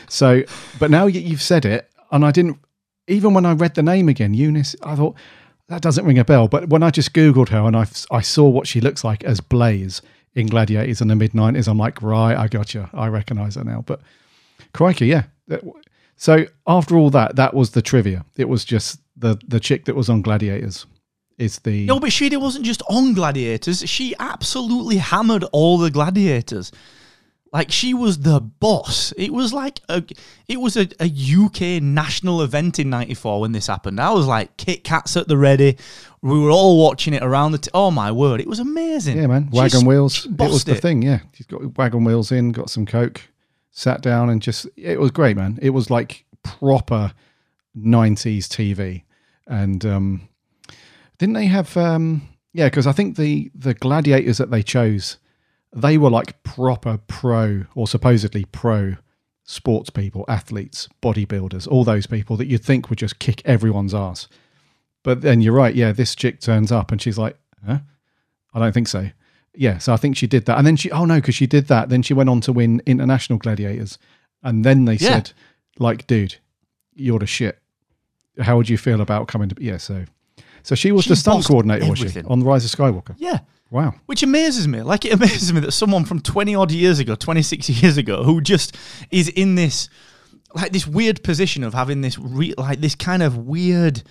So, 0.08 0.43
but 0.80 0.89
now 0.91 1.08
you- 1.08 1.22
you've 1.22 1.41
said 1.41 1.66
it, 1.66 1.89
and 2.12 2.24
I 2.26 2.32
didn't 2.32 2.58
even 3.08 3.34
when 3.34 3.45
I 3.45 3.54
read 3.54 3.74
the 3.74 3.82
name 3.84 4.08
again, 4.08 4.34
Eunice. 4.36 4.76
I 4.84 4.95
thought 4.95 5.16
that 5.68 5.82
doesn't 5.82 6.06
ring 6.06 6.20
a 6.20 6.24
bell. 6.26 6.47
But 6.47 6.70
when 6.70 6.84
I 6.84 6.91
just 6.91 7.14
googled 7.14 7.50
her 7.50 7.60
and 7.66 7.76
I 7.76 7.88
I 8.12 8.22
saw 8.22 8.47
what 8.47 8.68
she 8.68 8.80
looks 8.82 9.04
like 9.04 9.24
as 9.24 9.41
Blaze 9.41 10.02
in 10.36 10.45
Gladiators 10.47 11.02
in 11.02 11.08
the 11.08 11.16
mid 11.16 11.32
'90s, 11.34 11.68
I'm 11.68 11.78
like, 11.80 12.02
right, 12.04 12.36
I 12.38 12.47
got 12.47 12.74
you. 12.76 12.88
I 12.93 13.08
recognise 13.08 13.56
her 13.56 13.64
now. 13.64 13.84
But 13.86 14.02
crikey, 14.74 15.08
yeah. 15.08 15.24
So 16.16 16.45
after 16.68 16.97
all 16.97 17.10
that, 17.12 17.36
that 17.38 17.54
was 17.54 17.72
the 17.72 17.82
trivia. 17.82 18.26
It 18.38 18.47
was 18.50 18.64
just 18.66 19.00
the 19.18 19.38
the 19.47 19.60
chick 19.60 19.86
that 19.86 19.95
was 19.95 20.10
on 20.10 20.22
Gladiators 20.22 20.86
is 21.39 21.59
the 21.59 21.85
No, 21.85 21.99
but 21.99 22.11
she 22.11 22.35
wasn't 22.37 22.65
just 22.65 22.83
on 22.89 23.13
Gladiators. 23.13 23.87
She 23.89 24.13
absolutely 24.19 24.97
hammered 24.97 25.43
all 25.51 25.77
the 25.77 25.89
Gladiators. 25.89 26.71
Like 27.51 27.71
she 27.71 27.95
was 27.95 28.19
the 28.19 28.39
boss. 28.39 29.11
It 29.17 29.33
was 29.33 29.51
like 29.53 29.79
a, 29.89 30.03
it 30.47 30.57
was 30.61 30.77
a, 30.77 30.87
a 30.99 31.07
UK 31.09 31.81
national 31.81 32.43
event 32.43 32.77
in 32.77 32.91
'94 32.91 33.41
when 33.41 33.53
this 33.53 33.65
happened. 33.65 33.99
I 33.99 34.11
was 34.11 34.27
like 34.27 34.55
Kit 34.57 34.83
Kats 34.83 35.17
at 35.17 35.27
the 35.27 35.35
ready. 35.35 35.75
We 36.21 36.37
were 36.37 36.51
all 36.51 36.77
watching 36.79 37.15
it 37.15 37.23
around 37.23 37.53
the. 37.53 37.57
T- 37.57 37.71
oh 37.73 37.89
my 37.89 38.11
word! 38.11 38.39
It 38.39 38.47
was 38.47 38.59
amazing. 38.59 39.17
yeah 39.17 39.25
man 39.25 39.49
wagon 39.51 39.79
s- 39.79 39.83
wheels. 39.83 40.13
she 40.13 40.29
It 40.29 40.37
was 40.37 40.63
the 40.65 40.75
thing. 40.75 41.01
Yeah, 41.01 41.21
she's 41.33 41.47
got 41.47 41.75
wagon 41.75 42.03
wheels 42.03 42.31
in, 42.31 42.51
got 42.51 42.69
some 42.69 42.85
coke. 42.85 43.21
sat 43.71 44.01
down 44.01 44.29
and 44.29 44.43
just 44.43 44.67
it 44.75 44.99
was 44.99 45.09
great, 45.09 45.35
man. 45.35 45.57
It 45.59 45.71
was 45.71 45.89
like 45.89 46.25
proper 46.43 47.13
'90s 47.75 48.45
TV, 48.47 49.03
and 49.47 49.83
um, 49.85 50.29
didn't 51.20 51.34
they 51.36 51.45
have? 51.45 51.78
Um, 51.78 52.28
yeah, 52.53 52.65
because 52.67 52.88
I 52.88 52.91
think 52.91 53.15
the 53.17 53.51
the 53.53 53.74
gladiators 53.76 54.39
that 54.39 54.49
they 54.49 54.63
chose, 54.63 55.17
they 55.72 55.97
were 55.97 56.09
like 56.09 56.41
proper 56.43 56.97
pro 57.07 57.65
or 57.76 57.88
supposedly 57.88 58.45
pro 58.45 58.95
sports 59.43 59.89
people, 59.89 60.26
athletes, 60.28 60.88
bodybuilders, 61.01 61.67
all 61.67 61.84
those 61.84 62.05
people 62.07 62.36
that 62.38 62.47
you'd 62.47 62.63
think 62.63 62.89
would 62.89 62.99
just 62.99 63.20
kick 63.20 63.41
everyone's 63.45 63.93
ass. 63.93 64.28
But 65.03 65.22
then 65.22 65.41
you're 65.41 65.53
right, 65.53 65.74
yeah, 65.74 65.91
this 65.91 66.13
chick 66.15 66.39
turns 66.39 66.72
up 66.72 66.91
and 66.91 67.01
she's 67.01 67.17
like, 67.17 67.36
huh? 67.65 67.80
I 68.53 68.59
don't 68.59 68.74
think 68.74 68.88
so. 68.88 69.09
Yeah, 69.55 69.78
so 69.80 69.91
I 69.93 69.97
think 69.97 70.17
she 70.17 70.28
did 70.28 70.45
that. 70.45 70.57
And 70.57 70.67
then 70.67 70.76
she, 70.76 70.91
oh 70.91 71.05
no, 71.05 71.15
because 71.15 71.34
she 71.36 71.47
did 71.47 71.67
that. 71.67 71.89
Then 71.89 72.01
she 72.03 72.13
went 72.13 72.30
on 72.30 72.41
to 72.41 72.53
win 72.53 72.82
International 72.86 73.39
Gladiators. 73.39 73.97
And 74.43 74.63
then 74.63 74.86
they 74.86 74.93
Yeah. 74.93 75.09
said, 75.15 75.32
like, 75.80 76.05
dude, 76.05 76.36
you're 76.95 77.20
the 77.20 77.26
shit. 77.26 77.57
How 78.39 78.55
would 78.57 78.70
you 78.70 78.78
feel 78.78 79.01
about 79.01 79.28
coming 79.28 79.49
to, 79.49 79.55
yeah, 79.59 79.78
so. 79.78 80.05
So 80.64 80.76
she 80.76 80.91
was 80.91 81.03
She 81.05 81.10
the 81.12 81.16
stunt 81.16 81.45
coordinator, 81.45 81.89
was 81.89 81.99
she, 81.99 82.05
everything. 82.05 82.32
on 82.32 82.43
Rise 82.43 82.66
of 82.66 82.72
Skywalker? 82.78 83.16
Yeah. 83.18 83.39
Wow. 83.72 83.93
Which 84.07 84.24
amazes 84.24 84.68
me. 84.68 84.82
Like 84.82 85.05
it 85.05 85.14
amazes 85.20 85.53
me 85.53 85.60
that 85.62 85.72
someone 85.72 86.05
from 86.05 86.20
20 86.22 86.55
odd 86.55 86.72
years 86.72 86.99
ago, 86.99 87.16
26 87.16 87.70
years 87.82 87.97
ago, 87.97 88.24
who 88.24 88.41
just 88.41 88.76
is 89.12 89.30
in 89.30 89.55
this 89.55 89.89
like 90.55 90.72
this 90.72 90.88
weird 90.88 91.24
position 91.24 91.64
of 91.64 91.74
having 91.74 92.01
this 92.01 92.18
re- 92.18 92.55
like 92.57 92.82
this 92.82 92.95
kind 92.95 93.22
of 93.22 93.38
weird 93.38 94.01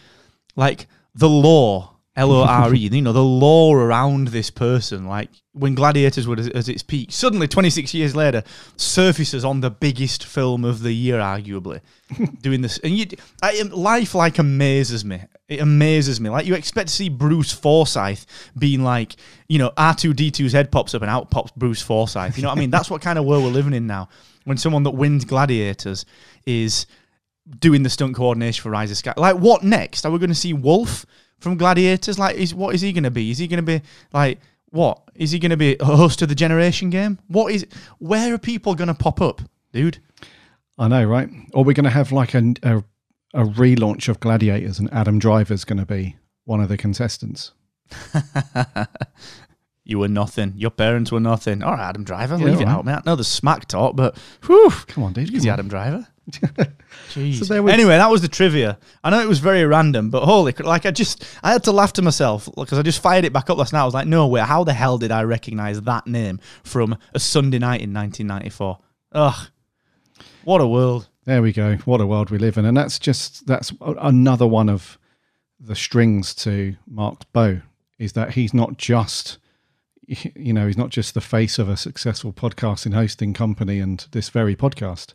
like 0.54 0.86
the 1.14 1.28
law 1.28 1.94
L 2.18 2.32
O 2.32 2.42
R 2.42 2.74
E, 2.74 2.78
you 2.78 3.00
know, 3.02 3.12
the 3.12 3.22
law 3.22 3.72
around 3.72 4.28
this 4.28 4.50
person. 4.50 5.06
Like 5.06 5.30
when 5.52 5.76
Gladiators 5.76 6.26
were 6.26 6.34
at 6.34 6.52
at 6.54 6.68
its 6.68 6.82
peak, 6.82 7.12
suddenly 7.12 7.46
26 7.46 7.94
years 7.94 8.16
later, 8.16 8.42
surfaces 8.76 9.44
on 9.44 9.60
the 9.60 9.70
biggest 9.70 10.24
film 10.24 10.64
of 10.64 10.82
the 10.82 10.92
year, 10.92 11.18
arguably, 11.20 11.80
doing 12.40 12.60
this. 12.60 12.78
And 12.78 12.98
you, 12.98 13.06
I, 13.40 13.62
life 13.72 14.16
like 14.16 14.38
amazes 14.40 15.04
me. 15.04 15.20
It 15.48 15.60
amazes 15.60 16.20
me. 16.20 16.28
Like 16.28 16.46
you 16.46 16.54
expect 16.54 16.88
to 16.88 16.94
see 16.94 17.08
Bruce 17.08 17.52
Forsyth 17.52 18.26
being 18.58 18.84
like, 18.84 19.16
you 19.48 19.58
know, 19.58 19.70
R2D2's 19.76 20.52
head 20.52 20.70
pops 20.70 20.94
up 20.94 21.02
and 21.02 21.10
out 21.10 21.30
pops 21.30 21.52
Bruce 21.56 21.80
Forsyth. 21.80 22.36
You 22.36 22.42
know 22.42 22.50
what 22.50 22.58
I 22.58 22.60
mean? 22.60 22.70
That's 22.70 22.90
what 22.90 23.00
kind 23.00 23.18
of 23.18 23.24
world 23.24 23.44
we're 23.44 23.50
living 23.50 23.72
in 23.72 23.86
now. 23.86 24.08
When 24.44 24.58
someone 24.58 24.82
that 24.82 24.90
wins 24.90 25.24
Gladiators 25.24 26.04
is 26.46 26.86
doing 27.58 27.82
the 27.82 27.90
stunt 27.90 28.14
coordination 28.14 28.62
for 28.62 28.70
Rise 28.70 28.90
of 28.90 28.96
Sky. 28.98 29.14
Like, 29.16 29.36
what 29.36 29.62
next? 29.62 30.04
Are 30.04 30.10
we 30.10 30.18
going 30.18 30.30
to 30.30 30.34
see 30.34 30.52
Wolf 30.52 31.06
from 31.38 31.56
Gladiators? 31.56 32.18
Like, 32.18 32.36
is 32.36 32.54
what 32.54 32.74
is 32.74 32.80
he 32.80 32.92
going 32.92 33.04
to 33.04 33.10
be? 33.10 33.30
Is 33.30 33.38
he 33.38 33.46
going 33.46 33.64
to 33.64 33.80
be 33.80 33.82
like 34.12 34.38
what? 34.70 35.00
Is 35.14 35.30
he 35.30 35.38
going 35.38 35.50
to 35.50 35.56
be 35.56 35.76
a 35.80 35.84
host 35.84 36.22
of 36.22 36.28
the 36.28 36.34
Generation 36.34 36.90
Game? 36.90 37.18
What 37.28 37.52
is? 37.52 37.66
Where 37.98 38.34
are 38.34 38.38
people 38.38 38.74
going 38.74 38.88
to 38.88 38.94
pop 38.94 39.20
up, 39.20 39.40
dude? 39.72 39.98
I 40.78 40.88
know, 40.88 41.04
right? 41.04 41.28
Or 41.54 41.64
we're 41.64 41.72
going 41.72 41.84
to 41.84 41.90
have 41.90 42.12
like 42.12 42.34
a, 42.34 42.54
a, 42.62 42.84
a 43.34 43.44
relaunch 43.44 44.08
of 44.08 44.20
Gladiators 44.20 44.78
and 44.78 44.92
Adam 44.92 45.18
Driver's 45.18 45.64
going 45.64 45.78
to 45.78 45.86
be 45.86 46.16
one 46.44 46.60
of 46.60 46.68
the 46.68 46.76
contestants. 46.76 47.52
You 49.84 49.98
were 49.98 50.08
nothing. 50.08 50.52
Your 50.54 50.68
parents 50.70 51.10
were 51.10 51.18
nothing. 51.18 51.62
All 51.62 51.72
right, 51.72 51.88
Adam 51.88 52.04
Driver, 52.04 52.36
Yeah, 52.36 52.44
leave 52.44 52.60
it 52.60 52.64
right. 52.66 52.72
out, 52.72 52.84
man. 52.84 52.96
I 52.98 53.02
know 53.06 53.16
the 53.16 53.24
smack 53.24 53.66
talk, 53.68 53.96
but 53.96 54.18
whew, 54.44 54.68
Come 54.86 55.02
on, 55.02 55.14
dude. 55.14 55.34
on. 55.34 55.48
Adam 55.48 55.66
Driver. 55.68 56.06
Jeez. 57.08 57.42
So 57.46 57.62
we- 57.62 57.72
anyway, 57.72 57.96
that 57.96 58.10
was 58.10 58.20
the 58.20 58.28
trivia. 58.28 58.78
I 59.02 59.08
know 59.08 59.18
it 59.22 59.26
was 59.28 59.38
very 59.38 59.64
random, 59.64 60.10
but 60.10 60.26
holy, 60.26 60.52
like 60.58 60.84
I 60.84 60.90
just, 60.90 61.24
I 61.42 61.52
had 61.52 61.64
to 61.64 61.72
laugh 61.72 61.94
to 61.94 62.02
myself 62.02 62.50
because 62.54 62.78
I 62.78 62.82
just 62.82 63.00
fired 63.00 63.24
it 63.24 63.32
back 63.32 63.48
up 63.48 63.56
last 63.56 63.72
night. 63.72 63.80
I 63.80 63.84
was 63.86 63.94
like, 63.94 64.06
no 64.06 64.26
way, 64.26 64.42
how 64.42 64.62
the 64.62 64.74
hell 64.74 64.98
did 64.98 65.10
I 65.10 65.22
recognize 65.22 65.80
that 65.80 66.06
name 66.06 66.38
from 66.64 66.98
a 67.14 67.18
Sunday 67.18 67.58
night 67.58 67.80
in 67.80 67.94
1994? 67.94 68.78
Ugh, 69.12 69.46
what 70.44 70.60
a 70.60 70.66
world. 70.66 71.08
There 71.28 71.42
we 71.42 71.52
go. 71.52 71.76
What 71.84 72.00
a 72.00 72.06
world 72.06 72.30
we 72.30 72.38
live 72.38 72.56
in. 72.56 72.64
And 72.64 72.74
that's 72.74 72.98
just, 72.98 73.46
that's 73.46 73.70
another 73.82 74.46
one 74.46 74.70
of 74.70 74.96
the 75.60 75.76
strings 75.76 76.34
to 76.36 76.74
Mark's 76.86 77.26
bow 77.34 77.60
is 77.98 78.14
that 78.14 78.30
he's 78.32 78.54
not 78.54 78.78
just, 78.78 79.36
you 80.06 80.54
know, 80.54 80.66
he's 80.66 80.78
not 80.78 80.88
just 80.88 81.12
the 81.12 81.20
face 81.20 81.58
of 81.58 81.68
a 81.68 81.76
successful 81.76 82.32
podcasting 82.32 82.94
hosting 82.94 83.34
company 83.34 83.78
and 83.78 84.06
this 84.12 84.30
very 84.30 84.56
podcast. 84.56 85.12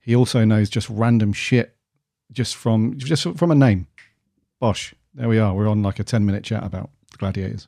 He 0.00 0.14
also 0.14 0.44
knows 0.44 0.70
just 0.70 0.88
random 0.88 1.32
shit 1.32 1.74
just 2.30 2.54
from, 2.54 2.96
just 2.96 3.26
from 3.36 3.50
a 3.50 3.56
name. 3.56 3.88
Bosh. 4.60 4.94
There 5.12 5.28
we 5.28 5.40
are. 5.40 5.52
We're 5.56 5.66
on 5.66 5.82
like 5.82 5.98
a 5.98 6.04
10 6.04 6.24
minute 6.24 6.44
chat 6.44 6.62
about 6.62 6.90
gladiators. 7.16 7.66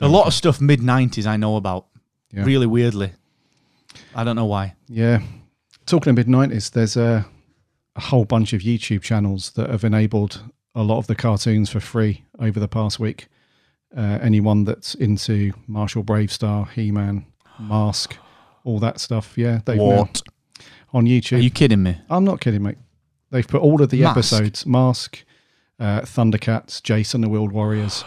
A 0.00 0.08
lot 0.08 0.26
of 0.26 0.34
stuff 0.34 0.60
mid 0.60 0.80
90s 0.80 1.26
I 1.26 1.38
know 1.38 1.56
about, 1.56 1.86
Yeah. 2.30 2.44
really 2.44 2.66
weirdly. 2.66 3.12
I 4.14 4.22
don't 4.22 4.36
know 4.36 4.44
why. 4.44 4.74
Yeah. 4.86 5.22
Talking 5.90 6.10
of 6.10 6.16
mid 6.16 6.28
90s, 6.28 6.70
there's 6.70 6.96
a, 6.96 7.26
a 7.96 8.00
whole 8.00 8.24
bunch 8.24 8.52
of 8.52 8.60
YouTube 8.60 9.02
channels 9.02 9.50
that 9.52 9.68
have 9.70 9.82
enabled 9.82 10.44
a 10.74 10.84
lot 10.84 10.98
of 10.98 11.08
the 11.08 11.16
cartoons 11.16 11.68
for 11.68 11.80
free 11.80 12.24
over 12.38 12.60
the 12.60 12.68
past 12.68 13.00
week. 13.00 13.26
Uh, 13.96 14.18
anyone 14.22 14.62
that's 14.64 14.94
into 14.94 15.52
Marshal 15.66 16.04
BraveStarr, 16.04 16.70
He 16.70 16.92
Man, 16.92 17.26
Mask, 17.58 18.16
all 18.62 18.78
that 18.78 19.00
stuff, 19.00 19.36
yeah, 19.36 19.62
they've 19.64 19.78
now- 19.78 19.82
What? 20.02 20.22
on 20.92 21.06
Are 21.06 21.08
YouTube. 21.08 21.42
you 21.42 21.50
kidding 21.50 21.82
me? 21.82 21.98
I'm 22.08 22.22
not 22.24 22.40
kidding, 22.40 22.62
mate. 22.62 22.78
They've 23.32 23.46
put 23.46 23.60
all 23.60 23.82
of 23.82 23.90
the 23.90 24.02
Mask? 24.02 24.16
episodes, 24.16 24.64
Mask, 24.66 25.24
uh, 25.80 26.02
Thundercats, 26.02 26.80
Jayce 26.80 27.14
and 27.14 27.24
the 27.24 27.28
Wheeled 27.28 27.50
Warriors. 27.52 28.04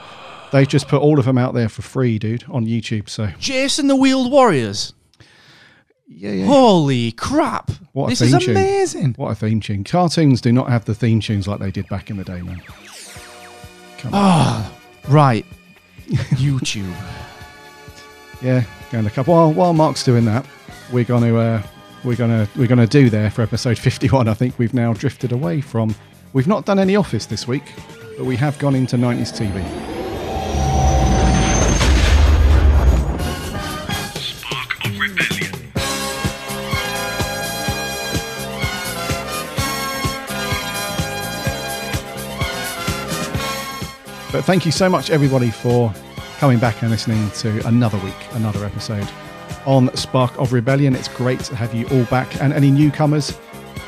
They've 0.53 0.67
just 0.67 0.87
put 0.87 1.01
all 1.01 1.19
of 1.19 1.25
them 1.25 1.37
out 1.37 1.53
there 1.53 1.67
for 1.69 1.81
free, 1.81 2.17
dude, 2.17 2.45
on 2.49 2.65
YouTube. 2.65 3.09
So 3.09 3.27
Jayce 3.39 3.77
and 3.77 3.89
the 3.89 3.95
Wheeled 3.97 4.31
Warriors. 4.31 4.93
Yeah, 6.07 6.31
yeah. 6.31 6.45
Holy 6.45 7.11
crap. 7.13 7.71
What 7.93 8.07
a 8.07 8.09
this 8.09 8.21
is 8.21 8.37
tune. 8.43 8.51
amazing. 8.55 9.13
What 9.15 9.31
a 9.31 9.35
theme 9.35 9.59
tune. 9.59 9.83
Cartoons 9.83 10.41
do 10.41 10.51
not 10.51 10.69
have 10.69 10.85
the 10.85 10.95
theme 10.95 11.19
tunes 11.19 11.47
like 11.47 11.59
they 11.59 11.71
did 11.71 11.87
back 11.89 12.09
in 12.09 12.17
the 12.17 12.23
day, 12.23 12.41
man. 12.41 12.61
Come 13.99 14.13
on. 14.13 14.21
Ah, 14.21 14.73
right. 15.07 15.45
YouTube. 16.07 16.93
Yeah, 18.41 18.63
going 18.91 19.03
to 19.03 19.09
look 19.09 19.17
up. 19.17 19.27
While 19.27 19.53
while 19.53 19.73
Mark's 19.73 20.03
doing 20.03 20.25
that, 20.25 20.45
we're 20.91 21.05
gonna 21.05 21.35
uh, 21.35 21.61
we're 22.03 22.17
gonna 22.17 22.47
we're 22.57 22.67
gonna 22.67 22.87
do 22.87 23.09
there 23.09 23.31
for 23.31 23.41
episode 23.41 23.79
fifty 23.79 24.09
one. 24.09 24.27
I 24.27 24.33
think 24.33 24.59
we've 24.59 24.73
now 24.73 24.93
drifted 24.93 25.31
away 25.31 25.61
from 25.61 25.95
we've 26.33 26.47
not 26.47 26.65
done 26.65 26.79
any 26.79 26.95
office 26.95 27.25
this 27.25 27.47
week, 27.47 27.63
but 28.17 28.25
we 28.25 28.35
have 28.35 28.59
gone 28.59 28.75
into 28.75 28.97
nineties 28.97 29.31
TV. 29.31 29.92
But 44.33 44.45
thank 44.45 44.65
you 44.65 44.71
so 44.71 44.89
much, 44.89 45.11
everybody, 45.11 45.51
for 45.51 45.93
coming 46.39 46.57
back 46.57 46.81
and 46.81 46.89
listening 46.89 47.29
to 47.35 47.67
another 47.67 47.99
week, 47.99 48.15
another 48.31 48.65
episode 48.65 49.07
on 49.67 49.95
Spark 49.95 50.35
of 50.39 50.53
Rebellion. 50.53 50.95
It's 50.95 51.07
great 51.07 51.39
to 51.41 51.55
have 51.55 51.75
you 51.75 51.87
all 51.89 52.03
back. 52.05 52.41
And 52.41 52.51
any 52.51 52.71
newcomers 52.71 53.37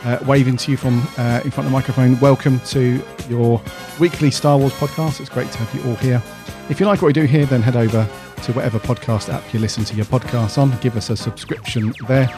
uh, 0.03 0.19
waving 0.27 0.57
to 0.57 0.69
you 0.69 0.77
from 0.77 0.99
uh, 1.17 1.41
in 1.43 1.49
front 1.49 1.65
of 1.65 1.65
the 1.65 1.71
microphone, 1.71 2.19
welcome 2.19 2.59
to 2.59 3.03
your 3.27 3.59
weekly 3.99 4.29
Star 4.29 4.59
Wars 4.59 4.71
podcast. 4.73 5.19
It's 5.19 5.29
great 5.29 5.51
to 5.51 5.57
have 5.57 5.73
you 5.73 5.89
all 5.89 5.95
here. 5.95 6.21
If 6.69 6.79
you 6.79 6.85
like 6.85 7.01
what 7.01 7.07
we 7.07 7.13
do 7.13 7.23
here, 7.23 7.47
then 7.47 7.63
head 7.63 7.75
over 7.75 8.07
to 8.43 8.53
whatever 8.53 8.77
podcast 8.77 9.33
app 9.33 9.51
you 9.51 9.59
listen 9.59 9.83
to 9.85 9.95
your 9.95 10.05
podcast 10.05 10.59
on. 10.59 10.79
Give 10.79 10.95
us 10.95 11.09
a 11.09 11.17
subscription 11.17 11.91
there. 12.07 12.29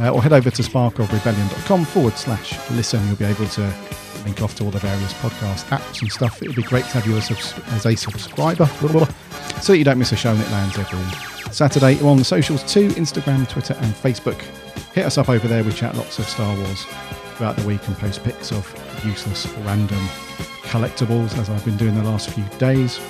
Uh, 0.00 0.10
or 0.10 0.20
head 0.20 0.32
over 0.32 0.50
to 0.50 0.60
sparkofrebellion.com 0.60 1.84
forward 1.84 2.14
slash 2.14 2.58
listen. 2.72 3.06
You'll 3.06 3.14
be 3.14 3.26
able 3.26 3.46
to 3.46 3.72
link 4.24 4.42
off 4.42 4.54
to 4.56 4.64
all 4.64 4.70
the 4.70 4.78
various 4.78 5.12
podcast 5.14 5.64
apps 5.66 6.02
and 6.02 6.10
stuff. 6.10 6.42
It 6.42 6.48
would 6.48 6.56
be 6.56 6.62
great 6.62 6.84
to 6.84 6.90
have 6.92 7.06
you 7.06 7.16
as, 7.16 7.28
subs- 7.28 7.54
as 7.68 7.86
a 7.86 7.94
subscriber 7.96 8.68
blah, 8.80 8.90
blah, 8.90 9.04
blah, 9.04 9.14
so 9.60 9.72
that 9.72 9.78
you 9.78 9.84
don't 9.84 9.98
miss 9.98 10.12
a 10.12 10.16
show 10.16 10.32
and 10.32 10.40
it 10.40 10.50
lands 10.50 10.78
every 10.78 11.52
Saturday. 11.52 11.96
We're 12.02 12.10
on 12.10 12.16
the 12.16 12.24
socials 12.24 12.62
too 12.72 12.88
Instagram, 12.90 13.48
Twitter, 13.48 13.74
and 13.80 13.94
Facebook. 13.94 14.40
Hit 14.92 15.04
us 15.04 15.18
up 15.18 15.28
over 15.28 15.46
there. 15.46 15.62
We 15.64 15.72
chat 15.72 15.94
lots 15.96 16.18
of 16.18 16.28
Star 16.28 16.56
Wars 16.56 16.84
throughout 17.36 17.56
the 17.56 17.66
week 17.66 17.86
and 17.86 17.96
post 17.96 18.22
pics 18.24 18.52
of 18.52 18.66
useless 19.04 19.46
random 19.58 20.04
collectibles 20.62 21.36
as 21.38 21.50
I've 21.50 21.64
been 21.64 21.76
doing 21.76 21.94
the 21.94 22.04
last 22.04 22.30
few 22.30 22.44
days. 22.58 23.00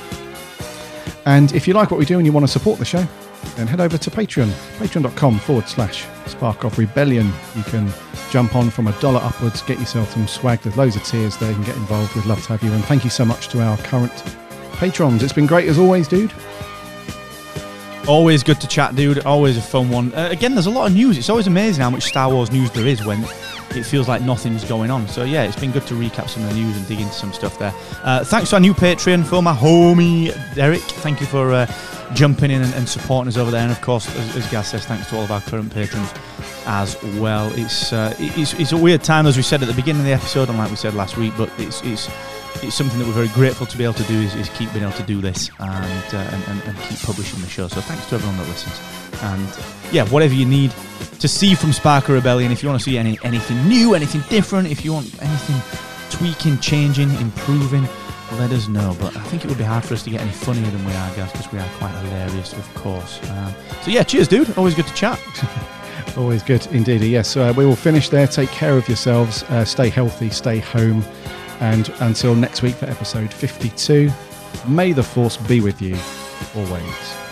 And 1.26 1.52
if 1.54 1.66
you 1.66 1.74
like 1.74 1.90
what 1.90 1.98
we 1.98 2.06
do 2.06 2.18
and 2.18 2.26
you 2.26 2.32
want 2.32 2.44
to 2.44 2.52
support 2.52 2.78
the 2.78 2.84
show, 2.84 3.06
then 3.56 3.66
head 3.66 3.80
over 3.80 3.96
to 3.98 4.10
Patreon, 4.10 4.48
patreon.com 4.78 5.38
forward 5.40 5.68
slash 5.68 6.06
spark 6.26 6.64
of 6.64 6.78
rebellion. 6.78 7.32
You 7.54 7.62
can 7.64 7.92
jump 8.30 8.56
on 8.56 8.70
from 8.70 8.86
a 8.86 9.00
dollar 9.00 9.20
upwards, 9.20 9.62
get 9.62 9.78
yourself 9.78 10.12
some 10.12 10.26
swag. 10.26 10.60
There's 10.60 10.76
loads 10.76 10.96
of 10.96 11.04
tiers 11.04 11.36
there. 11.36 11.50
You 11.50 11.56
can 11.56 11.64
get 11.64 11.76
involved. 11.76 12.14
We'd 12.14 12.26
love 12.26 12.42
to 12.42 12.48
have 12.48 12.62
you. 12.62 12.72
And 12.72 12.84
thank 12.84 13.04
you 13.04 13.10
so 13.10 13.24
much 13.24 13.48
to 13.48 13.60
our 13.62 13.76
current 13.78 14.12
patrons. 14.72 15.22
It's 15.22 15.32
been 15.32 15.46
great 15.46 15.68
as 15.68 15.78
always, 15.78 16.08
dude. 16.08 16.32
Always 18.06 18.42
good 18.42 18.60
to 18.60 18.68
chat, 18.68 18.94
dude. 18.96 19.24
Always 19.24 19.56
a 19.56 19.62
fun 19.62 19.88
one. 19.88 20.12
Uh, 20.12 20.28
again, 20.30 20.54
there's 20.54 20.66
a 20.66 20.70
lot 20.70 20.88
of 20.88 20.94
news. 20.94 21.16
It's 21.16 21.30
always 21.30 21.46
amazing 21.46 21.82
how 21.82 21.90
much 21.90 22.02
Star 22.02 22.30
Wars 22.30 22.52
news 22.52 22.70
there 22.72 22.86
is 22.86 23.04
when 23.04 23.24
it 23.70 23.84
feels 23.84 24.08
like 24.08 24.20
nothing's 24.20 24.64
going 24.64 24.90
on. 24.90 25.08
So 25.08 25.24
yeah, 25.24 25.44
it's 25.44 25.58
been 25.58 25.72
good 25.72 25.86
to 25.86 25.94
recap 25.94 26.28
some 26.28 26.42
of 26.42 26.50
the 26.50 26.56
news 26.56 26.76
and 26.76 26.86
dig 26.86 27.00
into 27.00 27.14
some 27.14 27.32
stuff 27.32 27.58
there. 27.58 27.72
Uh, 28.02 28.22
thanks 28.22 28.50
to 28.50 28.56
our 28.56 28.60
new 28.60 28.74
Patreon 28.74 29.24
for 29.24 29.42
my 29.42 29.54
homie 29.54 30.34
Derek. 30.54 30.82
Thank 30.82 31.20
you 31.20 31.26
for 31.26 31.52
uh, 31.52 31.66
jumping 32.14 32.50
in 32.50 32.62
and, 32.62 32.72
and 32.74 32.88
supporting 32.88 33.28
us 33.28 33.36
over 33.36 33.50
there. 33.50 33.62
And 33.62 33.72
of 33.72 33.80
course, 33.80 34.08
as, 34.16 34.36
as 34.36 34.50
Gaz 34.50 34.68
says, 34.68 34.86
thanks 34.86 35.08
to 35.10 35.16
all 35.16 35.24
of 35.24 35.30
our 35.30 35.40
current 35.42 35.72
patrons 35.72 36.12
as 36.66 37.00
well. 37.18 37.52
It's, 37.54 37.92
uh, 37.92 38.14
it's 38.18 38.54
it's 38.54 38.72
a 38.72 38.76
weird 38.76 39.02
time, 39.02 39.26
as 39.26 39.36
we 39.36 39.42
said 39.42 39.62
at 39.62 39.68
the 39.68 39.74
beginning 39.74 40.00
of 40.00 40.06
the 40.06 40.12
episode, 40.12 40.48
and 40.48 40.58
like 40.58 40.70
we 40.70 40.76
said 40.76 40.94
last 40.94 41.16
week, 41.16 41.32
but 41.36 41.50
it's 41.58 41.82
it's 41.82 42.08
it's 42.62 42.74
something 42.74 42.98
that 42.98 43.06
we're 43.06 43.12
very 43.12 43.28
grateful 43.28 43.66
to 43.66 43.76
be 43.76 43.84
able 43.84 43.94
to 43.94 44.04
do 44.04 44.14
is, 44.14 44.34
is 44.36 44.48
keep 44.50 44.72
being 44.72 44.84
able 44.84 44.96
to 44.96 45.02
do 45.02 45.20
this 45.20 45.50
and, 45.58 46.14
uh, 46.14 46.18
and, 46.18 46.44
and 46.44 46.62
and 46.62 46.78
keep 46.78 46.98
publishing 47.00 47.40
the 47.40 47.48
show. 47.48 47.68
So 47.68 47.80
thanks 47.80 48.06
to 48.06 48.14
everyone 48.14 48.38
that 48.38 48.48
listens. 48.48 48.80
And 49.22 49.92
yeah, 49.92 50.04
whatever 50.08 50.34
you 50.34 50.46
need 50.46 50.72
to 51.20 51.28
see 51.28 51.54
from 51.54 51.72
Spark 51.72 52.08
of 52.08 52.14
Rebellion, 52.14 52.52
if 52.52 52.62
you 52.62 52.68
want 52.68 52.80
to 52.80 52.84
see 52.84 52.96
any 52.96 53.18
anything 53.22 53.68
new, 53.68 53.94
anything 53.94 54.22
different, 54.30 54.68
if 54.68 54.84
you 54.84 54.92
want 54.92 55.06
anything 55.22 55.56
tweaking, 56.10 56.58
changing, 56.58 57.10
improving, 57.16 57.88
let 58.38 58.50
us 58.52 58.68
know. 58.68 58.96
But 59.00 59.16
I 59.16 59.22
think 59.22 59.44
it 59.44 59.48
would 59.48 59.58
be 59.58 59.64
hard 59.64 59.84
for 59.84 59.94
us 59.94 60.02
to 60.04 60.10
get 60.10 60.20
any 60.20 60.30
funnier 60.30 60.70
than 60.70 60.84
we 60.84 60.92
are, 60.92 61.14
guys, 61.16 61.32
because 61.32 61.50
we 61.52 61.58
are 61.58 61.68
quite 61.78 61.94
hilarious, 62.04 62.52
of 62.52 62.74
course. 62.74 63.18
Um, 63.30 63.54
so 63.82 63.90
yeah, 63.90 64.02
cheers, 64.02 64.28
dude. 64.28 64.56
Always 64.56 64.74
good 64.74 64.86
to 64.86 64.94
chat. 64.94 65.20
Always 66.16 66.42
good 66.42 66.66
indeed. 66.68 67.02
Yes, 67.02 67.36
uh, 67.36 67.52
we 67.56 67.66
will 67.66 67.76
finish 67.76 68.08
there. 68.08 68.26
Take 68.26 68.50
care 68.50 68.76
of 68.76 68.86
yourselves. 68.88 69.42
Uh, 69.44 69.64
stay 69.64 69.88
healthy. 69.88 70.30
Stay 70.30 70.58
home. 70.58 71.04
And 71.60 71.88
until 72.00 72.34
next 72.34 72.62
week 72.62 72.74
for 72.74 72.86
episode 72.86 73.32
52, 73.32 74.10
may 74.68 74.92
the 74.92 75.02
force 75.02 75.36
be 75.36 75.60
with 75.60 75.80
you 75.80 75.96
always. 76.54 77.23